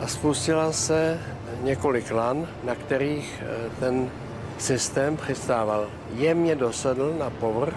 a 0.00 0.06
spustila 0.06 0.72
se 0.72 1.20
několik 1.62 2.10
lan, 2.10 2.48
na 2.64 2.74
kterých 2.74 3.42
e, 3.42 3.70
ten 3.80 4.10
systém 4.58 5.16
přistával. 5.16 5.86
Jemně 6.14 6.54
dosedl 6.54 7.14
na 7.18 7.30
povrch 7.30 7.76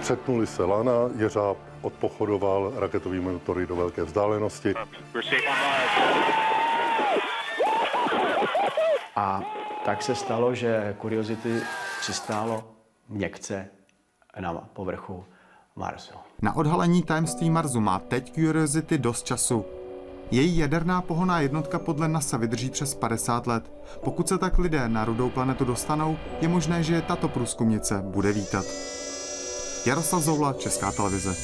Přetnuli 0.00 0.46
se 0.46 0.64
lana, 0.64 0.92
jeřáb 1.16 1.56
odpochodoval 1.82 2.72
raketovými 2.76 3.32
motory 3.32 3.66
do 3.66 3.76
velké 3.76 4.04
vzdálenosti. 4.04 4.74
A 9.16 9.42
tak 9.84 10.02
se 10.02 10.14
stalo, 10.14 10.54
že 10.54 10.96
Curiosity 11.00 11.60
přistálo 12.00 12.64
měkce 13.08 13.68
na 14.40 14.52
povrchu 14.52 15.24
Marsu. 15.76 16.14
Na 16.42 16.56
odhalení 16.56 17.02
tajemství 17.02 17.50
Marsu 17.50 17.80
má 17.80 17.98
teď 17.98 18.34
Curiosity 18.34 18.98
dost 18.98 19.26
času. 19.26 19.64
Její 20.30 20.58
jaderná 20.58 21.02
pohoná 21.02 21.40
jednotka 21.40 21.78
podle 21.78 22.08
NASA 22.08 22.36
vydrží 22.36 22.70
přes 22.70 22.94
50 22.94 23.46
let. 23.46 23.72
Pokud 24.04 24.28
se 24.28 24.38
tak 24.38 24.58
lidé 24.58 24.88
na 24.88 25.04
rudou 25.04 25.30
planetu 25.30 25.64
dostanou, 25.64 26.16
je 26.40 26.48
možné, 26.48 26.82
že 26.82 27.02
tato 27.02 27.28
průzkumnice 27.28 28.02
bude 28.02 28.32
vítat. 28.32 28.64
Jaroslav 29.86 30.22
Zoula, 30.22 30.52
Česká 30.52 30.92
televize. 30.92 31.36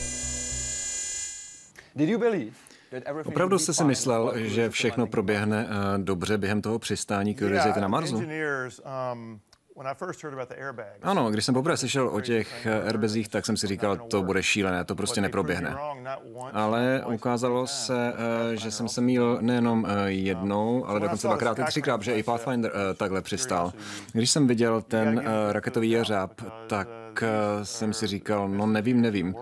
Opravdu 3.24 3.58
jste 3.58 3.72
si 3.72 3.84
myslel, 3.84 4.32
že 4.34 4.70
všechno 4.70 5.06
proběhne 5.06 5.68
eh, 5.68 5.98
dobře 5.98 6.38
během 6.38 6.62
toho 6.62 6.78
přistání 6.78 7.34
Curiosity 7.34 7.80
na 7.80 7.88
Marsu? 7.88 8.16
Um, 8.16 9.40
ano, 11.02 11.30
když 11.30 11.44
jsem 11.44 11.54
poprvé 11.54 11.76
slyšel 11.76 12.08
o 12.08 12.20
těch 12.20 12.66
eh, 12.66 12.82
airbezích, 12.82 13.28
tak 13.28 13.46
jsem 13.46 13.56
si 13.56 13.66
říkal, 13.66 13.96
to 13.96 14.22
bude 14.22 14.42
šílené, 14.42 14.84
to 14.84 14.94
prostě 14.94 15.20
neproběhne. 15.20 15.76
Ale 16.52 17.04
ukázalo 17.14 17.66
se, 17.66 18.12
eh, 18.52 18.56
že 18.56 18.70
jsem 18.70 18.88
se 18.88 19.00
mýl 19.00 19.38
nejenom 19.40 19.86
jednou, 20.06 20.86
ale 20.86 21.00
dokonce 21.00 21.26
dvakrát 21.26 21.58
i 21.58 21.64
třikrát, 21.64 22.02
že 22.02 22.14
i 22.14 22.22
Pathfinder 22.22 22.72
takhle 22.96 23.22
přistál. 23.22 23.72
Když 24.12 24.30
jsem 24.30 24.46
viděl 24.46 24.82
ten 24.82 25.24
raketový 25.52 25.90
jeřáb, 25.90 26.32
tak 26.66 26.88
Eh, 27.22 27.64
jsem 27.64 27.92
si 27.92 28.06
říkal, 28.06 28.48
no 28.48 28.66
nevím, 28.66 29.00
nevím. 29.00 29.34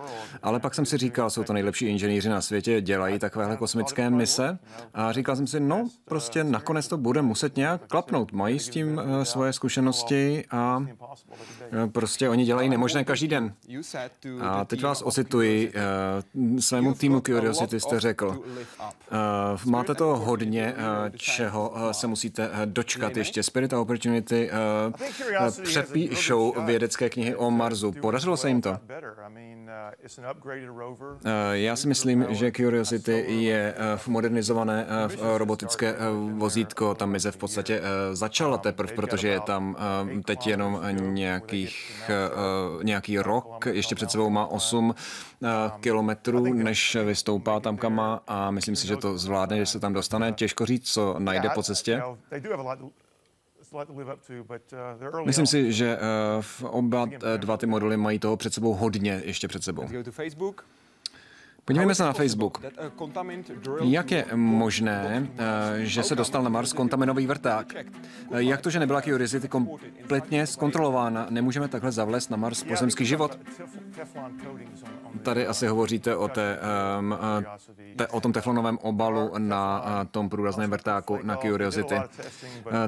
Ale 0.42 0.60
pak 0.60 0.74
jsem 0.74 0.86
si 0.86 0.98
říkal, 0.98 1.30
jsou 1.30 1.44
to 1.44 1.52
nejlepší 1.52 1.86
inženýři 1.86 2.28
na 2.28 2.40
světě, 2.40 2.80
dělají 2.80 3.18
takovéhle 3.18 3.56
kosmické 3.56 4.10
mise. 4.10 4.58
A 4.94 5.12
říkal 5.12 5.36
jsem 5.36 5.46
si, 5.46 5.60
no 5.60 5.88
prostě 6.04 6.44
nakonec 6.44 6.88
to 6.88 6.96
bude 6.96 7.22
muset 7.22 7.56
nějak 7.56 7.86
klapnout. 7.86 8.32
Mají 8.32 8.58
s 8.58 8.68
tím 8.68 9.00
eh, 9.00 9.24
svoje 9.24 9.52
zkušenosti 9.52 10.44
a 10.50 10.86
eh, 10.86 11.86
prostě 11.86 12.28
oni 12.28 12.44
dělají 12.44 12.68
nemožné 12.68 13.04
každý 13.04 13.28
den. 13.28 13.54
A 14.40 14.64
teď 14.64 14.82
vás 14.82 15.02
ocituji, 15.02 15.72
svému 16.58 16.94
týmu 16.94 17.20
Curiosity 17.20 17.80
jste 17.80 18.00
řekl, 18.00 18.42
máte 19.64 19.94
to 19.94 20.16
hodně, 20.16 20.74
čeho 21.16 21.74
se 21.92 22.06
musíte 22.06 22.50
dočkat 22.64 23.16
ještě. 23.16 23.42
Spirit 23.42 23.72
a 23.72 23.80
Opportunity 23.80 24.50
přepíšou 25.62 26.54
vědecké 26.64 27.10
knihy 27.10 27.34
o 27.34 27.50
Marsu. 27.64 27.92
Podařilo 27.92 28.36
se 28.36 28.48
jim 28.48 28.60
to? 28.60 28.78
Eh, 31.24 31.30
já 31.52 31.76
si 31.76 31.88
myslím, 31.88 32.26
že 32.28 32.52
Curiosity 32.52 33.24
je 33.28 33.74
eh, 33.76 33.96
v 33.96 34.08
modernizované 34.08 34.86
eh, 34.88 35.38
robotické 35.38 35.94
vozítko. 36.32 36.94
Tam 36.94 37.10
mise 37.10 37.30
v 37.30 37.36
podstatě 37.36 37.82
začala 38.12 38.58
teprve, 38.58 38.92
protože 38.92 39.28
je 39.28 39.40
tam 39.40 39.76
teď 40.24 40.46
jenom 40.46 40.80
nějakých, 40.92 42.10
nějaký 42.82 43.18
rok. 43.18 43.66
Ještě 43.66 43.94
před 43.94 44.10
sebou 44.10 44.30
má 44.30 44.46
8 44.46 44.94
kilometrů, 45.80 46.54
než 46.54 46.96
vystoupá 47.04 47.60
tam, 47.60 47.76
kam 47.76 47.94
má 47.94 48.22
a 48.26 48.50
myslím 48.50 48.76
si, 48.76 48.86
že 48.86 48.96
to 48.96 49.18
zvládne, 49.18 49.56
že 49.56 49.66
se 49.66 49.80
tam 49.80 49.92
dostane. 49.92 50.32
Těžko 50.32 50.66
říct, 50.66 50.92
co 50.92 51.16
najde 51.18 51.48
po 51.54 51.62
cestě. 51.62 52.02
Uh, 53.72 55.26
Myslím 55.26 55.46
si, 55.46 55.72
že 55.72 55.98
uh, 56.62 56.68
oba 56.78 57.02
uh, 57.02 57.08
dva 57.36 57.56
ty 57.56 57.66
moduly 57.66 57.96
mají 57.96 58.18
toho 58.18 58.36
před 58.36 58.54
sebou 58.54 58.74
hodně 58.74 59.22
ještě 59.24 59.48
před 59.48 59.64
sebou. 59.64 59.82
Podívejme 61.64 61.94
se 61.94 62.04
na 62.04 62.12
Facebook. 62.12 62.58
Jak 63.82 64.10
je 64.10 64.24
možné, 64.34 65.28
že 65.76 66.02
se 66.02 66.14
dostal 66.14 66.42
na 66.42 66.48
Mars 66.48 66.72
kontaminový 66.72 67.26
vrták? 67.26 67.74
Jak 68.36 68.60
to, 68.60 68.70
že 68.70 68.78
nebyla 68.78 69.02
Curiosity 69.02 69.48
kompletně 69.48 70.46
zkontrolována? 70.46 71.26
Nemůžeme 71.30 71.68
takhle 71.68 71.92
zavlézt 71.92 72.30
na 72.30 72.36
Mars 72.36 72.64
pozemský 72.64 73.04
život? 73.04 73.38
Tady 75.22 75.46
asi 75.46 75.66
hovoříte 75.66 76.16
o, 76.16 76.28
té, 76.28 76.58
um, 76.98 77.16
te, 77.96 78.06
o 78.06 78.20
tom 78.20 78.32
teflonovém 78.32 78.78
obalu 78.82 79.30
na 79.38 79.84
tom 80.10 80.28
průrazném 80.28 80.70
vrtáku 80.70 81.18
na 81.22 81.36
Curiosity. 81.36 81.94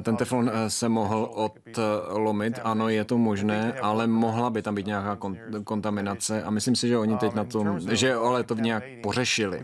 Ten 0.02 0.16
teflon 0.16 0.50
se 0.68 0.88
mohl 0.88 1.30
odlomit, 2.10 2.60
ano, 2.64 2.88
je 2.88 3.04
to 3.04 3.18
možné, 3.18 3.72
ale 3.72 4.06
mohla 4.06 4.50
by 4.50 4.62
tam 4.62 4.74
být 4.74 4.86
nějaká 4.86 5.16
kon- 5.16 5.64
kontaminace 5.64 6.42
a 6.42 6.50
myslím 6.50 6.76
si, 6.76 6.88
že 6.88 6.98
oni 6.98 7.16
teď 7.16 7.34
na 7.34 7.44
tom, 7.44 7.80
že 7.90 8.14
ale 8.14 8.44
to 8.44 8.54
nějak 8.66 8.84
pořešili. 9.02 9.62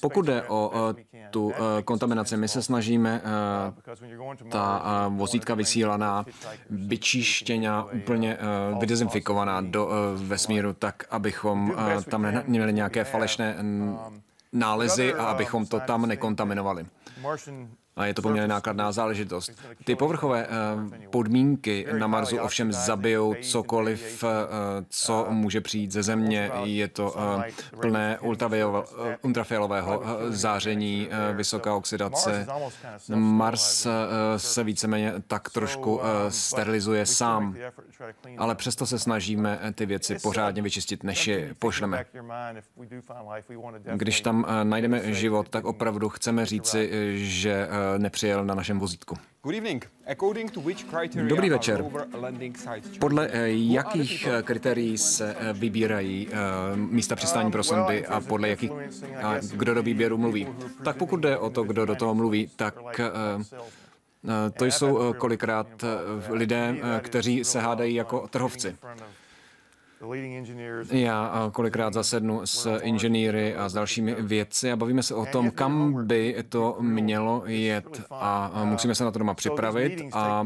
Pokud 0.00 0.26
jde 0.26 0.42
o 0.48 0.94
tu 1.30 1.52
kontaminaci, 1.84 2.36
my 2.36 2.48
se 2.48 2.62
snažíme 2.62 3.22
ta 4.48 4.82
vozítka 5.08 5.54
vysílaná, 5.54 6.26
vyčištěná, 6.70 7.84
úplně 7.84 8.38
vydezinfikovaná 8.80 9.60
do 9.60 9.90
vesmíru 10.14 10.72
tak, 10.72 11.04
abychom 11.10 11.74
tam 12.10 12.22
neměli 12.22 12.72
nějaké 12.72 13.04
falešné 13.04 13.56
nálezy 14.52 15.14
a 15.14 15.24
abychom 15.24 15.66
to 15.66 15.80
tam 15.80 16.06
nekontaminovali 16.06 16.86
a 17.96 18.06
je 18.06 18.14
to 18.14 18.22
poměrně 18.22 18.48
nákladná 18.48 18.92
záležitost. 18.92 19.50
Ty 19.84 19.96
povrchové 19.96 20.46
eh, 20.46 21.08
podmínky 21.08 21.86
na 21.98 22.06
Marsu 22.06 22.38
ovšem 22.38 22.72
zabijou 22.72 23.34
cokoliv, 23.42 24.24
eh, 24.24 24.28
co 24.88 25.26
může 25.30 25.60
přijít 25.60 25.92
ze 25.92 26.02
Země. 26.02 26.50
Je 26.64 26.88
to 26.88 27.14
eh, 27.38 27.50
plné 27.80 28.18
ultrafialového 29.22 30.02
záření, 30.28 31.08
vysoká 31.32 31.74
oxidace. 31.74 32.46
Mars 33.14 33.86
se 34.36 34.64
víceméně 34.64 35.12
tak 35.26 35.50
trošku 35.50 36.00
sterilizuje 36.28 37.06
sám, 37.06 37.56
ale 38.38 38.54
přesto 38.54 38.86
se 38.86 38.98
snažíme 38.98 39.60
ty 39.74 39.86
věci 39.86 40.16
pořádně 40.22 40.62
vyčistit, 40.62 41.02
než 41.02 41.26
je 41.26 41.54
pošleme. 41.58 42.04
Když 43.94 44.20
tam 44.20 44.46
najdeme 44.62 45.14
život, 45.14 45.48
tak 45.48 45.64
opravdu 45.64 46.08
chceme 46.08 46.46
říci, 46.46 46.90
že 47.14 47.68
nepřijel 47.98 48.44
na 48.44 48.54
našem 48.54 48.78
vozítku. 48.78 49.16
Dobrý 51.28 51.50
večer. 51.50 51.84
Podle 52.98 53.28
eh, 53.28 53.48
jakých 53.48 54.26
eh, 54.26 54.42
kritérií 54.42 54.98
se 54.98 55.36
eh, 55.38 55.52
vybírají 55.52 56.28
místa 56.74 57.16
přistání 57.16 57.50
pro 57.50 57.62
sondy 57.62 58.06
a 58.06 58.20
podle 58.20 58.48
jakých, 58.48 58.70
a 59.22 59.34
kdo 59.54 59.74
do 59.74 59.82
výběru 59.82 60.18
mluví? 60.18 60.48
Tak 60.84 60.96
pokud 60.96 61.16
jde 61.16 61.38
o 61.38 61.50
to, 61.50 61.62
kdo 61.62 61.86
do 61.86 61.94
toho 61.94 62.14
mluví, 62.14 62.50
tak 62.56 63.00
to 64.56 64.64
jsou 64.64 65.14
kolikrát 65.14 65.66
lidé, 66.28 66.76
kteří 67.00 67.44
se 67.44 67.60
hádají 67.60 67.94
jako 67.94 68.28
trhovci. 68.28 68.76
Já 70.90 71.50
kolikrát 71.52 71.94
zasednu 71.94 72.40
s 72.44 72.78
inženýry 72.82 73.56
a 73.56 73.68
s 73.68 73.72
dalšími 73.72 74.16
vědci 74.18 74.72
a 74.72 74.76
bavíme 74.76 75.02
se 75.02 75.14
o 75.14 75.26
tom, 75.26 75.50
kam 75.50 76.06
by 76.06 76.44
to 76.48 76.76
mělo 76.80 77.42
jet 77.46 78.02
a 78.10 78.62
musíme 78.64 78.94
se 78.94 79.04
na 79.04 79.10
to 79.10 79.18
doma 79.18 79.34
připravit 79.34 80.02
a 80.12 80.44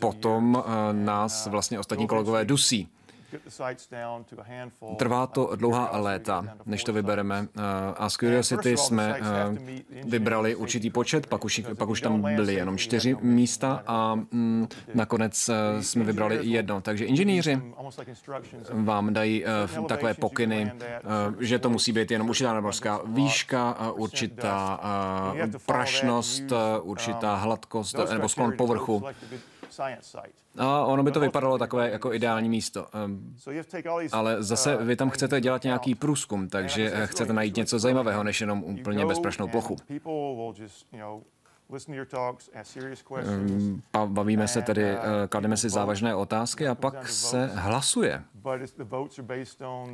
potom 0.00 0.64
nás 0.92 1.46
vlastně 1.46 1.78
ostatní 1.78 2.06
kolegové 2.06 2.44
dusí. 2.44 2.88
Trvá 4.96 5.26
to 5.26 5.56
dlouhá 5.56 5.90
léta, 5.92 6.44
než 6.66 6.84
to 6.84 6.92
vybereme. 6.92 7.48
Eh, 7.56 7.60
a 7.96 8.10
z 8.10 8.16
Curiosity 8.16 8.76
jsme 8.76 9.16
eh, 9.20 10.02
vybrali 10.04 10.54
určitý 10.54 10.90
počet, 10.90 11.26
pak 11.26 11.44
už, 11.44 11.62
pak 11.78 11.88
už 11.88 12.00
tam 12.00 12.22
byly 12.34 12.54
jenom 12.54 12.78
čtyři 12.78 13.16
místa 13.20 13.82
a 13.86 14.14
mm, 14.14 14.68
nakonec 14.94 15.50
jsme 15.80 16.04
vybrali 16.04 16.38
jedno. 16.42 16.80
Takže 16.80 17.04
inženýři 17.04 17.62
vám 18.72 19.12
dají 19.12 19.44
takové 19.88 20.14
pokyny, 20.14 20.72
že 21.40 21.58
to 21.58 21.70
musí 21.70 21.92
být 21.92 22.10
jenom 22.10 22.28
určitá 22.28 22.52
nadmořská 22.52 23.00
výška, 23.04 23.90
určitá 23.92 24.80
prašnost, 25.66 26.52
určitá 26.82 27.34
hladkost 27.34 27.96
nebo 28.12 28.28
sklon 28.28 28.52
povrchu. 28.56 29.02
A 30.58 30.84
ono 30.84 31.02
by 31.02 31.10
to 31.10 31.20
vypadalo 31.20 31.58
takové 31.58 31.90
jako 31.90 32.12
ideální 32.12 32.48
místo. 32.48 32.86
Ehm, 33.04 33.34
ale 34.12 34.42
zase 34.42 34.76
vy 34.76 34.96
tam 34.96 35.10
chcete 35.10 35.40
dělat 35.40 35.64
nějaký 35.64 35.94
průzkum, 35.94 36.48
takže 36.48 36.92
chcete 37.04 37.32
najít 37.32 37.56
něco 37.56 37.78
zajímavého, 37.78 38.24
než 38.24 38.40
jenom 38.40 38.64
úplně 38.64 39.06
bezprašnou 39.06 39.48
plochu. 39.48 39.76
Ehm, 43.16 43.82
bavíme 44.06 44.48
se 44.48 44.62
tedy, 44.62 44.82
uh, 44.82 44.98
eh, 44.98 45.28
klademe 45.28 45.56
si 45.56 45.70
závažné 45.70 46.14
otázky 46.14 46.68
a 46.68 46.74
pak 46.74 47.08
se 47.08 47.50
hlasuje. 47.54 48.22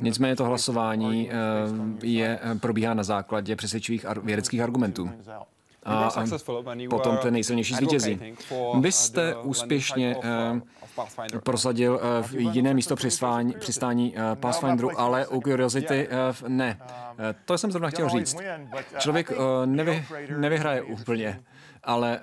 Nicméně 0.01 0.35
to 0.35 0.45
hlasování 0.45 1.31
ehm, 1.31 1.99
je, 2.03 2.39
probíhá 2.59 2.93
na 2.93 3.03
základě 3.03 3.55
přesvědčivých 3.55 4.05
vědeckých 4.23 4.61
argumentů 4.61 5.09
a 5.85 6.11
potom 6.89 7.17
ten 7.17 7.33
nejsilnější 7.33 7.75
zvítězí. 7.75 8.19
Vy 8.79 8.91
jste 8.91 9.35
úspěšně 9.35 10.15
uh, 10.15 11.39
prosadil 11.43 11.99
uh, 12.23 12.39
jiné 12.53 12.73
místo 12.73 12.95
přistání, 12.95 13.53
přistání 13.59 14.15
uh, 14.15 14.21
Pathfinderu, 14.35 14.99
ale 14.99 15.27
u 15.27 15.41
Curiosity 15.41 16.07
uh, 16.07 16.49
ne. 16.49 16.79
Uh, 16.81 17.25
to 17.45 17.57
jsem 17.57 17.71
zrovna 17.71 17.89
chtěl 17.89 18.09
říct. 18.09 18.37
Člověk 18.97 19.31
uh, 19.31 19.37
nevy, 19.65 20.05
nevyhraje 20.37 20.81
úplně 20.81 21.39
ale 21.83 22.19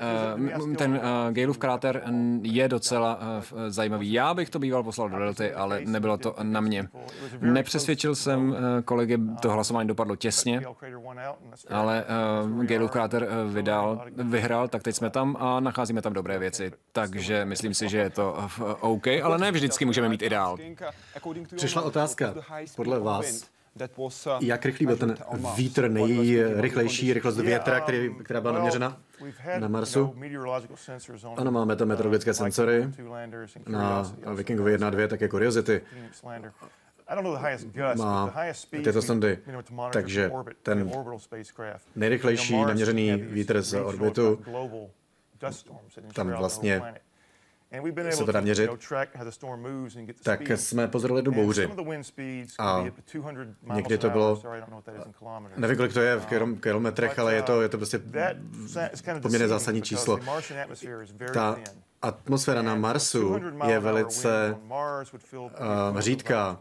uh, 0.56 0.74
ten 0.74 1.00
uh, 1.48 1.54
kráter 1.54 2.02
je 2.42 2.68
docela 2.68 3.18
uh, 3.18 3.60
zajímavý. 3.68 4.12
Já 4.12 4.34
bych 4.34 4.50
to 4.50 4.58
býval 4.58 4.82
poslal 4.82 5.08
do 5.08 5.18
Delty, 5.18 5.52
ale 5.52 5.80
nebylo 5.84 6.18
to 6.18 6.34
na 6.42 6.60
mě. 6.60 6.88
Nepřesvědčil 7.40 8.14
jsem 8.14 8.50
uh, 8.50 8.56
kolegy, 8.84 9.18
to 9.40 9.50
hlasování 9.50 9.88
dopadlo 9.88 10.16
těsně, 10.16 10.62
ale 11.68 12.04
uh, 12.54 12.64
Galeův 12.64 12.90
kráter 12.90 13.22
uh, 13.22 13.54
vydal, 13.54 14.04
vyhrál, 14.16 14.68
tak 14.68 14.82
teď 14.82 14.96
jsme 14.96 15.10
tam 15.10 15.36
a 15.40 15.60
nacházíme 15.60 16.02
tam 16.02 16.12
dobré 16.12 16.38
věci. 16.38 16.72
Takže 16.92 17.44
myslím 17.44 17.74
si, 17.74 17.88
že 17.88 17.98
je 17.98 18.10
to 18.10 18.32
uh, 18.32 18.72
OK, 18.80 19.06
ale 19.22 19.38
ne 19.38 19.52
vždycky 19.52 19.84
můžeme 19.84 20.08
mít 20.08 20.22
ideál. 20.22 20.56
Přišla 21.56 21.82
otázka. 21.82 22.34
Podle 22.76 23.00
vás, 23.00 23.50
jak 24.40 24.64
rychlý 24.64 24.86
byl 24.86 24.96
ten 24.96 25.16
vítr, 25.56 25.90
nejrychlejší 25.90 27.12
rychlost 27.12 27.38
větra, 27.38 27.80
který, 27.80 28.14
která 28.24 28.40
byla 28.40 28.52
naměřena 28.52 28.96
na 29.58 29.68
Marsu? 29.68 30.14
Ano, 31.36 31.50
máme 31.50 31.76
tam 31.76 31.88
meteorologické 31.88 32.34
senzory 32.34 32.88
na 33.66 34.12
Vikingovi 34.34 34.72
1 34.72 34.86
a 34.86 34.90
2, 34.90 35.08
také 35.08 35.28
Curiosity 35.28 35.80
má 37.96 38.34
tyto 38.70 39.02
sondy. 39.02 39.38
Takže 39.92 40.32
ten 40.62 40.90
nejrychlejší 41.96 42.56
naměřený 42.64 43.12
vítr 43.16 43.62
z 43.62 43.74
orbitu. 43.74 44.44
tam 46.14 46.28
vlastně 46.28 46.82
se 48.10 48.24
to 48.24 48.32
dá 48.32 48.40
měřit, 48.40 48.70
tak 50.22 50.40
jsme 50.50 50.88
pozorovali 50.88 51.22
do 51.22 51.32
bouři. 51.32 51.68
A 52.58 52.84
někdy 53.74 53.98
to 53.98 54.10
bylo, 54.10 54.42
nevím, 55.56 55.76
kolik 55.76 55.92
to 55.92 56.00
je 56.00 56.16
v 56.16 56.26
kilometrech, 56.60 57.18
ale 57.18 57.34
je 57.34 57.42
to, 57.42 57.56
uh, 57.56 57.62
je 57.62 57.68
to 57.68 57.76
prostě 57.76 58.00
poměrně 59.22 59.48
zásadní 59.48 59.82
číslo. 59.82 60.18
Ta 61.32 61.56
atmosféra 62.02 62.62
na 62.62 62.74
Marsu 62.74 63.40
je 63.66 63.80
velice 63.80 64.56
uh, 65.92 66.00
řídká. 66.00 66.58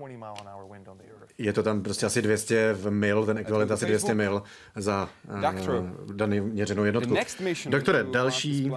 Je 1.37 1.53
to 1.53 1.63
tam 1.63 1.81
prostě 1.81 2.05
asi 2.05 2.21
200 2.21 2.73
v 2.73 2.91
mil, 2.91 3.25
ten 3.25 3.37
ekvivalent 3.37 3.71
asi 3.71 3.85
200 3.85 4.13
mil 4.13 4.43
za 4.75 5.09
uh, 5.27 6.13
daný 6.13 6.41
měřenou 6.41 6.83
jednotku. 6.83 7.15
Doktore, 7.69 8.03
další 8.03 8.71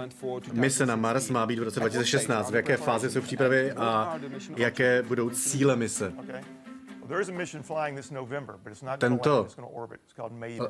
mise 0.52 0.86
na 0.86 0.96
Mars 0.96 1.30
má 1.30 1.46
být 1.46 1.58
v 1.58 1.62
roce 1.62 1.80
2016. 1.80 2.50
V 2.50 2.54
jaké 2.54 2.76
fázi 2.76 3.10
jsou 3.10 3.20
přípravy 3.20 3.72
a 3.72 4.18
jaké 4.56 5.02
budou 5.02 5.30
cíle 5.30 5.76
mise? 5.76 6.12
Tento 8.98 9.46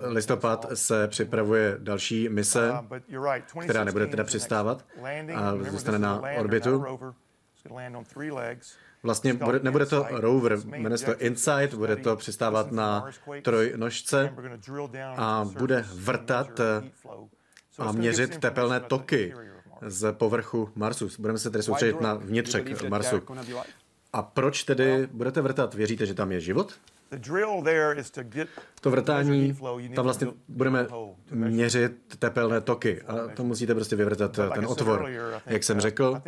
listopad 0.03 0.67
se 0.75 1.09
připravuje 1.09 1.77
další 1.79 2.29
mise, 2.29 2.73
uh, 3.55 3.63
která 3.63 3.85
nebude 3.85 4.07
teda 4.07 4.25
přistávat. 4.25 4.85
a 5.35 5.57
zůstane 5.71 5.99
na 5.99 6.23
orbitu. 6.39 6.85
Vlastně 9.03 9.35
bude, 9.35 9.61
nebude 9.63 9.87
to 9.87 10.07
rover, 10.11 10.59
jmenuje 10.65 10.99
se 10.99 11.07
to 11.07 11.19
InSight, 11.19 11.75
bude 11.75 11.97
to 11.97 12.17
přistávat 12.17 12.73
na 12.73 13.09
trojnožce 13.43 14.35
a 15.17 15.45
bude 15.59 15.85
vrtat 15.95 16.61
a 17.79 17.93
měřit 17.93 18.39
tepelné 18.39 18.81
toky 18.81 19.35
z 19.87 20.13
povrchu 20.13 20.71
Marsu. 20.75 21.09
Budeme 21.19 21.39
se 21.39 21.51
tedy 21.51 21.63
soustředit 21.63 22.01
na 22.01 22.15
vnitřek 22.15 22.89
Marsu. 22.89 23.23
A 24.13 24.23
proč 24.23 24.65
tedy 24.65 25.09
budete 25.13 25.41
vrtat? 25.41 25.75
Věříte, 25.75 26.07
že 26.07 26.15
tam 26.15 26.33
je 26.33 26.41
život? 26.41 26.73
To 28.81 28.91
vrtání, 28.91 29.57
tam 29.95 30.05
vlastně 30.05 30.27
budeme 30.49 30.87
měřit 31.31 31.93
tepelné 32.19 32.61
toky 32.61 33.03
a 33.03 33.29
to 33.37 33.45
musíte 33.45 33.75
prostě 33.75 33.97
vyvrtat 33.97 34.39
ten 34.55 34.67
otvor. 34.67 35.09
Jak 35.47 35.65
jsem 35.65 35.81
řekl, 35.81 36.23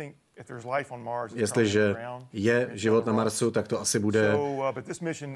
jestliže 1.35 1.95
je 2.33 2.69
život 2.73 3.05
na 3.05 3.13
Marsu, 3.13 3.51
tak 3.51 3.67
to 3.67 3.81
asi 3.81 3.99
bude 3.99 4.35
uh, 4.35 4.65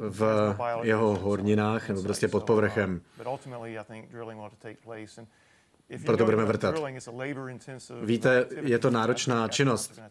v 0.09 0.55
jeho 0.81 1.15
horninách 1.15 1.89
nebo 1.89 2.03
prostě 2.03 2.27
pod 2.27 2.43
povrchem. 2.43 3.01
Proto 6.05 6.25
budeme 6.25 6.45
vrtat. 6.45 6.75
Víte, 8.01 8.45
je 8.61 8.79
to 8.79 8.89
náročná 8.89 9.47
činnost 9.47 10.01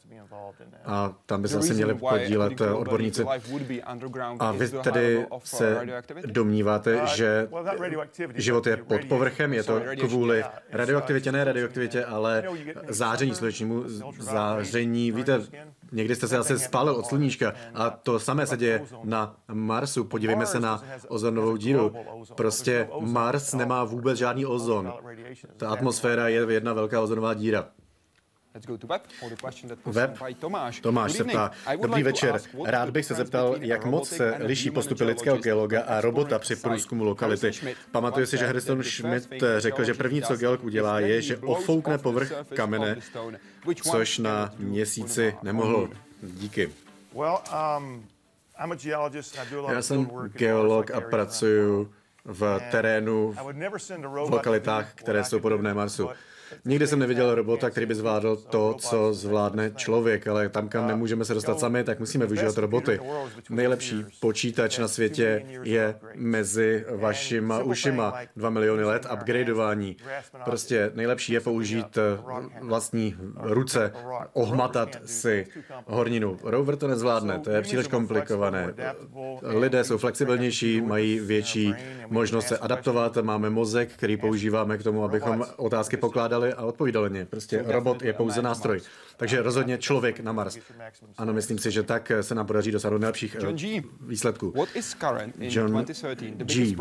a 0.84 1.14
tam 1.26 1.42
by 1.42 1.48
se 1.48 1.58
asi 1.58 1.74
měli 1.74 1.94
podílet 1.94 2.60
odborníci. 2.60 3.24
A 4.38 4.52
vy 4.52 4.68
tedy 4.68 5.26
se 5.44 5.86
domníváte, 6.26 7.00
že 7.06 7.48
život 8.34 8.66
je 8.66 8.76
pod 8.76 9.04
povrchem, 9.04 9.52
je 9.52 9.62
to 9.62 9.80
kvůli 10.00 10.44
radioaktivitě, 10.72 11.32
ne 11.32 11.44
radioaktivitě, 11.44 12.04
ale 12.04 12.44
záření 12.88 13.34
slunečnímu 13.34 13.84
záření. 14.18 15.12
Víte, 15.12 15.40
někdy 15.92 16.14
jste 16.14 16.28
se 16.28 16.38
asi 16.38 16.58
spálil 16.58 16.94
od 16.94 17.06
sluníčka 17.06 17.52
a 17.74 17.90
to 17.90 18.18
samé 18.18 18.46
se 18.46 18.56
děje 18.56 18.82
na 19.04 19.36
Marsu. 19.52 20.04
Podívejme 20.04 20.46
se 20.46 20.60
na 20.60 20.82
ozonovou 21.08 21.56
díru. 21.56 21.92
Prostě 22.34 22.88
Mars 23.00 23.54
nemá 23.54 23.84
vůbec 23.84 24.18
žádný 24.18 24.46
ozon. 24.46 24.92
Ta 25.56 25.68
atmosféra 25.68 26.28
je 26.28 26.46
jedna 26.48 26.72
velká 26.72 27.00
ozonová 27.00 27.34
díra. 27.34 27.68
Web. 29.86 30.18
Tomáš 30.82 31.12
se 31.12 31.24
ptá. 31.24 31.50
Dobrý 31.82 32.02
večer. 32.02 32.40
Rád 32.64 32.90
bych 32.90 33.04
se 33.06 33.14
zeptal, 33.14 33.56
jak 33.60 33.84
moc 33.84 34.08
se 34.08 34.34
liší 34.38 34.70
postupy 34.70 35.04
lidského 35.04 35.36
geologa 35.38 35.82
a 35.82 36.00
robota 36.00 36.38
při 36.38 36.56
průzkumu 36.56 37.04
lokality. 37.04 37.50
Pamatuju 37.92 38.26
si, 38.26 38.36
že 38.36 38.46
Harrison 38.46 38.82
Schmidt 38.82 39.28
řekl, 39.58 39.84
že 39.84 39.94
první, 39.94 40.22
co 40.22 40.36
geolog 40.36 40.64
udělá, 40.64 41.00
je, 41.00 41.22
že 41.22 41.36
ofoukne 41.36 41.98
povrch 41.98 42.32
kamene, 42.56 42.96
což 43.82 44.18
na 44.18 44.52
měsíci 44.58 45.36
nemohl. 45.42 45.90
Díky. 46.22 46.70
Um, 47.14 48.04
Já 49.72 49.82
jsem 49.82 50.10
geolog 50.32 50.90
a 50.90 51.00
pracuju 51.00 51.92
v 52.24 52.60
terénu, 52.70 53.34
v 54.26 54.30
lokalitách, 54.30 54.94
které 54.94 55.24
jsou 55.24 55.40
podobné 55.40 55.74
Marsu. 55.74 56.08
Nikdy 56.64 56.86
jsem 56.86 56.98
neviděl 56.98 57.34
robota, 57.34 57.70
který 57.70 57.86
by 57.86 57.94
zvládl 57.94 58.36
to, 58.36 58.74
co 58.78 59.14
zvládne 59.14 59.70
člověk, 59.76 60.26
ale 60.26 60.48
tam, 60.48 60.68
kam 60.68 60.86
nemůžeme 60.86 61.24
se 61.24 61.34
dostat 61.34 61.60
sami, 61.60 61.84
tak 61.84 62.00
musíme 62.00 62.26
využívat 62.26 62.58
roboty. 62.58 63.00
Nejlepší 63.50 64.04
počítač 64.20 64.78
na 64.78 64.88
světě 64.88 65.42
je 65.62 65.94
mezi 66.14 66.84
vašima 66.96 67.62
ušima. 67.62 68.14
Dva 68.36 68.50
miliony 68.50 68.84
let 68.84 69.06
upgradeování. 69.14 69.96
Prostě 70.44 70.90
nejlepší 70.94 71.32
je 71.32 71.40
použít 71.40 71.98
vlastní 72.60 73.16
ruce, 73.42 73.92
ohmatat 74.32 74.96
si 75.04 75.46
horninu. 75.86 76.38
Rover 76.42 76.76
to 76.76 76.88
nezvládne, 76.88 77.38
to 77.38 77.50
je 77.50 77.62
příliš 77.62 77.86
komplikované. 77.86 78.74
Lidé 79.42 79.84
jsou 79.84 79.98
flexibilnější, 79.98 80.80
mají 80.80 81.20
větší 81.20 81.74
možnost 82.08 82.48
se 82.48 82.58
adaptovat, 82.58 83.16
máme 83.16 83.50
mozek, 83.50 83.88
který 83.92 84.16
používáme 84.16 84.78
k 84.78 84.82
tomu, 84.82 85.04
abychom 85.04 85.44
otázky 85.56 85.96
pokládali 85.96 86.37
hledali 86.38 86.54
a 86.54 86.66
odpovídali 86.66 87.10
mě. 87.10 87.24
Prostě 87.24 87.64
robot 87.66 88.02
je 88.02 88.12
pouze 88.12 88.42
nástroj. 88.42 88.80
Takže 89.16 89.42
rozhodně 89.42 89.78
člověk 89.78 90.20
na 90.20 90.32
Mars. 90.32 90.58
Ano, 91.18 91.32
myslím 91.32 91.58
si, 91.58 91.70
že 91.70 91.82
tak 91.82 92.12
se 92.20 92.34
nám 92.34 92.46
podaří 92.46 92.70
dosáhnout 92.70 92.98
nejlepších 92.98 93.36
eh, 93.40 93.82
výsledků. 94.00 94.54
John 95.38 95.84
G. 96.36 96.76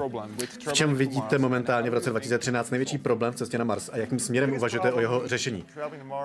V 0.67 0.73
čem 0.73 0.95
vidíte 0.95 1.37
momentálně 1.37 1.89
v 1.89 1.93
roce 1.93 2.09
2013 2.09 2.71
největší 2.71 2.97
problém 2.97 3.33
v 3.33 3.35
cestě 3.35 3.57
na 3.57 3.63
Mars 3.63 3.89
a 3.89 3.97
jakým 3.97 4.19
směrem 4.19 4.53
uvažujete 4.53 4.93
o 4.93 4.99
jeho 4.99 5.27
řešení? 5.27 5.65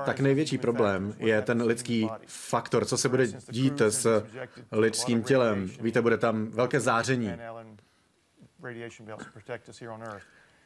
Tak 0.07 0.21
největší 0.21 0.59
problém 0.59 1.15
je 1.19 1.43
ten 1.43 1.63
lidský 1.63 2.09
faktor, 2.27 2.85
co 2.85 2.97
se 2.97 3.09
bude 3.09 3.27
dít 3.51 3.81
s 3.81 4.25
lidským 4.73 5.23
tělem. 5.23 5.71
Víte, 5.81 6.03
bude 6.03 6.19
tam 6.19 6.47
velké 6.47 6.81
záření 6.81 7.33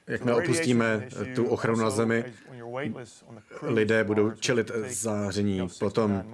jakmile 0.09 0.37
opustíme 0.37 1.09
tu 1.35 1.47
ochranu 1.47 1.79
na 1.79 1.91
Zemi, 1.91 2.25
lidé 3.63 4.05
budou 4.05 4.31
čelit 4.31 4.71
záření. 4.89 5.69
Potom 5.79 6.25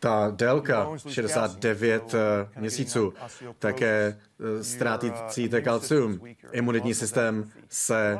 ta 0.00 0.32
délka 0.36 0.88
69 1.08 2.14
eh, 2.14 2.48
měsíců, 2.60 3.14
také 3.58 4.18
eh, 4.58 4.64
ztrátíte 4.64 5.62
kalcium, 5.62 6.20
imunitní 6.52 6.94
systém 6.94 7.50
se 7.68 8.18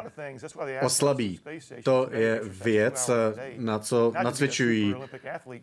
oslabí. 0.82 1.40
To 1.84 2.08
je 2.12 2.40
věc, 2.44 3.08
eh, 3.08 3.52
na 3.56 3.78
co 3.78 4.12
nacvičují 4.22 4.94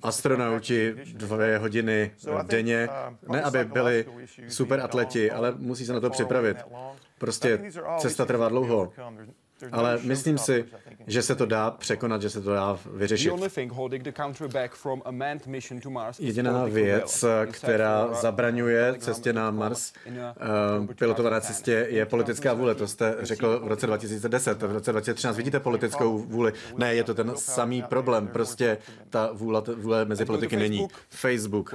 astronauti 0.01 0.95
dvě 1.13 1.57
hodiny 1.57 2.11
denně. 2.43 2.89
Ne, 3.29 3.41
aby 3.41 3.65
byli 3.65 4.05
superatleti, 4.47 5.31
ale 5.31 5.53
musí 5.57 5.85
se 5.85 5.93
na 5.93 5.99
to 5.99 6.09
připravit. 6.09 6.57
Prostě 7.17 7.61
cesta 7.97 8.25
trvá 8.25 8.49
dlouho. 8.49 8.93
Ale 9.71 9.99
myslím 10.03 10.37
si, 10.37 10.65
že 11.07 11.21
se 11.21 11.35
to 11.35 11.45
dá 11.45 11.71
překonat, 11.71 12.21
že 12.21 12.29
se 12.29 12.41
to 12.41 12.53
dá 12.53 12.79
vyřešit. 12.93 13.31
Jediná 16.19 16.65
věc, 16.65 17.25
která 17.51 18.13
zabraňuje 18.13 18.95
cestě 18.99 19.33
na 19.33 19.51
Mars, 19.51 19.93
uh, 20.79 20.85
pilotované 20.95 21.41
cestě, 21.41 21.87
je 21.89 22.05
politická 22.05 22.53
vůle. 22.53 22.75
To 22.75 22.87
jste 22.87 23.15
řekl 23.19 23.59
v 23.63 23.67
roce 23.67 23.87
2010. 23.87 24.61
V 24.63 24.71
roce 24.71 24.91
2013 24.91 25.37
vidíte 25.37 25.59
politickou 25.59 26.17
vůli. 26.17 26.53
Ne, 26.77 26.95
je 26.95 27.03
to 27.03 27.13
ten 27.13 27.31
samý 27.35 27.81
problém. 27.89 28.27
Prostě 28.27 28.77
ta 29.09 29.29
vůle, 29.33 29.61
vůle 29.75 30.05
mezi 30.05 30.25
politiky 30.25 30.55
není. 30.55 30.87
Facebook. 31.09 31.73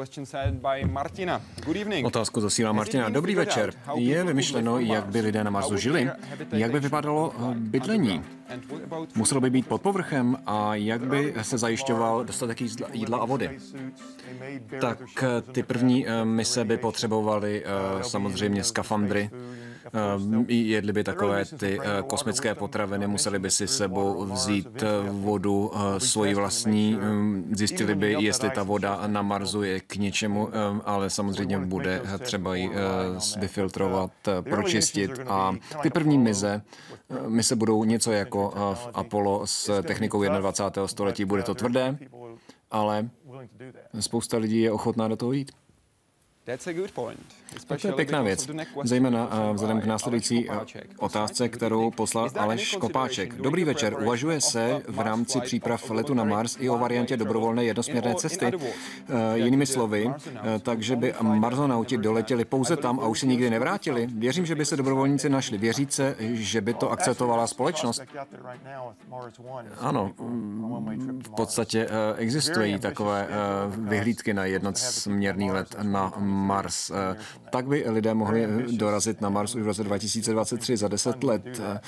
Otázku 2.05 2.41
zasílá 2.41 2.72
Martina. 2.72 3.09
Dobrý 3.09 3.35
večer. 3.35 3.72
Je 3.95 4.24
vymyšleno, 4.24 4.78
jak 4.78 5.07
by 5.07 5.20
lidé 5.20 5.45
na 5.45 5.51
Marsu 5.51 5.76
žili? 5.76 6.11
Jak 6.53 6.70
by 6.72 6.80
vypadalo 6.80 7.33
bydlení? 7.73 8.23
Muselo 9.14 9.41
by 9.41 9.51
být 9.51 9.66
pod 9.66 9.83
povrchem 9.83 10.37
a 10.47 10.75
jak 10.75 11.07
by 11.07 11.35
se 11.43 11.59
zajišťoval 11.59 12.25
dostatek 12.25 12.61
jídla 12.93 13.18
a 13.18 13.25
vody? 13.25 13.59
Tak 14.81 15.25
ty 15.53 15.62
první 15.62 16.07
eh, 16.09 16.25
mise 16.25 16.64
by 16.64 16.77
potřebovaly 16.77 17.64
eh, 17.64 18.05
samozřejmě 18.05 18.64
skafandry, 18.64 19.31
jedli 20.49 20.93
by 20.93 21.05
takové 21.05 21.45
ty 21.45 21.78
eh, 21.80 22.03
kosmické 22.07 22.55
potraviny, 22.55 23.07
museli 23.07 23.39
by 23.39 23.51
si 23.51 23.68
sebou 23.68 24.24
vzít 24.24 24.83
eh, 24.83 24.87
vodu 25.11 25.70
eh, 25.74 26.01
svoji 26.01 26.35
vlastní, 26.35 26.99
ehm, 27.03 27.45
zjistili 27.53 27.95
by, 27.95 28.16
jestli 28.18 28.51
ta 28.51 28.62
voda 28.62 29.03
na 29.07 29.22
Marsu 29.22 29.62
je 29.62 29.80
k 29.80 29.97
něčemu, 29.97 30.49
ale 30.85 31.11
samozřejmě 31.11 31.59
bude 31.59 32.03
třeba 32.18 32.55
ji 32.55 32.70
vyfiltrovat, 33.37 34.12
pročistit 34.41 35.11
a 35.28 35.55
ty 35.83 35.91
první 35.91 36.18
mize, 36.18 36.62
mise 37.26 37.57
budou 37.57 37.85
něco 37.85 38.12
jako 38.12 38.53
v 38.74 38.89
Apollo 38.95 39.47
s 39.47 39.83
technikou 39.83 40.22
21. 40.22 40.89
století, 40.89 41.24
bude 41.24 41.43
to 41.43 41.55
tvrdé, 41.55 41.99
ale 42.70 43.09
spousta 44.01 44.37
lidí 44.37 44.61
je 44.61 44.72
ochotná 44.72 45.09
do 45.09 45.16
toho 45.16 45.33
jít. 45.33 45.53
To 47.80 47.86
je 47.86 47.92
pěkná 47.92 48.22
věc, 48.22 48.48
zejména 48.84 49.28
vzhledem 49.53 49.80
k 49.80 49.84
následující 49.84 50.48
otázce, 50.98 51.48
kterou 51.48 51.90
poslal 51.90 52.28
Aleš 52.36 52.76
Kopáček. 52.76 53.34
Dobrý 53.34 53.64
večer. 53.64 53.96
Uvažuje 54.03 54.40
se 54.40 54.82
v 54.88 55.00
rámci 55.00 55.40
příprav 55.40 55.90
letu 55.90 56.14
na 56.14 56.24
Mars 56.24 56.57
i 56.61 56.70
o 56.70 56.78
variantě 56.78 57.16
dobrovolné 57.16 57.64
jednosměrné 57.64 58.14
cesty. 58.14 58.46
Eh, 58.46 59.38
jinými 59.38 59.66
slovy, 59.66 60.11
eh, 60.11 60.59
takže 60.59 60.96
by 60.96 61.14
marzonauti 61.20 61.96
doletěli 61.96 62.44
pouze 62.44 62.76
tam 62.76 63.00
a 63.00 63.07
už 63.07 63.20
se 63.20 63.26
nikdy 63.26 63.50
nevrátili. 63.50 64.07
Věřím, 64.07 64.46
že 64.46 64.55
by 64.55 64.64
se 64.64 64.76
dobrovolníci 64.76 65.28
našli. 65.28 65.59
Věříte, 65.59 66.14
že 66.20 66.61
by 66.61 66.74
to 66.74 66.90
akceptovala 66.90 67.46
společnost? 67.46 68.03
Ano, 69.78 70.12
v 71.26 71.30
podstatě 71.36 71.86
eh, 71.86 72.16
existují 72.16 72.78
takové 72.78 73.28
vyhlídky 73.68 74.34
na 74.34 74.44
jednosměrný 74.44 75.50
let 75.50 75.76
na 75.82 76.12
Mars. 76.18 76.92
Tak 77.53 77.66
by 77.66 77.84
lidé 77.86 78.14
mohli 78.14 78.48
dorazit 78.76 79.20
na 79.20 79.28
Mars 79.28 79.55
už 79.55 79.62
v 79.62 79.66
roce 79.66 79.84
2023 79.84 80.76
za 80.76 80.88
10 80.88 81.24
let. 81.24 81.61
Eh, 81.61 81.80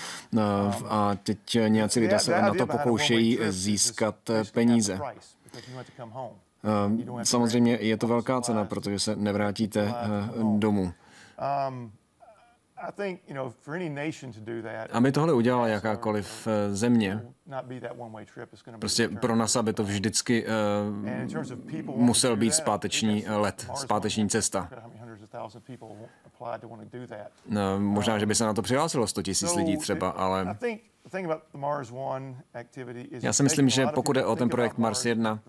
a 0.88 1.14
teď 1.22 1.58
nějací 1.68 2.00
lidé 2.00 2.18
se 2.18 2.42
na 2.42 2.54
to 2.54 2.66
pokoušejí 2.66 3.38
získat 3.48 4.16
peníze. 4.52 5.00
Eh, 6.64 7.24
samozřejmě 7.24 7.78
je 7.80 7.96
to 7.96 8.06
velká 8.06 8.40
cena, 8.40 8.64
protože 8.64 8.98
se 8.98 9.16
nevrátíte 9.16 9.94
domů. 10.58 10.92
Um, 11.68 11.92
aby 14.92 15.12
tohle 15.12 15.32
udělala 15.32 15.68
jakákoliv 15.68 16.46
eh, 16.46 16.74
země, 16.74 17.22
prostě 18.78 19.08
pro 19.08 19.36
nás, 19.36 19.56
aby 19.56 19.72
to 19.72 19.84
vždycky 19.84 20.46
uh, 20.46 21.96
musel 21.96 22.36
být 22.36 22.54
zpáteční 22.54 23.24
let, 23.28 23.66
zpáteční 23.74 24.28
cesta. 24.28 24.68
No, 27.46 27.80
možná, 27.80 28.18
že 28.18 28.26
by 28.26 28.34
se 28.34 28.44
na 28.44 28.54
to 28.54 28.62
přihlásilo 28.62 29.06
100 29.06 29.22
tisíc 29.22 29.54
lidí 29.54 29.76
třeba, 29.76 30.10
ale 30.10 30.44
Já 33.22 33.32
si 33.32 33.42
myslím, 33.42 33.68
že 33.68 33.86
pokud 33.86 34.16
je 34.16 34.24
o 34.24 34.36
ten 34.36 34.48
projekt 34.48 34.78
Mars 34.78 35.04
1, 35.04 35.40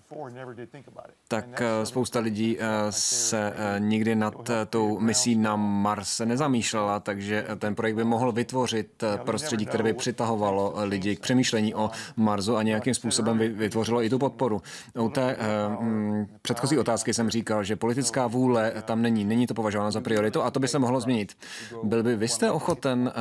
tak 1.28 1.62
eh, 1.62 1.86
spousta 1.86 2.20
lidí 2.20 2.58
eh, 2.60 2.66
se 2.90 3.54
eh, 3.56 3.80
nikdy 3.80 4.16
nad 4.16 4.50
tou 4.70 5.00
misí 5.00 5.36
na 5.36 5.56
Mars 5.56 6.20
nezamýšlela, 6.20 7.00
takže 7.00 7.46
ten 7.60 7.76
projekt 7.76 7.96
by 7.96 8.04
mohl 8.04 8.32
vytvořit 8.32 9.04
prostředí, 9.26 9.66
které 9.66 9.84
by 9.84 9.94
přitahovalo 9.94 10.74
lidi 10.84 11.16
k 11.16 11.20
přemýšlení 11.20 11.76
o 11.76 11.92
Marsu 12.16 12.58
a 12.58 12.64
nějakým 12.64 12.94
způsobem 12.94 13.38
vytvořilo 13.38 14.04
i 14.04 14.10
tu 14.10 14.20
podporu. 14.20 14.62
U 15.00 15.10
té 15.10 15.38
mm, 15.80 16.28
předchozí 16.42 16.78
otázky 16.78 17.14
jsem 17.14 17.30
říkal, 17.30 17.64
že 17.64 17.76
politická 17.76 18.28
vůle 18.28 18.74
tam 18.86 19.02
není, 19.02 19.26
není 19.26 19.48
to 19.48 19.54
považováno 19.54 19.92
za 19.92 20.02
prioritu 20.02 20.42
a 20.42 20.52
to 20.52 20.60
by 20.60 20.68
se 20.68 20.80
mohlo 20.80 21.02
změnit. 21.02 21.38
Byl 21.84 22.04
by 22.04 22.16
vy 22.16 22.28
jste 22.28 22.52
ochoten 22.52 23.12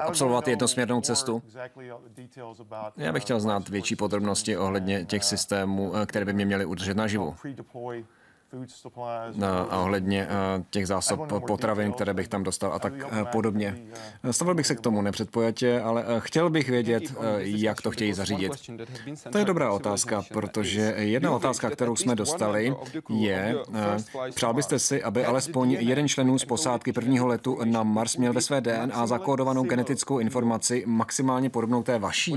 absolvovat 0.00 0.48
jednosměrnou 0.48 1.00
cestu? 1.00 1.42
Já 2.96 3.12
bych 3.12 3.22
chtěl 3.22 3.40
znát 3.40 3.68
větší 3.68 3.96
podrobnosti 3.96 4.56
ohledně 4.56 5.04
těch 5.04 5.24
systémů, 5.24 5.92
které 6.06 6.24
by 6.24 6.32
mě 6.32 6.46
měly 6.46 6.64
udržet 6.64 6.96
naživu 6.96 7.34
a 9.70 9.78
ohledně 9.78 10.26
eh, 10.30 10.64
těch 10.70 10.86
zásob 10.86 11.32
potravin, 11.46 11.92
které 11.92 12.14
bych 12.14 12.28
tam 12.28 12.42
dostal 12.42 12.72
a 12.72 12.78
tak 12.78 12.92
eh, 13.10 13.24
podobně. 13.32 13.78
Stavil 14.30 14.54
bych 14.54 14.66
se 14.66 14.74
k 14.74 14.80
tomu 14.80 15.02
nepředpojatě, 15.02 15.80
ale 15.80 16.04
eh, 16.06 16.20
chtěl 16.20 16.50
bych 16.50 16.68
vědět, 16.68 17.02
jak 17.40 17.82
to 17.82 17.90
chtějí 17.90 18.12
zařídit. 18.12 18.52
To 19.32 19.38
je 19.38 19.44
dobrá 19.44 19.72
otázka, 19.72 20.22
protože 20.32 20.94
jedna 20.96 21.30
otázka, 21.30 21.70
kterou 21.70 21.96
jsme 21.96 22.14
dostali, 22.14 22.76
je, 23.08 23.56
přál 24.34 24.54
byste 24.54 24.78
si, 24.78 25.02
aby 25.02 25.24
alespoň 25.24 25.70
jeden 25.70 26.08
členů 26.08 26.38
z 26.38 26.44
posádky 26.44 26.92
prvního 26.92 27.26
letu 27.26 27.58
na 27.64 27.82
Mars 27.82 28.16
měl 28.16 28.32
ve 28.32 28.40
své 28.40 28.60
DNA 28.60 29.06
zakódovanou 29.06 29.62
genetickou 29.62 30.18
informaci 30.18 30.84
maximálně 30.86 31.50
podobnou 31.50 31.82
té 31.82 31.98
vaší? 31.98 32.36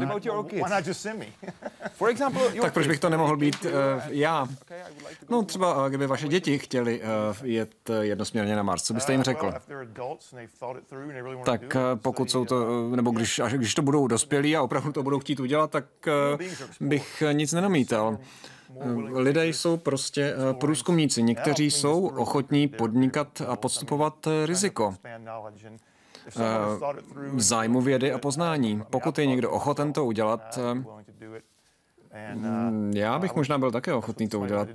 tak 2.61 2.73
proč 2.73 2.87
bych 2.87 2.99
to 2.99 3.09
nemohl 3.09 3.37
být 3.37 3.65
já? 4.09 4.47
No 5.29 5.43
třeba, 5.43 5.89
kdyby 5.89 6.00
vaše 6.07 6.27
děti 6.27 6.57
chtěli 6.57 7.01
uh, 7.01 7.07
jet 7.43 7.89
uh, 7.89 7.95
jednosměrně 7.95 8.55
na 8.55 8.63
Mars, 8.63 8.83
co 8.83 8.93
byste 8.93 9.11
jim 9.11 9.23
řekl? 9.23 9.53
Tak 11.45 11.61
uh, 11.61 11.99
pokud 12.01 12.31
jsou 12.31 12.45
to, 12.45 12.89
nebo 12.95 13.11
když, 13.11 13.39
až 13.39 13.53
když 13.53 13.75
to 13.75 13.81
budou 13.81 14.07
dospělí 14.07 14.55
a 14.55 14.61
opravdu 14.61 14.91
to 14.91 15.03
budou 15.03 15.19
chtít 15.19 15.39
udělat, 15.39 15.71
tak 15.71 15.85
uh, 16.07 16.87
bych 16.87 17.23
nic 17.31 17.53
nenamítal. 17.53 18.17
Lidé 19.13 19.47
jsou 19.47 19.77
prostě 19.77 20.35
průzkumníci. 20.59 21.23
Někteří 21.23 21.71
jsou 21.71 22.07
ochotní 22.07 22.67
podnikat 22.67 23.41
a 23.47 23.55
podstupovat 23.55 24.27
riziko 24.45 24.95
v 27.15 27.41
zájmu 27.41 27.81
vědy 27.81 28.13
a 28.13 28.17
poznání. 28.17 28.83
Pokud 28.89 29.19
je 29.19 29.25
někdo 29.25 29.51
ochoten 29.51 29.93
to 29.93 30.05
udělat, 30.05 30.59
já 32.93 33.19
bych 33.19 33.35
možná 33.35 33.57
byl 33.57 33.71
také 33.71 33.93
ochotný 33.93 34.27
to 34.27 34.39
udělat. 34.39 34.67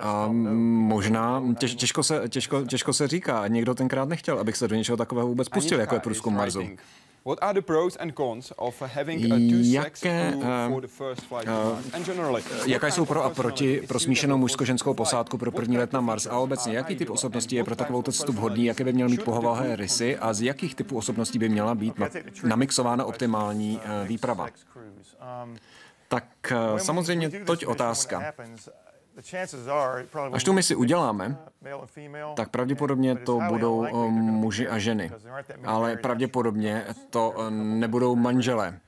A 0.00 0.28
možná, 0.32 1.42
těž, 1.58 1.74
těžko, 1.74 2.02
se, 2.02 2.22
těžko, 2.28 2.62
těžko 2.62 2.92
se 2.92 3.08
říká, 3.08 3.48
někdo 3.48 3.74
tenkrát 3.74 4.08
nechtěl, 4.08 4.38
abych 4.38 4.56
se 4.56 4.68
do 4.68 4.74
něčeho 4.74 4.96
takového 4.96 5.28
vůbec 5.28 5.48
pustil, 5.48 5.80
jako 5.80 5.94
je 5.94 6.00
průzkum 6.00 6.34
Marsu. 6.34 6.62
What 7.24 7.38
are 7.40 7.54
the 7.54 7.66
pros 7.66 7.96
and 8.00 8.16
cons 8.16 8.52
of 8.56 8.82
having 8.82 9.32
a 9.32 9.36
two-sex 9.36 10.00
crew 10.00 10.40
for 10.68 10.80
the 10.80 10.88
first 10.88 11.22
flight 11.22 11.44
to 11.44 11.50
Mars? 11.50 11.94
And 11.94 12.06
generally? 12.06 12.42
Jaká 12.66 12.86
jsou 12.86 13.04
pro 13.04 13.24
a 13.24 13.30
proti 13.30 13.82
pro 13.88 14.00
smíšenou 14.00 14.38
mužsko-ženskou 14.38 14.94
posádku 14.94 15.38
pro 15.38 15.52
první 15.52 15.78
let 15.78 15.92
na 15.92 16.00
Mars? 16.00 16.26
A 16.26 16.38
obecně 16.38 16.76
jaký 16.76 16.96
typ 16.96 17.10
osobností 17.10 17.56
je 17.56 17.64
pro 17.64 17.76
takovou 17.76 18.02
cestu 18.02 18.32
vhodný, 18.32 18.64
jaké 18.64 18.84
by 18.84 18.92
měl 18.92 19.08
mít 19.08 19.22
pohovahé 19.22 19.76
rysy 19.76 20.16
a 20.16 20.32
z 20.32 20.42
jakých 20.42 20.74
typů 20.74 20.96
osobností 20.96 21.38
by 21.38 21.48
měla 21.48 21.74
být 21.74 21.94
namixována 22.44 23.04
optimální 23.04 23.80
uh, 24.02 24.08
výprava? 24.08 24.48
Tak 26.12 26.52
eh, 26.52 26.78
samozřejmě 26.78 27.30
toť 27.30 27.66
otázka. 27.66 28.32
Až 30.32 30.44
tu 30.44 30.52
misi 30.52 30.74
uděláme, 30.74 31.36
tak 32.36 32.48
pravděpodobně 32.48 33.16
to 33.16 33.40
budou 33.48 33.84
eh, 33.84 34.10
muži 34.10 34.68
a 34.68 34.78
ženy. 34.78 35.10
Ale 35.64 35.96
pravděpodobně 35.96 36.84
to 37.10 37.34
eh, 37.38 37.50
nebudou 37.50 38.16
manželé. 38.16 38.78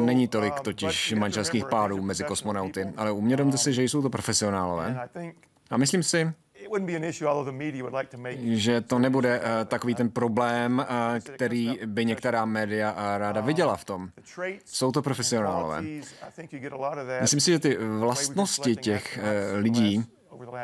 Není 0.00 0.28
tolik 0.28 0.60
totiž 0.60 1.12
manželských 1.12 1.64
párů 1.64 2.02
mezi 2.02 2.24
kosmonauty, 2.24 2.92
ale 2.96 3.12
umědomte 3.12 3.58
si, 3.58 3.72
že 3.72 3.82
jsou 3.82 4.02
to 4.02 4.10
profesionálové. 4.10 5.08
A 5.70 5.76
myslím 5.76 6.02
si, 6.02 6.32
že 8.42 8.80
to 8.80 8.98
nebude 8.98 9.38
uh, 9.40 9.44
takový 9.66 9.94
ten 9.94 10.10
problém, 10.10 10.78
uh, 10.78 11.18
který 11.18 11.78
by 11.86 12.04
některá 12.04 12.44
média 12.44 12.92
uh, 12.92 13.18
ráda 13.18 13.40
viděla 13.40 13.76
v 13.76 13.84
tom. 13.84 14.08
Jsou 14.64 14.92
to 14.92 15.02
profesionálové. 15.02 15.82
Myslím 17.20 17.40
si, 17.40 17.50
že 17.50 17.58
ty 17.58 17.76
vlastnosti 17.76 18.76
těch 18.76 19.18
lidí, 19.54 20.04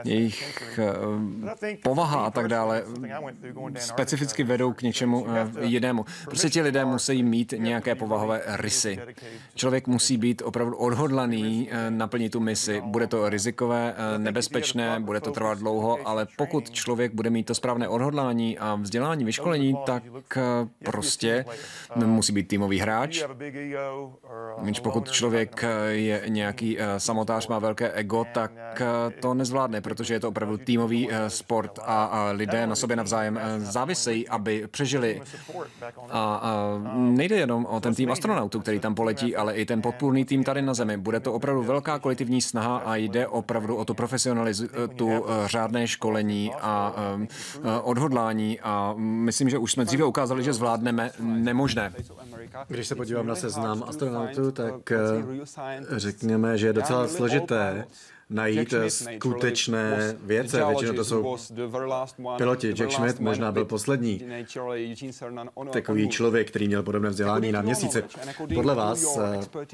jejich 0.05 0.79
eh, 0.79 1.77
povaha 1.83 2.21
a 2.27 2.31
tak 2.31 2.49
dále 2.49 2.83
specificky 3.79 4.45
vedou 4.45 4.73
k 4.73 4.83
něčemu 4.83 5.27
eh, 5.29 5.65
jinému. 5.65 6.05
Prostě 6.25 6.51
ti 6.51 6.63
lidé 6.63 6.85
musí 6.85 7.23
mít 7.23 7.55
nějaké 7.57 7.95
povahové 7.95 8.43
rysy. 8.47 8.99
Člověk 9.55 9.87
musí 9.87 10.17
být 10.17 10.43
opravdu 10.45 10.77
odhodlaný 10.77 11.69
eh, 11.71 11.91
naplnit 11.91 12.33
tu 12.33 12.41
misi. 12.41 12.83
Bude 12.85 13.07
to 13.07 13.29
rizikové, 13.29 13.95
nebezpečné, 14.19 15.01
bude 15.01 15.21
to 15.21 15.31
trvat 15.31 15.59
dlouho, 15.59 15.99
ale 16.05 16.27
pokud 16.37 16.71
člověk 16.71 17.15
bude 17.15 17.31
mít 17.31 17.47
to 17.47 17.55
správné 17.55 17.89
odhodlání 17.89 18.59
a 18.59 18.75
vzdělání, 18.75 19.25
vyškolení, 19.25 19.77
tak 19.87 20.03
prostě 20.85 21.45
musí 21.95 22.33
být 22.33 22.49
týmový 22.49 22.79
hráč. 22.79 23.25
Když 24.63 24.81
pokud 24.81 25.11
člověk 25.11 25.65
je 25.89 26.23
nějaký 26.29 26.79
samotář, 26.99 27.49
má 27.49 27.59
velké 27.59 27.93
ego, 27.93 28.25
tak 28.35 28.83
to 29.21 29.35
nezvládne 29.35 29.56
nezvládne, 29.57 29.81
protože 29.81 30.15
je 30.15 30.21
to 30.21 30.29
opravdu 30.29 30.57
týmový 30.57 31.09
eh, 31.11 31.31
sport 31.31 31.79
a 31.83 32.31
lidé 32.33 32.67
na 32.67 32.77
sobě 32.77 32.97
navzájem 32.97 33.39
eh, 33.39 33.61
závisejí, 33.61 34.29
aby 34.29 34.69
přežili. 34.71 35.23
A 36.11 36.53
nejde 36.95 37.37
jenom 37.37 37.67
o 37.67 37.81
ten 37.81 37.95
tým 37.95 38.11
astronautů, 38.11 38.61
který 38.61 38.81
tam 38.81 38.95
poletí, 38.95 39.37
ale 39.37 39.55
i 39.55 39.65
ten 39.65 39.83
podpůrný 39.83 40.25
tým 40.25 40.45
tady 40.45 40.63
na 40.63 40.75
Zemi. 40.75 40.97
Bude 40.97 41.21
to 41.21 41.33
opravdu 41.33 41.63
velká 41.63 41.99
kolektivní 41.99 42.43
snaha 42.43 42.77
a 42.77 42.97
jde 42.97 43.27
opravdu 43.27 43.77
o 43.77 43.85
tu 43.85 43.95
profesionalitu, 43.95 45.09
eh, 45.09 45.49
řádné 45.49 45.89
školení 45.89 46.53
a 46.61 46.95
odhodlání 47.83 48.61
a 48.61 48.95
myslím, 48.99 49.49
že 49.51 49.59
už 49.59 49.73
jsme 49.73 49.85
dříve 49.85 50.05
ukázali, 50.05 50.45
že 50.45 50.53
zvládneme 50.53 51.11
nemožné. 51.21 51.93
Když 52.69 52.87
se 52.87 52.95
podívám 52.95 53.27
na 53.27 53.35
seznam 53.35 53.83
astronautů, 53.87 54.53
tak 54.53 54.93
řekněme, 55.97 56.59
že 56.59 56.67
je 56.67 56.73
docela 56.73 57.09
složité 57.09 57.87
najít 58.31 58.75
skutečné 58.89 60.17
věce. 60.23 60.65
Většinou 60.67 60.93
to 60.93 61.05
jsou 61.05 61.37
piloti. 62.37 62.73
Jack 62.73 62.93
Schmidt 62.93 63.21
možná 63.21 63.53
byl 63.53 63.65
poslední. 63.65 64.23
Takový 65.73 66.09
člověk, 66.09 66.49
který 66.49 66.67
měl 66.67 66.83
podobné 66.83 67.09
vzdělání 67.09 67.53
na 67.53 67.63
měsíci. 67.63 68.05
Podle 68.55 68.75
vás, 68.75 69.19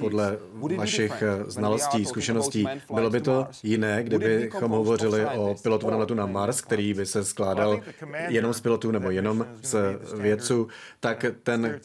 podle 0.00 0.38
vašich 0.76 1.22
znalostí, 1.46 2.04
zkušeností, 2.04 2.66
bylo 2.94 3.10
by 3.10 3.20
to 3.20 3.46
jiné, 3.62 4.02
kdybychom 4.02 4.70
hovořili 4.70 5.26
o 5.26 5.54
pilotovaném 5.62 6.00
letu 6.00 6.14
na 6.14 6.26
Mars, 6.26 6.60
který 6.60 6.94
by 6.94 7.06
se 7.06 7.24
skládal 7.24 7.80
jenom 8.28 8.54
z 8.54 8.60
pilotů 8.60 8.90
nebo 8.90 9.10
jenom 9.10 9.46
z 9.62 9.76
vědců, 10.18 10.68
tak 11.00 11.24
ten 11.42 11.80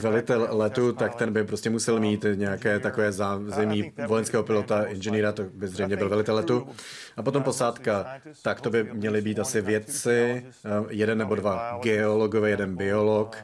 velitel 0.00 0.48
letu, 0.50 0.92
tak 0.92 1.14
ten 1.14 1.32
by 1.32 1.44
prostě 1.44 1.70
musel 1.70 2.00
mít 2.00 2.26
nějaké 2.34 2.80
takové 2.80 3.12
zázemí 3.12 3.92
vojenského 4.06 4.42
pilota 4.42 4.69
pilota, 4.70 4.90
inženýra, 4.90 5.32
to 5.32 5.42
by 5.42 5.68
zřejmě 5.68 5.96
byl 5.96 6.08
velitel 6.08 6.34
letu. 6.34 6.68
A 7.16 7.22
potom 7.22 7.42
posádka, 7.42 8.06
tak 8.42 8.60
to 8.60 8.70
by 8.70 8.84
měli 8.92 9.22
být 9.22 9.38
asi 9.38 9.60
vědci, 9.60 10.46
eh, 10.64 10.68
jeden 10.90 11.18
nebo 11.18 11.34
dva 11.34 11.78
geologové, 11.82 12.50
jeden 12.50 12.76
biolog, 12.76 13.36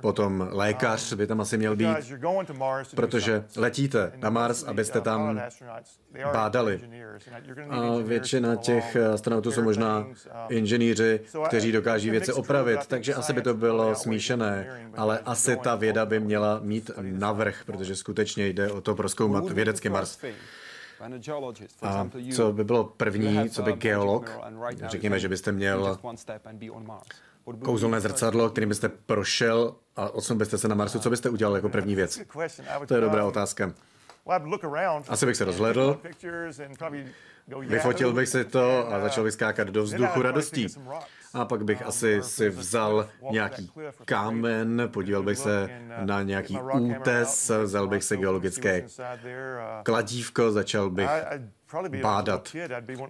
Potom 0.00 0.48
lékař 0.50 1.12
by 1.12 1.26
tam 1.26 1.40
asi 1.40 1.58
měl 1.58 1.76
být, 1.76 1.96
protože 2.94 3.44
letíte 3.56 4.12
na 4.16 4.30
Mars, 4.30 4.62
abyste 4.62 5.00
tam 5.00 5.40
bádali. 6.32 6.80
A 7.70 7.96
většina 8.02 8.56
těch 8.56 8.96
astronautů 8.96 9.52
jsou 9.52 9.62
možná 9.62 10.06
inženýři, 10.48 11.20
kteří 11.48 11.72
dokáží 11.72 12.10
věci 12.10 12.32
opravit, 12.32 12.86
takže 12.86 13.14
asi 13.14 13.32
by 13.32 13.42
to 13.42 13.54
bylo 13.54 13.94
smíšené, 13.94 14.66
ale 14.96 15.18
asi 15.18 15.56
ta 15.56 15.74
věda 15.74 16.06
by 16.06 16.20
měla 16.20 16.60
mít 16.62 16.90
navrh, 17.00 17.62
protože 17.66 17.96
skutečně 17.96 18.46
jde 18.46 18.70
o 18.70 18.80
to 18.80 18.94
proskoumat 18.94 19.50
vědecký 19.50 19.88
Mars. 19.88 20.18
A 21.82 22.08
co 22.32 22.52
by 22.52 22.64
bylo 22.64 22.84
první, 22.84 23.50
co 23.50 23.62
by 23.62 23.72
geolog? 23.72 24.40
Řekněme, 24.86 25.18
že 25.18 25.28
byste 25.28 25.52
měl 25.52 25.98
kouzelné 27.64 28.00
zrcadlo, 28.00 28.50
kterým 28.50 28.68
byste 28.68 28.88
prošel 28.88 29.74
a 29.96 30.08
odsunul 30.08 30.38
byste 30.38 30.58
se 30.58 30.68
na 30.68 30.74
Marsu. 30.74 30.98
Co 30.98 31.10
byste 31.10 31.30
udělal 31.30 31.54
jako 31.56 31.68
první 31.68 31.94
věc? 31.94 32.20
To 32.86 32.94
je 32.94 33.00
dobrá 33.00 33.24
otázka. 33.24 33.72
Asi 35.08 35.26
bych 35.26 35.36
se 35.36 35.44
rozhledl, 35.44 36.00
vyfotil 37.68 38.12
bych 38.12 38.28
si 38.28 38.44
to 38.44 38.92
a 38.92 39.00
začal 39.00 39.24
bych 39.24 39.32
skákat 39.32 39.68
do 39.68 39.82
vzduchu 39.82 40.22
radostí. 40.22 40.66
a 41.34 41.44
pak 41.44 41.64
bych 41.64 41.82
asi 41.82 42.18
si 42.22 42.48
vzal 42.48 43.08
nějaký 43.30 43.72
kámen, 44.04 44.88
podíval 44.92 45.22
bych 45.22 45.38
se 45.38 45.70
na 46.04 46.22
nějaký 46.22 46.58
útes, 46.80 47.50
vzal 47.62 47.88
bych 47.88 48.04
si 48.04 48.16
geologické 48.16 48.86
kladívko, 49.82 50.52
začal 50.52 50.90
bych 50.90 51.10
bádat. 52.02 52.56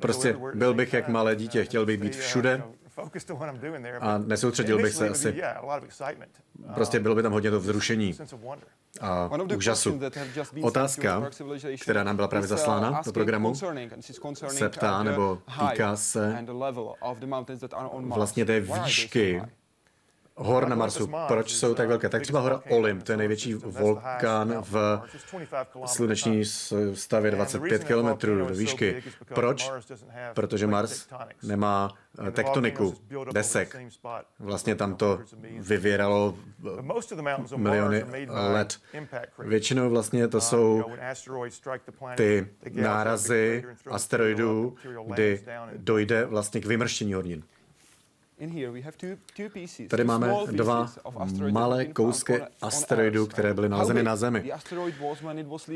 Prostě 0.00 0.36
byl 0.54 0.74
bych 0.74 0.92
jak 0.92 1.08
malé 1.08 1.36
dítě, 1.36 1.64
chtěl 1.64 1.86
bych 1.86 2.00
být 2.00 2.16
všude 2.16 2.62
a 4.00 4.18
nesoustředil 4.18 4.82
bych 4.82 4.94
se 4.94 5.08
asi. 5.08 5.42
Prostě 6.74 7.00
bylo 7.00 7.14
by 7.14 7.22
tam 7.22 7.32
hodně 7.32 7.50
to 7.50 7.60
vzrušení 7.60 8.14
a 9.00 9.30
úžasu. 9.56 10.00
Otázka, 10.62 11.30
která 11.82 12.04
nám 12.04 12.16
byla 12.16 12.28
právě 12.28 12.46
uh, 12.46 12.50
zaslána 12.50 13.02
do 13.04 13.12
programu, 13.12 13.54
se 14.48 14.68
ptá 14.68 15.02
nebo 15.02 15.38
týká 15.60 15.96
se 15.96 16.44
vlastně 18.00 18.44
té 18.44 18.60
výšky 18.60 19.42
hor 20.40 20.68
na 20.68 20.76
Marsu, 20.76 21.10
proč 21.28 21.54
jsou 21.54 21.74
tak 21.74 21.88
velké? 21.88 22.08
Tak 22.08 22.22
třeba 22.22 22.40
hora 22.40 22.62
Olymp, 22.70 23.02
to 23.02 23.12
je 23.12 23.18
největší 23.18 23.54
vulkán 23.54 24.56
v 24.60 25.02
sluneční 25.86 26.44
stavě 26.94 27.30
25 27.30 27.84
km 27.84 28.26
do 28.38 28.46
výšky. 28.46 29.02
Proč? 29.34 29.70
Protože 30.34 30.66
Mars 30.66 31.08
nemá 31.42 31.94
eh, 32.28 32.30
tektoniku, 32.30 32.94
desek. 33.32 33.76
Vlastně 34.38 34.74
tam 34.74 34.94
to 34.94 35.20
vyvěralo 35.58 36.38
miliony 37.56 38.04
let. 38.28 38.78
Většinou 39.38 39.90
vlastně 39.90 40.28
to 40.28 40.40
jsou 40.40 40.84
ty 42.14 42.48
nárazy 42.70 43.64
asteroidů, 43.90 44.76
kdy 45.06 45.44
dojde 45.76 46.24
vlastně 46.24 46.60
k 46.60 46.66
vymrštění 46.66 47.14
hornin. 47.14 47.42
Tady 49.88 50.04
máme 50.04 50.34
dva 50.50 50.92
malé 51.50 51.84
kousky 51.84 52.40
asteroidů, 52.62 53.26
které 53.26 53.54
byly 53.54 53.68
nalezeny 53.68 54.02
na 54.02 54.16
Zemi. 54.16 54.52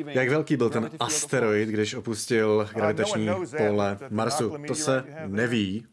Jak 0.07 0.29
velký 0.29 0.57
byl 0.57 0.71
ten 0.71 0.91
asteroid, 1.01 1.69
když 1.69 1.95
opustil 1.95 2.69
gravitační 2.75 3.29
pole 3.57 3.99
Marsu? 4.11 4.57
To 4.67 4.75
se 4.75 5.05
neví, 5.27 5.87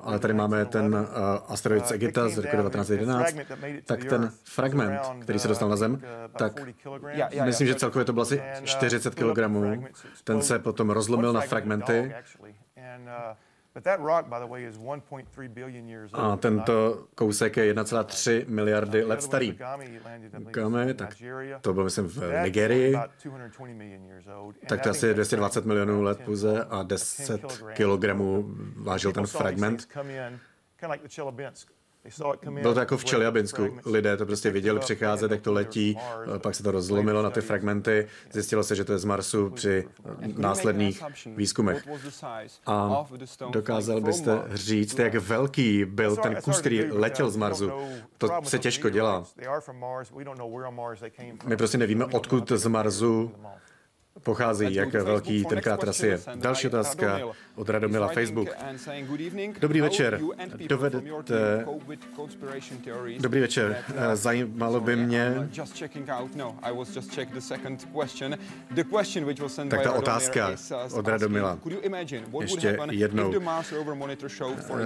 ale 0.00 0.18
tady 0.18 0.34
máme 0.34 0.64
ten 0.64 0.94
uh, 0.94 1.06
asteroid 1.48 1.86
z 1.86 1.90
uh, 1.90 1.94
Egypta 1.94 2.28
z 2.28 2.38
roku 2.38 2.56
1911, 2.56 3.36
tak 3.84 4.04
ten 4.04 4.32
fragment, 4.44 5.00
který 5.22 5.38
se 5.38 5.48
dostal 5.48 5.68
na 5.68 5.76
Zem, 5.76 5.92
uh, 5.92 5.98
tak 6.38 6.60
myslím, 7.44 7.66
že 7.66 7.74
celkově 7.74 8.04
to 8.04 8.12
bylo 8.12 8.22
asi 8.22 8.42
40 8.64 9.14
kg. 9.14 9.38
Ten 10.24 10.42
se 10.42 10.58
potom 10.58 10.90
rozlomil 10.90 11.32
na 11.32 11.40
fragmenty 11.40 12.14
a 16.12 16.36
tento 16.36 17.06
kousek 17.14 17.56
je 17.56 17.74
1,3 17.74 18.44
miliardy 18.48 19.04
let 19.04 19.22
starý. 19.22 19.58
Kame, 20.50 20.94
tak 20.94 21.14
to 21.60 21.72
bylo 21.72 21.84
myslím 21.84 22.06
v 22.08 22.42
Nigerii, 22.44 22.96
tak 24.68 24.80
to 24.80 24.88
je 24.88 24.90
asi 24.90 25.14
220 25.14 25.64
milionů 25.64 26.02
let 26.02 26.20
pouze 26.24 26.64
a 26.64 26.82
10 26.82 27.40
kilogramů 27.72 28.50
vážil 28.76 29.12
ten 29.12 29.26
fragment. 29.26 29.88
Bylo 32.62 32.74
to 32.74 32.80
jako 32.80 32.96
v 32.96 33.04
Čeljabinsku. 33.04 33.78
Lidé 33.86 34.16
to 34.16 34.26
prostě 34.26 34.50
viděli 34.50 34.80
přicházet, 34.80 35.30
jak 35.30 35.40
to 35.40 35.52
letí, 35.52 35.98
pak 36.38 36.54
se 36.54 36.62
to 36.62 36.70
rozlomilo 36.70 37.22
na 37.22 37.30
ty 37.30 37.40
fragmenty, 37.40 38.06
zjistilo 38.32 38.62
se, 38.62 38.76
že 38.76 38.84
to 38.84 38.92
je 38.92 38.98
z 38.98 39.04
Marsu 39.04 39.50
při 39.50 39.88
následných 40.36 41.02
výzkumech. 41.26 41.88
A 42.66 43.06
dokázal 43.50 44.00
byste 44.00 44.42
říct, 44.52 44.98
jak 44.98 45.14
velký 45.14 45.84
byl 45.84 46.16
ten 46.16 46.36
kus, 46.36 46.60
který 46.60 46.84
letěl 46.92 47.30
z 47.30 47.36
Marsu? 47.36 47.70
To 48.18 48.28
se 48.42 48.58
těžko 48.58 48.90
dělá. 48.90 49.24
My 51.46 51.56
prostě 51.56 51.78
nevíme, 51.78 52.04
odkud 52.04 52.52
z 52.52 52.66
Marsu 52.66 53.32
pochází, 54.22 54.74
jak 54.74 54.92
velký 54.92 55.44
ten 55.44 55.60
kráter 55.60 55.92
je. 56.06 56.20
Další 56.34 56.66
otázka 56.66 57.20
od 57.54 57.68
Radomila 57.68 58.08
Facebook. 58.08 58.48
Dobrý 59.60 59.80
večer. 59.80 60.20
Dovedete... 60.68 61.66
Dobrý 63.20 63.40
večer. 63.40 63.84
Zajímalo 64.14 64.80
by 64.80 64.96
mě... 64.96 65.48
No, 69.54 69.68
tak 69.68 69.82
ta 69.82 69.92
otázka 69.92 70.50
od 70.92 71.08
Radomila. 71.08 71.58
Ještě 72.40 72.78
jednou. 72.90 73.32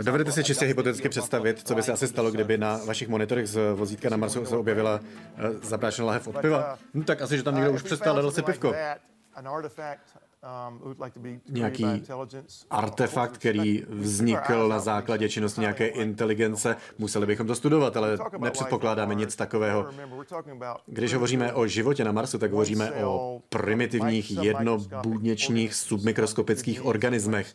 Dovedete 0.02 0.32
si 0.32 0.44
čistě 0.44 0.64
hypoteticky 0.64 1.08
představit, 1.08 1.60
co 1.64 1.74
by 1.74 1.82
se 1.82 1.92
asi 1.92 2.08
stalo, 2.08 2.30
kdyby 2.30 2.58
na 2.58 2.80
vašich 2.86 3.08
monitorech 3.08 3.48
z 3.48 3.74
vozítka 3.74 4.08
na 4.10 4.16
Marsu 4.16 4.46
se 4.46 4.56
objevila 4.56 5.00
eh, 5.36 5.52
zaprášená 5.62 6.06
lahev 6.06 6.28
od 6.28 6.38
piva? 6.38 6.78
No, 6.94 7.04
tak 7.04 7.22
asi, 7.22 7.36
že 7.36 7.42
tam 7.42 7.54
někdo 7.54 7.72
už 7.72 7.82
přestal 7.82 8.16
dal 8.16 8.30
si 8.30 8.42
pivko. 8.42 8.74
Um, 9.36 10.13
nějaký 11.48 11.86
artefakt, 12.70 13.38
který 13.38 13.84
vznikl 13.88 14.68
na 14.68 14.78
základě 14.78 15.28
činnosti 15.28 15.60
nějaké 15.60 15.86
inteligence. 15.86 16.76
Museli 16.98 17.26
bychom 17.26 17.46
to 17.46 17.54
studovat, 17.54 17.96
ale 17.96 18.18
nepředpokládáme 18.38 19.14
nic 19.14 19.36
takového. 19.36 19.86
Když 20.86 21.14
hovoříme 21.14 21.52
o 21.52 21.66
životě 21.66 22.04
na 22.04 22.12
Marsu, 22.12 22.38
tak 22.38 22.50
hovoříme 22.50 22.92
o 22.92 23.40
primitivních 23.48 24.30
jednobůdněčních 24.30 25.74
submikroskopických 25.74 26.84
organismech, 26.84 27.54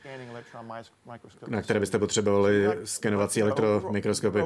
na 1.48 1.62
které 1.62 1.80
byste 1.80 2.00
potřebovali 2.00 2.68
skenovací 2.84 3.42
elektromikroskopy. 3.42 4.44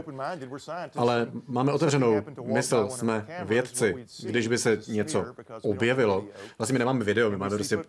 Ale 0.96 1.32
máme 1.48 1.74
otevřenou 1.74 2.22
mysl, 2.44 2.90
jsme 2.90 3.28
vědci. 3.46 4.06
Když 4.24 4.48
by 4.48 4.58
se 4.58 4.80
něco 4.88 5.26
objevilo, 5.62 6.26
vlastně 6.58 6.74
my 6.74 6.80
nemáme 6.80 7.04
video, 7.06 7.30
my 7.30 7.38
máme 7.38 7.56
prostě 7.56 7.80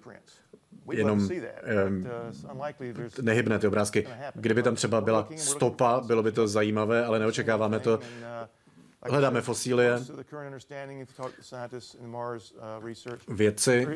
jenom 0.93 1.29
um, 1.87 2.07
nehybné 3.23 3.59
ty 3.59 3.67
obrázky. 3.67 4.07
Kdyby 4.35 4.63
tam 4.63 4.75
třeba 4.75 5.01
byla 5.01 5.29
stopa, 5.37 6.01
bylo 6.07 6.23
by 6.23 6.33
to 6.33 6.49
zajímavé, 6.49 7.05
ale 7.05 7.19
neočekáváme 7.19 7.81
to. 7.81 7.99
Hledáme 9.11 9.41
fosílie. 9.41 10.01
Vědci 13.29 13.87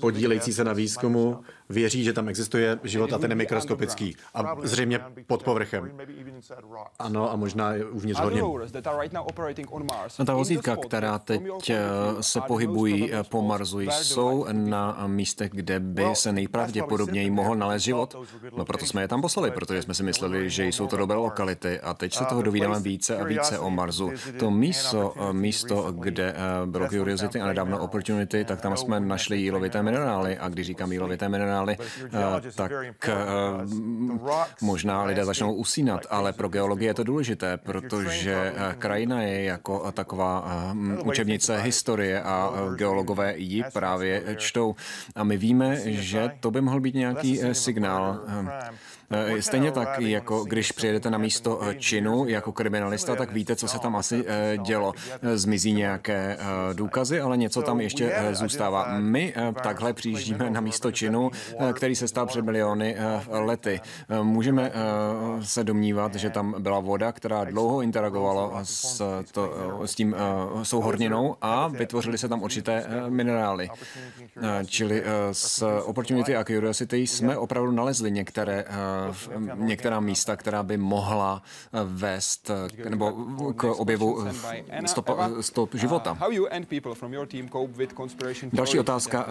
podílející 0.00 0.52
se 0.52 0.64
na 0.64 0.72
výzkumu 0.72 1.40
věří, 1.68 2.04
že 2.04 2.12
tam 2.12 2.28
existuje 2.28 2.78
život 2.84 3.12
a 3.12 3.18
ten 3.18 3.30
je 3.30 3.34
mikroskopický 3.34 4.16
a 4.34 4.56
zřejmě 4.62 5.00
pod 5.26 5.42
povrchem. 5.42 5.92
Ano, 6.98 7.32
a 7.32 7.36
možná 7.36 7.72
uvnitř 7.90 8.20
hodně. 8.20 8.42
No, 10.18 10.24
ta 10.24 10.34
vozítka, 10.34 10.76
která 10.76 11.18
teď 11.18 11.70
eh, 11.70 11.78
se 12.20 12.40
pohybují 12.40 13.12
eh, 13.12 13.22
po 13.22 13.42
Marsu, 13.42 13.80
jsou 13.80 14.46
na 14.52 15.06
místech, 15.06 15.50
kde 15.50 15.80
by 15.80 16.04
se 16.14 16.32
nejpravděpodobněji 16.32 17.30
mohl 17.30 17.56
nalézt 17.56 17.82
život. 17.82 18.16
No 18.56 18.64
proto 18.64 18.86
jsme 18.86 19.02
je 19.02 19.08
tam 19.08 19.20
poslali, 19.20 19.50
protože 19.50 19.82
jsme 19.82 19.94
si 19.94 20.02
mysleli, 20.02 20.50
že 20.50 20.66
jsou 20.66 20.86
to 20.86 20.96
dobré 20.96 21.16
lokality 21.16 21.80
a 21.80 21.94
teď 21.94 22.14
se 22.14 22.24
toho 22.24 22.42
dovídáme 22.42 22.80
více 22.80 23.18
a 23.18 23.24
více 23.24 23.58
o 23.58 23.70
Marsu 23.70 23.99
Marsu. 24.06 24.32
To 24.38 24.50
místo, 24.50 25.14
místo, 25.32 25.92
kde 25.92 26.32
eh, 26.32 26.66
bylo 26.66 26.88
Curiosity 26.88 27.40
a 27.40 27.46
nedávno 27.46 27.78
Opportunity, 27.78 28.44
tak 28.44 28.60
tam 28.60 28.76
jsme 28.76 29.00
našli 29.00 29.38
jílovité 29.38 29.82
minerály 29.82 30.38
a 30.38 30.48
když 30.48 30.66
říkám 30.66 30.92
jílovité 30.92 31.28
minerály, 31.28 31.76
eh, 31.80 32.50
tak 32.54 32.72
eh, 33.08 33.14
možná 34.60 35.04
lidé 35.04 35.24
začnou 35.24 35.54
usínat, 35.54 36.06
ale 36.10 36.32
pro 36.32 36.48
geologii 36.48 36.86
je 36.86 36.94
to 36.94 37.04
důležité, 37.04 37.56
protože 37.56 38.52
krajina 38.78 39.22
je 39.22 39.44
jako 39.44 39.92
taková 39.92 40.48
učebnice 41.04 41.58
historie 41.58 42.22
a 42.22 42.52
geologové 42.76 43.34
ji 43.36 43.64
právě 43.72 44.22
čtou. 44.36 44.74
A 45.14 45.24
my 45.24 45.36
víme, 45.36 45.76
že 45.84 46.30
to 46.40 46.50
by 46.50 46.60
mohl 46.60 46.80
být 46.80 46.94
nějaký 46.94 47.40
signál. 47.52 48.20
Eh, 49.12 49.42
stejně 49.42 49.72
tak, 49.72 50.00
jako 50.00 50.44
když 50.44 50.72
přijedete 50.72 51.10
na 51.10 51.18
místo 51.18 51.60
eh, 51.62 51.74
činu 51.74 52.24
jako 52.28 52.52
kriminalista, 52.52 53.16
tak 53.16 53.32
víte, 53.32 53.56
co 53.56 53.68
se 53.68 53.78
tam 53.78 53.96
asi 53.96 54.24
eh, 54.26 54.58
dělo. 54.62 54.92
Zmizí 55.34 55.72
nějaké 55.72 56.38
důkazy, 56.72 57.20
ale 57.20 57.36
něco 57.36 57.62
tam 57.62 57.80
ještě 57.80 58.14
zůstává. 58.32 58.98
My 58.98 59.34
takhle 59.62 59.92
přijíždíme 59.92 60.50
na 60.50 60.60
místo 60.60 60.92
činu, 60.92 61.30
který 61.72 61.96
se 61.96 62.08
stal 62.08 62.26
před 62.26 62.44
miliony 62.44 62.96
lety. 63.28 63.80
Můžeme 64.22 64.72
se 65.42 65.64
domnívat, 65.64 66.14
že 66.14 66.30
tam 66.30 66.54
byla 66.58 66.80
voda, 66.80 67.12
která 67.12 67.44
dlouho 67.44 67.82
interagovala 67.82 68.64
s, 68.64 69.02
to, 69.32 69.54
s 69.84 69.94
tím 69.94 70.16
souhorninou 70.62 71.36
a 71.40 71.68
vytvořily 71.68 72.18
se 72.18 72.28
tam 72.28 72.42
určité 72.42 72.86
minerály. 73.08 73.70
Čili 74.66 75.02
s 75.32 75.80
Opportunity 75.84 76.36
a 76.36 76.44
Curiosity 76.44 76.96
jsme 76.96 77.36
opravdu 77.36 77.72
nalezli 77.72 78.10
některé 78.10 78.64
některá 79.54 80.00
místa, 80.00 80.36
která 80.36 80.62
by 80.62 80.76
mohla 80.76 81.42
eh, 81.42 81.78
vést 81.84 82.50
eh, 82.50 82.90
nebo 82.90 83.12
k 83.52 83.64
objevu 83.64 84.26
eh, 84.26 84.88
stop, 84.88 85.10
stop 85.40 85.74
života. 85.74 86.18
Další 88.52 88.78
otázka 88.78 89.26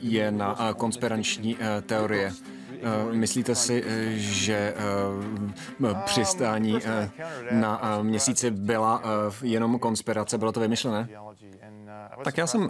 je 0.00 0.30
na 0.30 0.74
konspirační 0.76 1.56
teorie. 1.86 2.32
Myslíte 3.12 3.54
si, 3.54 3.84
že 4.16 4.74
přistání 6.04 6.78
na 7.50 7.98
měsíci 8.02 8.50
byla 8.50 9.02
jenom 9.42 9.78
konspirace, 9.78 10.38
bylo 10.38 10.52
to 10.52 10.60
vymyšlené? 10.60 11.08
Tak 12.24 12.38
já 12.38 12.46
jsem 12.46 12.62
uh, 12.62 12.68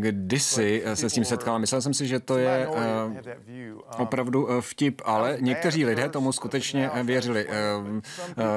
kdysi 0.00 0.82
se 0.94 1.10
s 1.10 1.12
tím 1.12 1.24
setkal. 1.24 1.58
Myslel 1.58 1.82
jsem 1.82 1.94
si, 1.94 2.06
že 2.06 2.20
to 2.20 2.38
je 2.38 2.68
uh, 2.68 2.76
opravdu 3.98 4.48
vtip, 4.60 5.02
ale 5.04 5.36
někteří 5.40 5.84
lidé 5.84 6.08
tomu 6.08 6.32
skutečně 6.32 6.90
věřili. 7.02 7.46
Uh, 7.46 8.00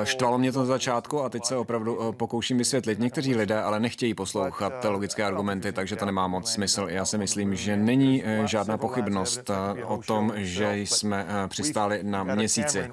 štvalo 0.03 0.37
mě 0.37 0.51
to 0.51 0.59
na 0.59 0.65
začátku 0.65 1.23
a 1.23 1.29
teď 1.29 1.45
se 1.45 1.55
opravdu 1.55 2.13
pokouším 2.17 2.57
vysvětlit. 2.57 2.99
Někteří 2.99 3.35
lidé 3.35 3.61
ale 3.61 3.79
nechtějí 3.79 4.13
poslouchat 4.13 4.85
logické 4.85 5.23
argumenty, 5.23 5.71
takže 5.71 5.95
to 5.95 6.05
nemá 6.05 6.27
moc 6.27 6.51
smysl. 6.51 6.85
Já 6.89 7.05
si 7.05 7.17
myslím, 7.17 7.55
že 7.55 7.77
není 7.77 8.23
žádná 8.45 8.77
pochybnost 8.77 9.51
o 9.85 9.97
tom, 9.97 10.33
že 10.35 10.75
jsme 10.75 11.25
přistáli 11.47 11.99
na 12.03 12.23
měsíci. 12.23 12.91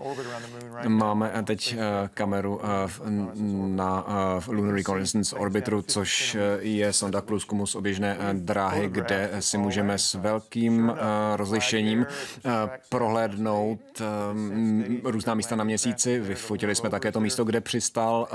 Máme 0.88 1.32
teď 1.44 1.76
kameru 2.14 2.60
na 3.66 4.06
Lunar 4.48 4.74
Reconnaissance 4.74 5.36
Orbiteru, 5.36 5.82
což 5.82 6.36
je 6.58 6.92
sonda 6.98 7.20
k 7.20 7.24
průzkumu 7.24 7.66
z 7.66 7.74
oběžné 7.74 8.16
eh, 8.20 8.34
dráhy, 8.34 8.88
kde 8.88 9.30
si 9.40 9.58
můžeme 9.58 9.98
s 9.98 10.14
velkým 10.14 10.90
eh, 10.90 11.36
rozlišením 11.36 12.06
eh, 12.06 12.50
prohlédnout 12.88 13.80
různá 15.04 15.34
místa 15.34 15.56
na 15.56 15.64
měsíci. 15.64 16.20
Vyfotili 16.20 16.74
jsme 16.74 16.90
také 16.90 17.12
to 17.12 17.20
místo, 17.20 17.44
kde 17.44 17.60
přistál 17.60 18.28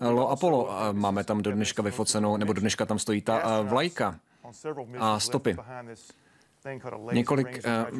Lo 0.00 0.30
Apollo. 0.30 0.70
Máme 0.92 1.24
tam 1.24 1.42
do 1.42 1.52
dneška 1.52 1.82
vyfocenou, 1.82 2.36
nebo 2.36 2.52
do 2.52 2.60
dneška 2.60 2.86
tam 2.86 2.98
stojí 2.98 3.20
ta 3.20 3.62
vlajka 3.62 4.18
a 4.98 5.20
stopy. 5.20 5.56
Několik 7.12 7.60
uh, 7.66 7.98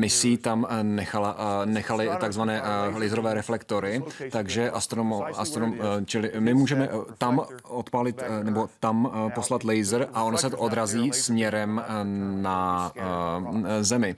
misí 0.00 0.36
tam 0.36 0.66
eh, 0.70 0.84
nechala, 0.84 1.62
uh, 1.62 1.72
nechali 1.72 2.10
takzvané 2.20 2.62
uh, 2.62 2.98
laserové 3.00 3.34
reflektory, 3.34 4.02
takže 4.30 4.70
astronom, 4.70 5.24
astronom, 5.36 5.70
uh, 5.72 5.78
čili 6.04 6.32
my 6.38 6.54
můžeme 6.54 6.88
tam 7.18 7.40
odpalit 7.62 8.22
uh, 8.22 8.44
nebo 8.44 8.68
tam 8.80 9.04
uh, 9.04 9.32
poslat 9.32 9.64
laser 9.64 10.08
a 10.14 10.24
ono 10.24 10.38
se 10.38 10.50
to 10.50 10.58
odrazí 10.58 11.12
směrem 11.12 11.82
uh, 11.88 11.94
na 12.42 12.92
uh, 12.96 13.62
Zemi. 13.80 14.16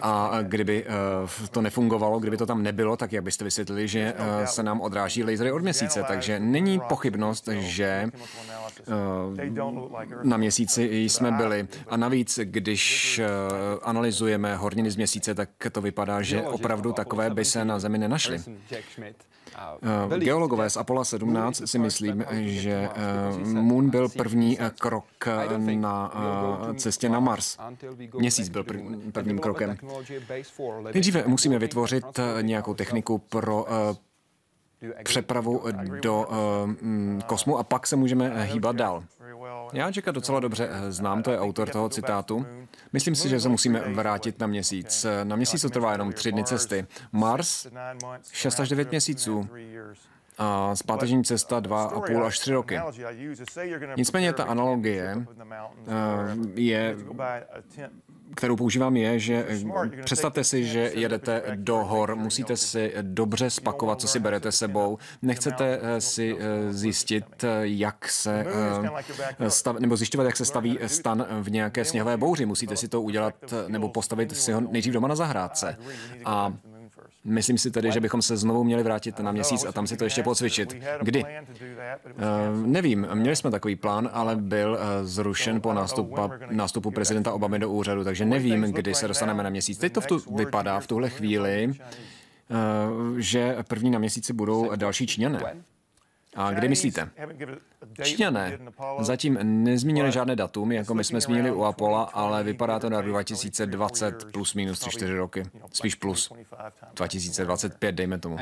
A 0.00 0.38
kdyby 0.42 0.84
uh, 0.84 0.90
to 1.50 1.62
nefungovalo, 1.62 2.18
kdyby 2.20 2.36
to 2.36 2.46
tam 2.46 2.62
nebylo, 2.62 2.96
tak 2.96 3.12
jak 3.12 3.24
byste 3.24 3.44
vysvětlili, 3.44 3.88
že 3.88 4.12
uh, 4.12 4.44
se 4.44 4.62
nám 4.62 4.80
odráží 4.80 5.24
lasery 5.24 5.52
od 5.52 5.62
měsíce. 5.62 6.04
Takže 6.08 6.40
není 6.40 6.80
pochybnost, 6.88 7.48
že 7.52 8.08
uh, 8.86 8.94
na 10.22 10.36
měsíci 10.36 11.04
jsme 11.04 11.32
byli. 11.32 11.68
A 11.88 11.96
navíc, 11.96 12.38
když 12.54 13.18
eh, 13.18 13.26
analyzujeme 13.82 14.56
horniny 14.56 14.90
z 14.90 14.96
měsíce, 14.96 15.34
tak 15.34 15.48
to 15.72 15.80
vypadá, 15.80 16.22
že 16.22 16.42
opravdu 16.42 16.92
takové 16.92 17.30
by 17.30 17.44
se 17.44 17.64
na 17.64 17.78
Zemi 17.78 17.98
nenašly. 17.98 18.42
Eh, 20.12 20.18
geologové 20.18 20.70
z 20.70 20.76
Apollo 20.76 21.04
17 21.04 21.62
si 21.66 21.78
myslím, 21.78 22.24
že 22.40 22.88
eh, 22.94 23.44
Moon 23.44 23.90
byl 23.90 24.08
první 24.08 24.58
krok 24.80 25.04
na 25.74 26.12
cestě 26.76 27.08
na 27.08 27.20
Mars. 27.20 27.58
Měsíc 28.18 28.48
byl 28.48 28.64
prvním 29.12 29.38
krokem. 29.38 29.76
Nejdříve 30.94 31.24
musíme 31.26 31.58
vytvořit 31.58 32.04
nějakou 32.40 32.74
techniku 32.74 33.18
pro 33.18 33.66
přepravu 35.04 35.62
do 36.02 36.26
kosmu 37.26 37.58
a 37.58 37.64
pak 37.64 37.86
se 37.86 37.96
můžeme 37.96 38.44
hýbat 38.44 38.76
dál. 38.76 39.04
Já 39.72 39.86
Jacka 39.86 40.10
docela 40.10 40.40
dobře 40.40 40.68
eh, 40.70 40.92
znám, 40.92 41.22
to 41.22 41.30
je 41.30 41.38
autor 41.38 41.68
toho 41.68 41.88
citátu. 41.88 42.46
Myslím 42.92 43.14
si, 43.14 43.28
že 43.28 43.40
se 43.40 43.48
musíme 43.48 43.80
vrátit 43.80 44.40
na 44.40 44.46
měsíc. 44.46 45.06
Na 45.24 45.36
měsíc 45.36 45.62
to 45.62 45.70
trvá 45.70 45.92
jenom 45.92 46.12
tři 46.12 46.32
dny 46.32 46.44
cesty. 46.44 46.86
Mars 47.12 47.66
6 48.32 48.60
až 48.60 48.68
9 48.68 48.90
měsíců 48.90 49.48
a 50.38 50.76
zpáteční 50.76 51.24
cesta 51.24 51.60
2,5 51.60 52.24
až 52.24 52.38
3 52.38 52.52
roky. 52.52 52.80
Nicméně 53.96 54.32
ta 54.32 54.44
analogie 54.44 55.26
eh, 55.86 55.92
je 56.54 56.96
kterou 58.36 58.56
používám, 58.56 58.96
je, 58.96 59.18
že 59.18 59.46
představte 60.04 60.44
si, 60.44 60.64
že 60.64 60.90
jedete 60.94 61.42
do 61.54 61.76
hor, 61.76 62.16
musíte 62.16 62.56
si 62.56 62.92
dobře 63.02 63.50
spakovat, 63.50 64.00
co 64.00 64.08
si 64.08 64.18
berete 64.18 64.52
sebou, 64.52 64.98
nechcete 65.22 65.78
eh, 65.82 66.00
si 66.00 66.36
eh, 66.38 66.72
zjistit, 66.72 67.44
jak 67.60 68.08
se 68.08 68.46
stav, 69.48 69.78
nebo 69.78 69.96
zjišťovat, 69.96 70.24
jak 70.24 70.36
se 70.36 70.44
staví 70.44 70.78
stan 70.86 71.26
v 71.42 71.50
nějaké 71.50 71.84
sněhové 71.84 72.16
bouři. 72.16 72.46
Musíte 72.46 72.76
si 72.76 72.88
to 72.88 73.02
udělat 73.02 73.34
nebo 73.68 73.88
postavit 73.88 74.36
si 74.36 74.52
ho 74.52 74.60
nejdřív 74.60 74.94
doma 74.94 75.08
na 75.08 75.16
zahrádce. 75.16 75.76
A 76.24 76.52
Myslím 77.24 77.58
si 77.58 77.70
tedy, 77.70 77.92
že 77.92 78.00
bychom 78.00 78.22
se 78.22 78.36
znovu 78.36 78.64
měli 78.64 78.82
vrátit 78.82 79.18
na 79.18 79.32
měsíc 79.32 79.64
a 79.64 79.72
tam 79.72 79.86
si 79.86 79.96
to 79.96 80.04
ještě 80.04 80.22
pocvičit. 80.22 80.76
Kdy? 81.02 81.24
Uh, 81.24 82.66
nevím, 82.66 83.06
měli 83.14 83.36
jsme 83.36 83.50
takový 83.50 83.76
plán, 83.76 84.10
ale 84.12 84.36
byl 84.36 84.70
uh, 84.72 85.06
zrušen 85.06 85.60
po 85.60 85.72
nástupu, 85.72 86.16
nástupu 86.50 86.90
prezidenta 86.90 87.32
Obamy 87.32 87.58
do 87.58 87.70
úřadu, 87.70 88.04
takže 88.04 88.24
nevím, 88.24 88.62
kdy 88.62 88.94
se 88.94 89.08
dostaneme 89.08 89.42
na 89.42 89.50
měsíc. 89.50 89.78
Teď 89.78 89.92
to 89.92 90.00
v 90.00 90.06
tu, 90.06 90.18
vypadá 90.36 90.80
v 90.80 90.86
tuhle 90.86 91.10
chvíli, 91.10 91.68
uh, 91.68 93.18
že 93.18 93.56
první 93.68 93.90
na 93.90 93.98
měsíci 93.98 94.32
budou 94.32 94.76
další 94.76 95.06
Číňané. 95.06 95.40
A 96.34 96.52
kdy 96.52 96.68
myslíte? 96.68 97.10
Číňané 98.02 98.58
zatím 99.00 99.38
nezmínili 99.42 100.12
žádné 100.12 100.36
datum, 100.36 100.72
jako 100.72 100.94
my 100.94 101.04
jsme 101.04 101.20
zmínili 101.20 101.50
u 101.50 101.64
Apollo, 101.64 102.18
ale 102.18 102.42
vypadá 102.42 102.78
to 102.78 102.90
na 102.90 103.00
2020 103.00 104.32
plus 104.32 104.54
minus 104.54 104.80
3-4 104.80 105.16
roky. 105.16 105.42
Spíš 105.72 105.94
plus. 105.94 106.32
2025, 106.94 107.92
dejme 107.92 108.18
tomu. 108.18 108.36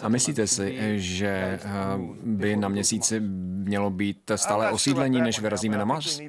A 0.00 0.08
myslíte 0.08 0.46
si, 0.46 0.98
že 1.00 1.28
eh, 1.28 1.60
by 2.24 2.56
na 2.56 2.68
měsíci 2.68 3.20
mělo 3.20 3.90
být 3.90 4.30
stále 4.36 4.70
osídlení, 4.70 5.20
než 5.20 5.40
vyrazíme 5.40 5.78
na 5.78 5.84
Mars? 5.84 6.20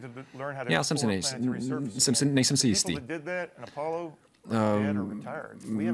Já 0.67 0.83
jsem 0.83 0.97
si, 0.97 1.07
nejsem, 1.07 1.89
jsem 1.89 2.15
si, 2.15 2.25
nejsem 2.25 2.57
si 2.57 2.67
jistý. 2.67 2.97
Ehm, 4.49 5.21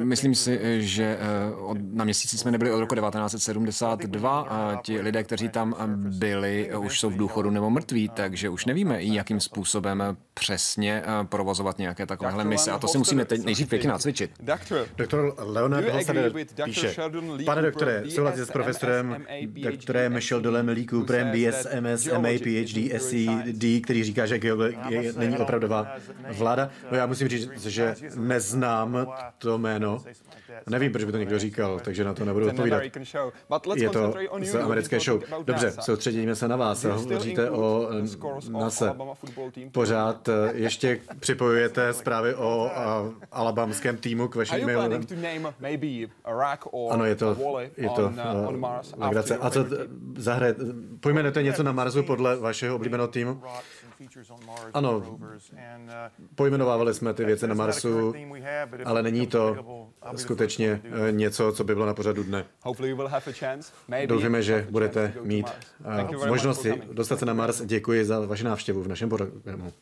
myslím 0.04 0.36
si, 0.36 0.82
že 0.82 1.04
eh, 1.04 1.80
na 1.92 2.04
měsíci 2.04 2.38
jsme 2.38 2.52
nebyli 2.52 2.72
od 2.72 2.80
roku 2.80 2.96
1972 2.96 4.42
a 4.42 4.82
ti 4.84 5.02
lidé, 5.02 5.24
kteří 5.24 5.50
tam 5.50 5.76
byli, 5.98 6.76
už 6.78 7.00
jsou 7.00 7.10
v 7.10 7.18
důchodu 7.18 7.50
nebo 7.50 7.70
mrtví, 7.70 8.10
takže 8.10 8.50
už 8.50 8.66
nevíme, 8.66 9.04
jakým 9.04 9.40
způsobem 9.40 10.04
přesně 10.34 11.04
eh, 11.06 11.24
provozovat 11.24 11.78
nějaké 11.78 12.06
takovéhle 12.06 12.44
mise. 12.44 12.72
A 12.72 12.80
to 12.80 12.88
si 12.88 12.98
musíme 12.98 13.26
teď 13.26 13.46
nejdřív 13.46 13.70
pěkně 13.70 13.90
nacvičit. 13.90 14.32
Doktor 14.98 15.36
Leonard 15.38 15.90
Holstader 15.90 16.32
píše, 16.64 16.96
pane 17.46 17.62
doktore, 17.62 18.04
souhlasíte 18.10 18.46
s 18.46 18.52
profesorem 18.52 19.26
doktorem 19.48 20.22
Sheldolem 20.22 20.68
Lee 20.68 20.86
Cooperem, 20.86 21.32
BS, 21.32 21.68
MS, 21.80 22.08
MA, 22.18 22.30
PhD, 22.44 23.02
SED, 23.02 23.82
který 23.84 24.04
říká, 24.04 24.26
že 24.26 24.40
není 25.18 25.38
opravdová 25.38 25.96
vláda? 26.38 26.70
No 26.92 26.98
já 26.98 27.06
musím 27.06 27.28
říct, 27.28 27.66
že 27.66 27.96
neznám 28.38 29.08
to 29.38 29.58
jméno. 29.58 30.04
Nevím, 30.70 30.92
proč 30.92 31.04
by 31.04 31.12
to 31.12 31.18
někdo 31.18 31.40
říkal, 31.40 31.80
takže 31.80 32.04
na 32.04 32.14
to 32.14 32.26
nebudu 32.26 32.48
odpovídat. 32.48 32.84
Je 33.76 33.90
to 33.90 34.14
z 34.42 34.56
americké 34.56 35.00
show. 35.00 35.22
Dobře, 35.44 35.72
soustředíme 35.82 36.36
se 36.36 36.48
na 36.48 36.56
vás. 36.56 36.84
Hovoříte 36.84 37.50
o 37.52 37.90
NASA. 38.50 38.96
Pořád 39.72 40.30
eh, 40.30 40.34
ještě 40.54 41.00
připojujete 41.20 41.94
zprávy 41.94 42.36
o 42.36 42.72
alabamském 43.32 43.98
týmu 43.98 44.28
k 44.28 44.36
vašim 44.36 44.66
mailům. 44.66 45.08
Ano, 46.92 47.06
je 47.06 47.16
to, 47.16 47.38
je 47.78 47.90
to 47.90 48.14
legrace. 48.98 49.38
A 49.38 49.50
co 49.50 49.66
zahraje, 50.18 50.56
pojmenujete 51.00 51.44
něco 51.44 51.64
na 51.64 51.72
Marsu 51.72 52.04
podle 52.04 52.36
vašeho 52.40 52.76
oblíbeného 52.76 53.08
týmu? 53.08 53.42
Ano, 54.74 55.20
pojmenovávali 56.36 56.94
jsme 56.94 57.14
ty 57.14 57.26
věci 57.26 57.48
na 57.48 57.54
Marsu, 57.56 58.14
ale 58.86 59.04
není 59.04 59.28
to 59.28 59.56
skutečně 60.16 60.82
eh, 61.08 61.12
něco, 61.12 61.52
co 61.52 61.64
by 61.64 61.74
bylo 61.74 61.86
na 61.86 61.94
pořadu 61.94 62.24
dne. 62.24 62.46
Doufíme, 64.06 64.44
že 64.44 64.68
budete 64.70 65.14
mít 65.22 65.48
eh, 65.86 66.28
možnost 66.28 66.66
dostat 66.92 67.20
se 67.20 67.26
na 67.26 67.34
Mars. 67.34 67.62
Děkuji 67.66 68.06
za 68.06 68.20
vaši 68.20 68.44
návštěvu 68.44 68.84
v 68.84 68.88
našem 68.88 69.10
programu. 69.10 69.74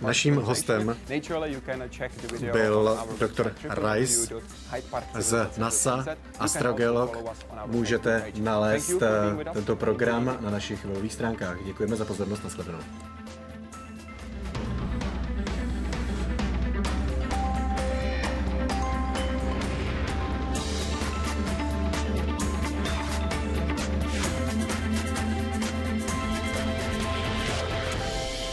Naším 0.00 0.34
hostem 0.36 0.96
byl 2.52 2.98
dr. 3.18 3.52
Rice 3.68 4.34
z 5.18 5.58
NASA, 5.58 6.04
astrogeolog. 6.38 7.16
Můžete 7.66 8.32
nalézt 8.40 9.02
eh, 9.02 9.44
tento 9.52 9.76
program 9.76 10.38
na 10.40 10.50
našich 10.50 10.84
webových 10.84 11.12
stránkách. 11.12 11.64
Děkujeme 11.64 11.96
za 11.96 12.04
pozornost, 12.04 12.44
nasledanou. 12.44 12.78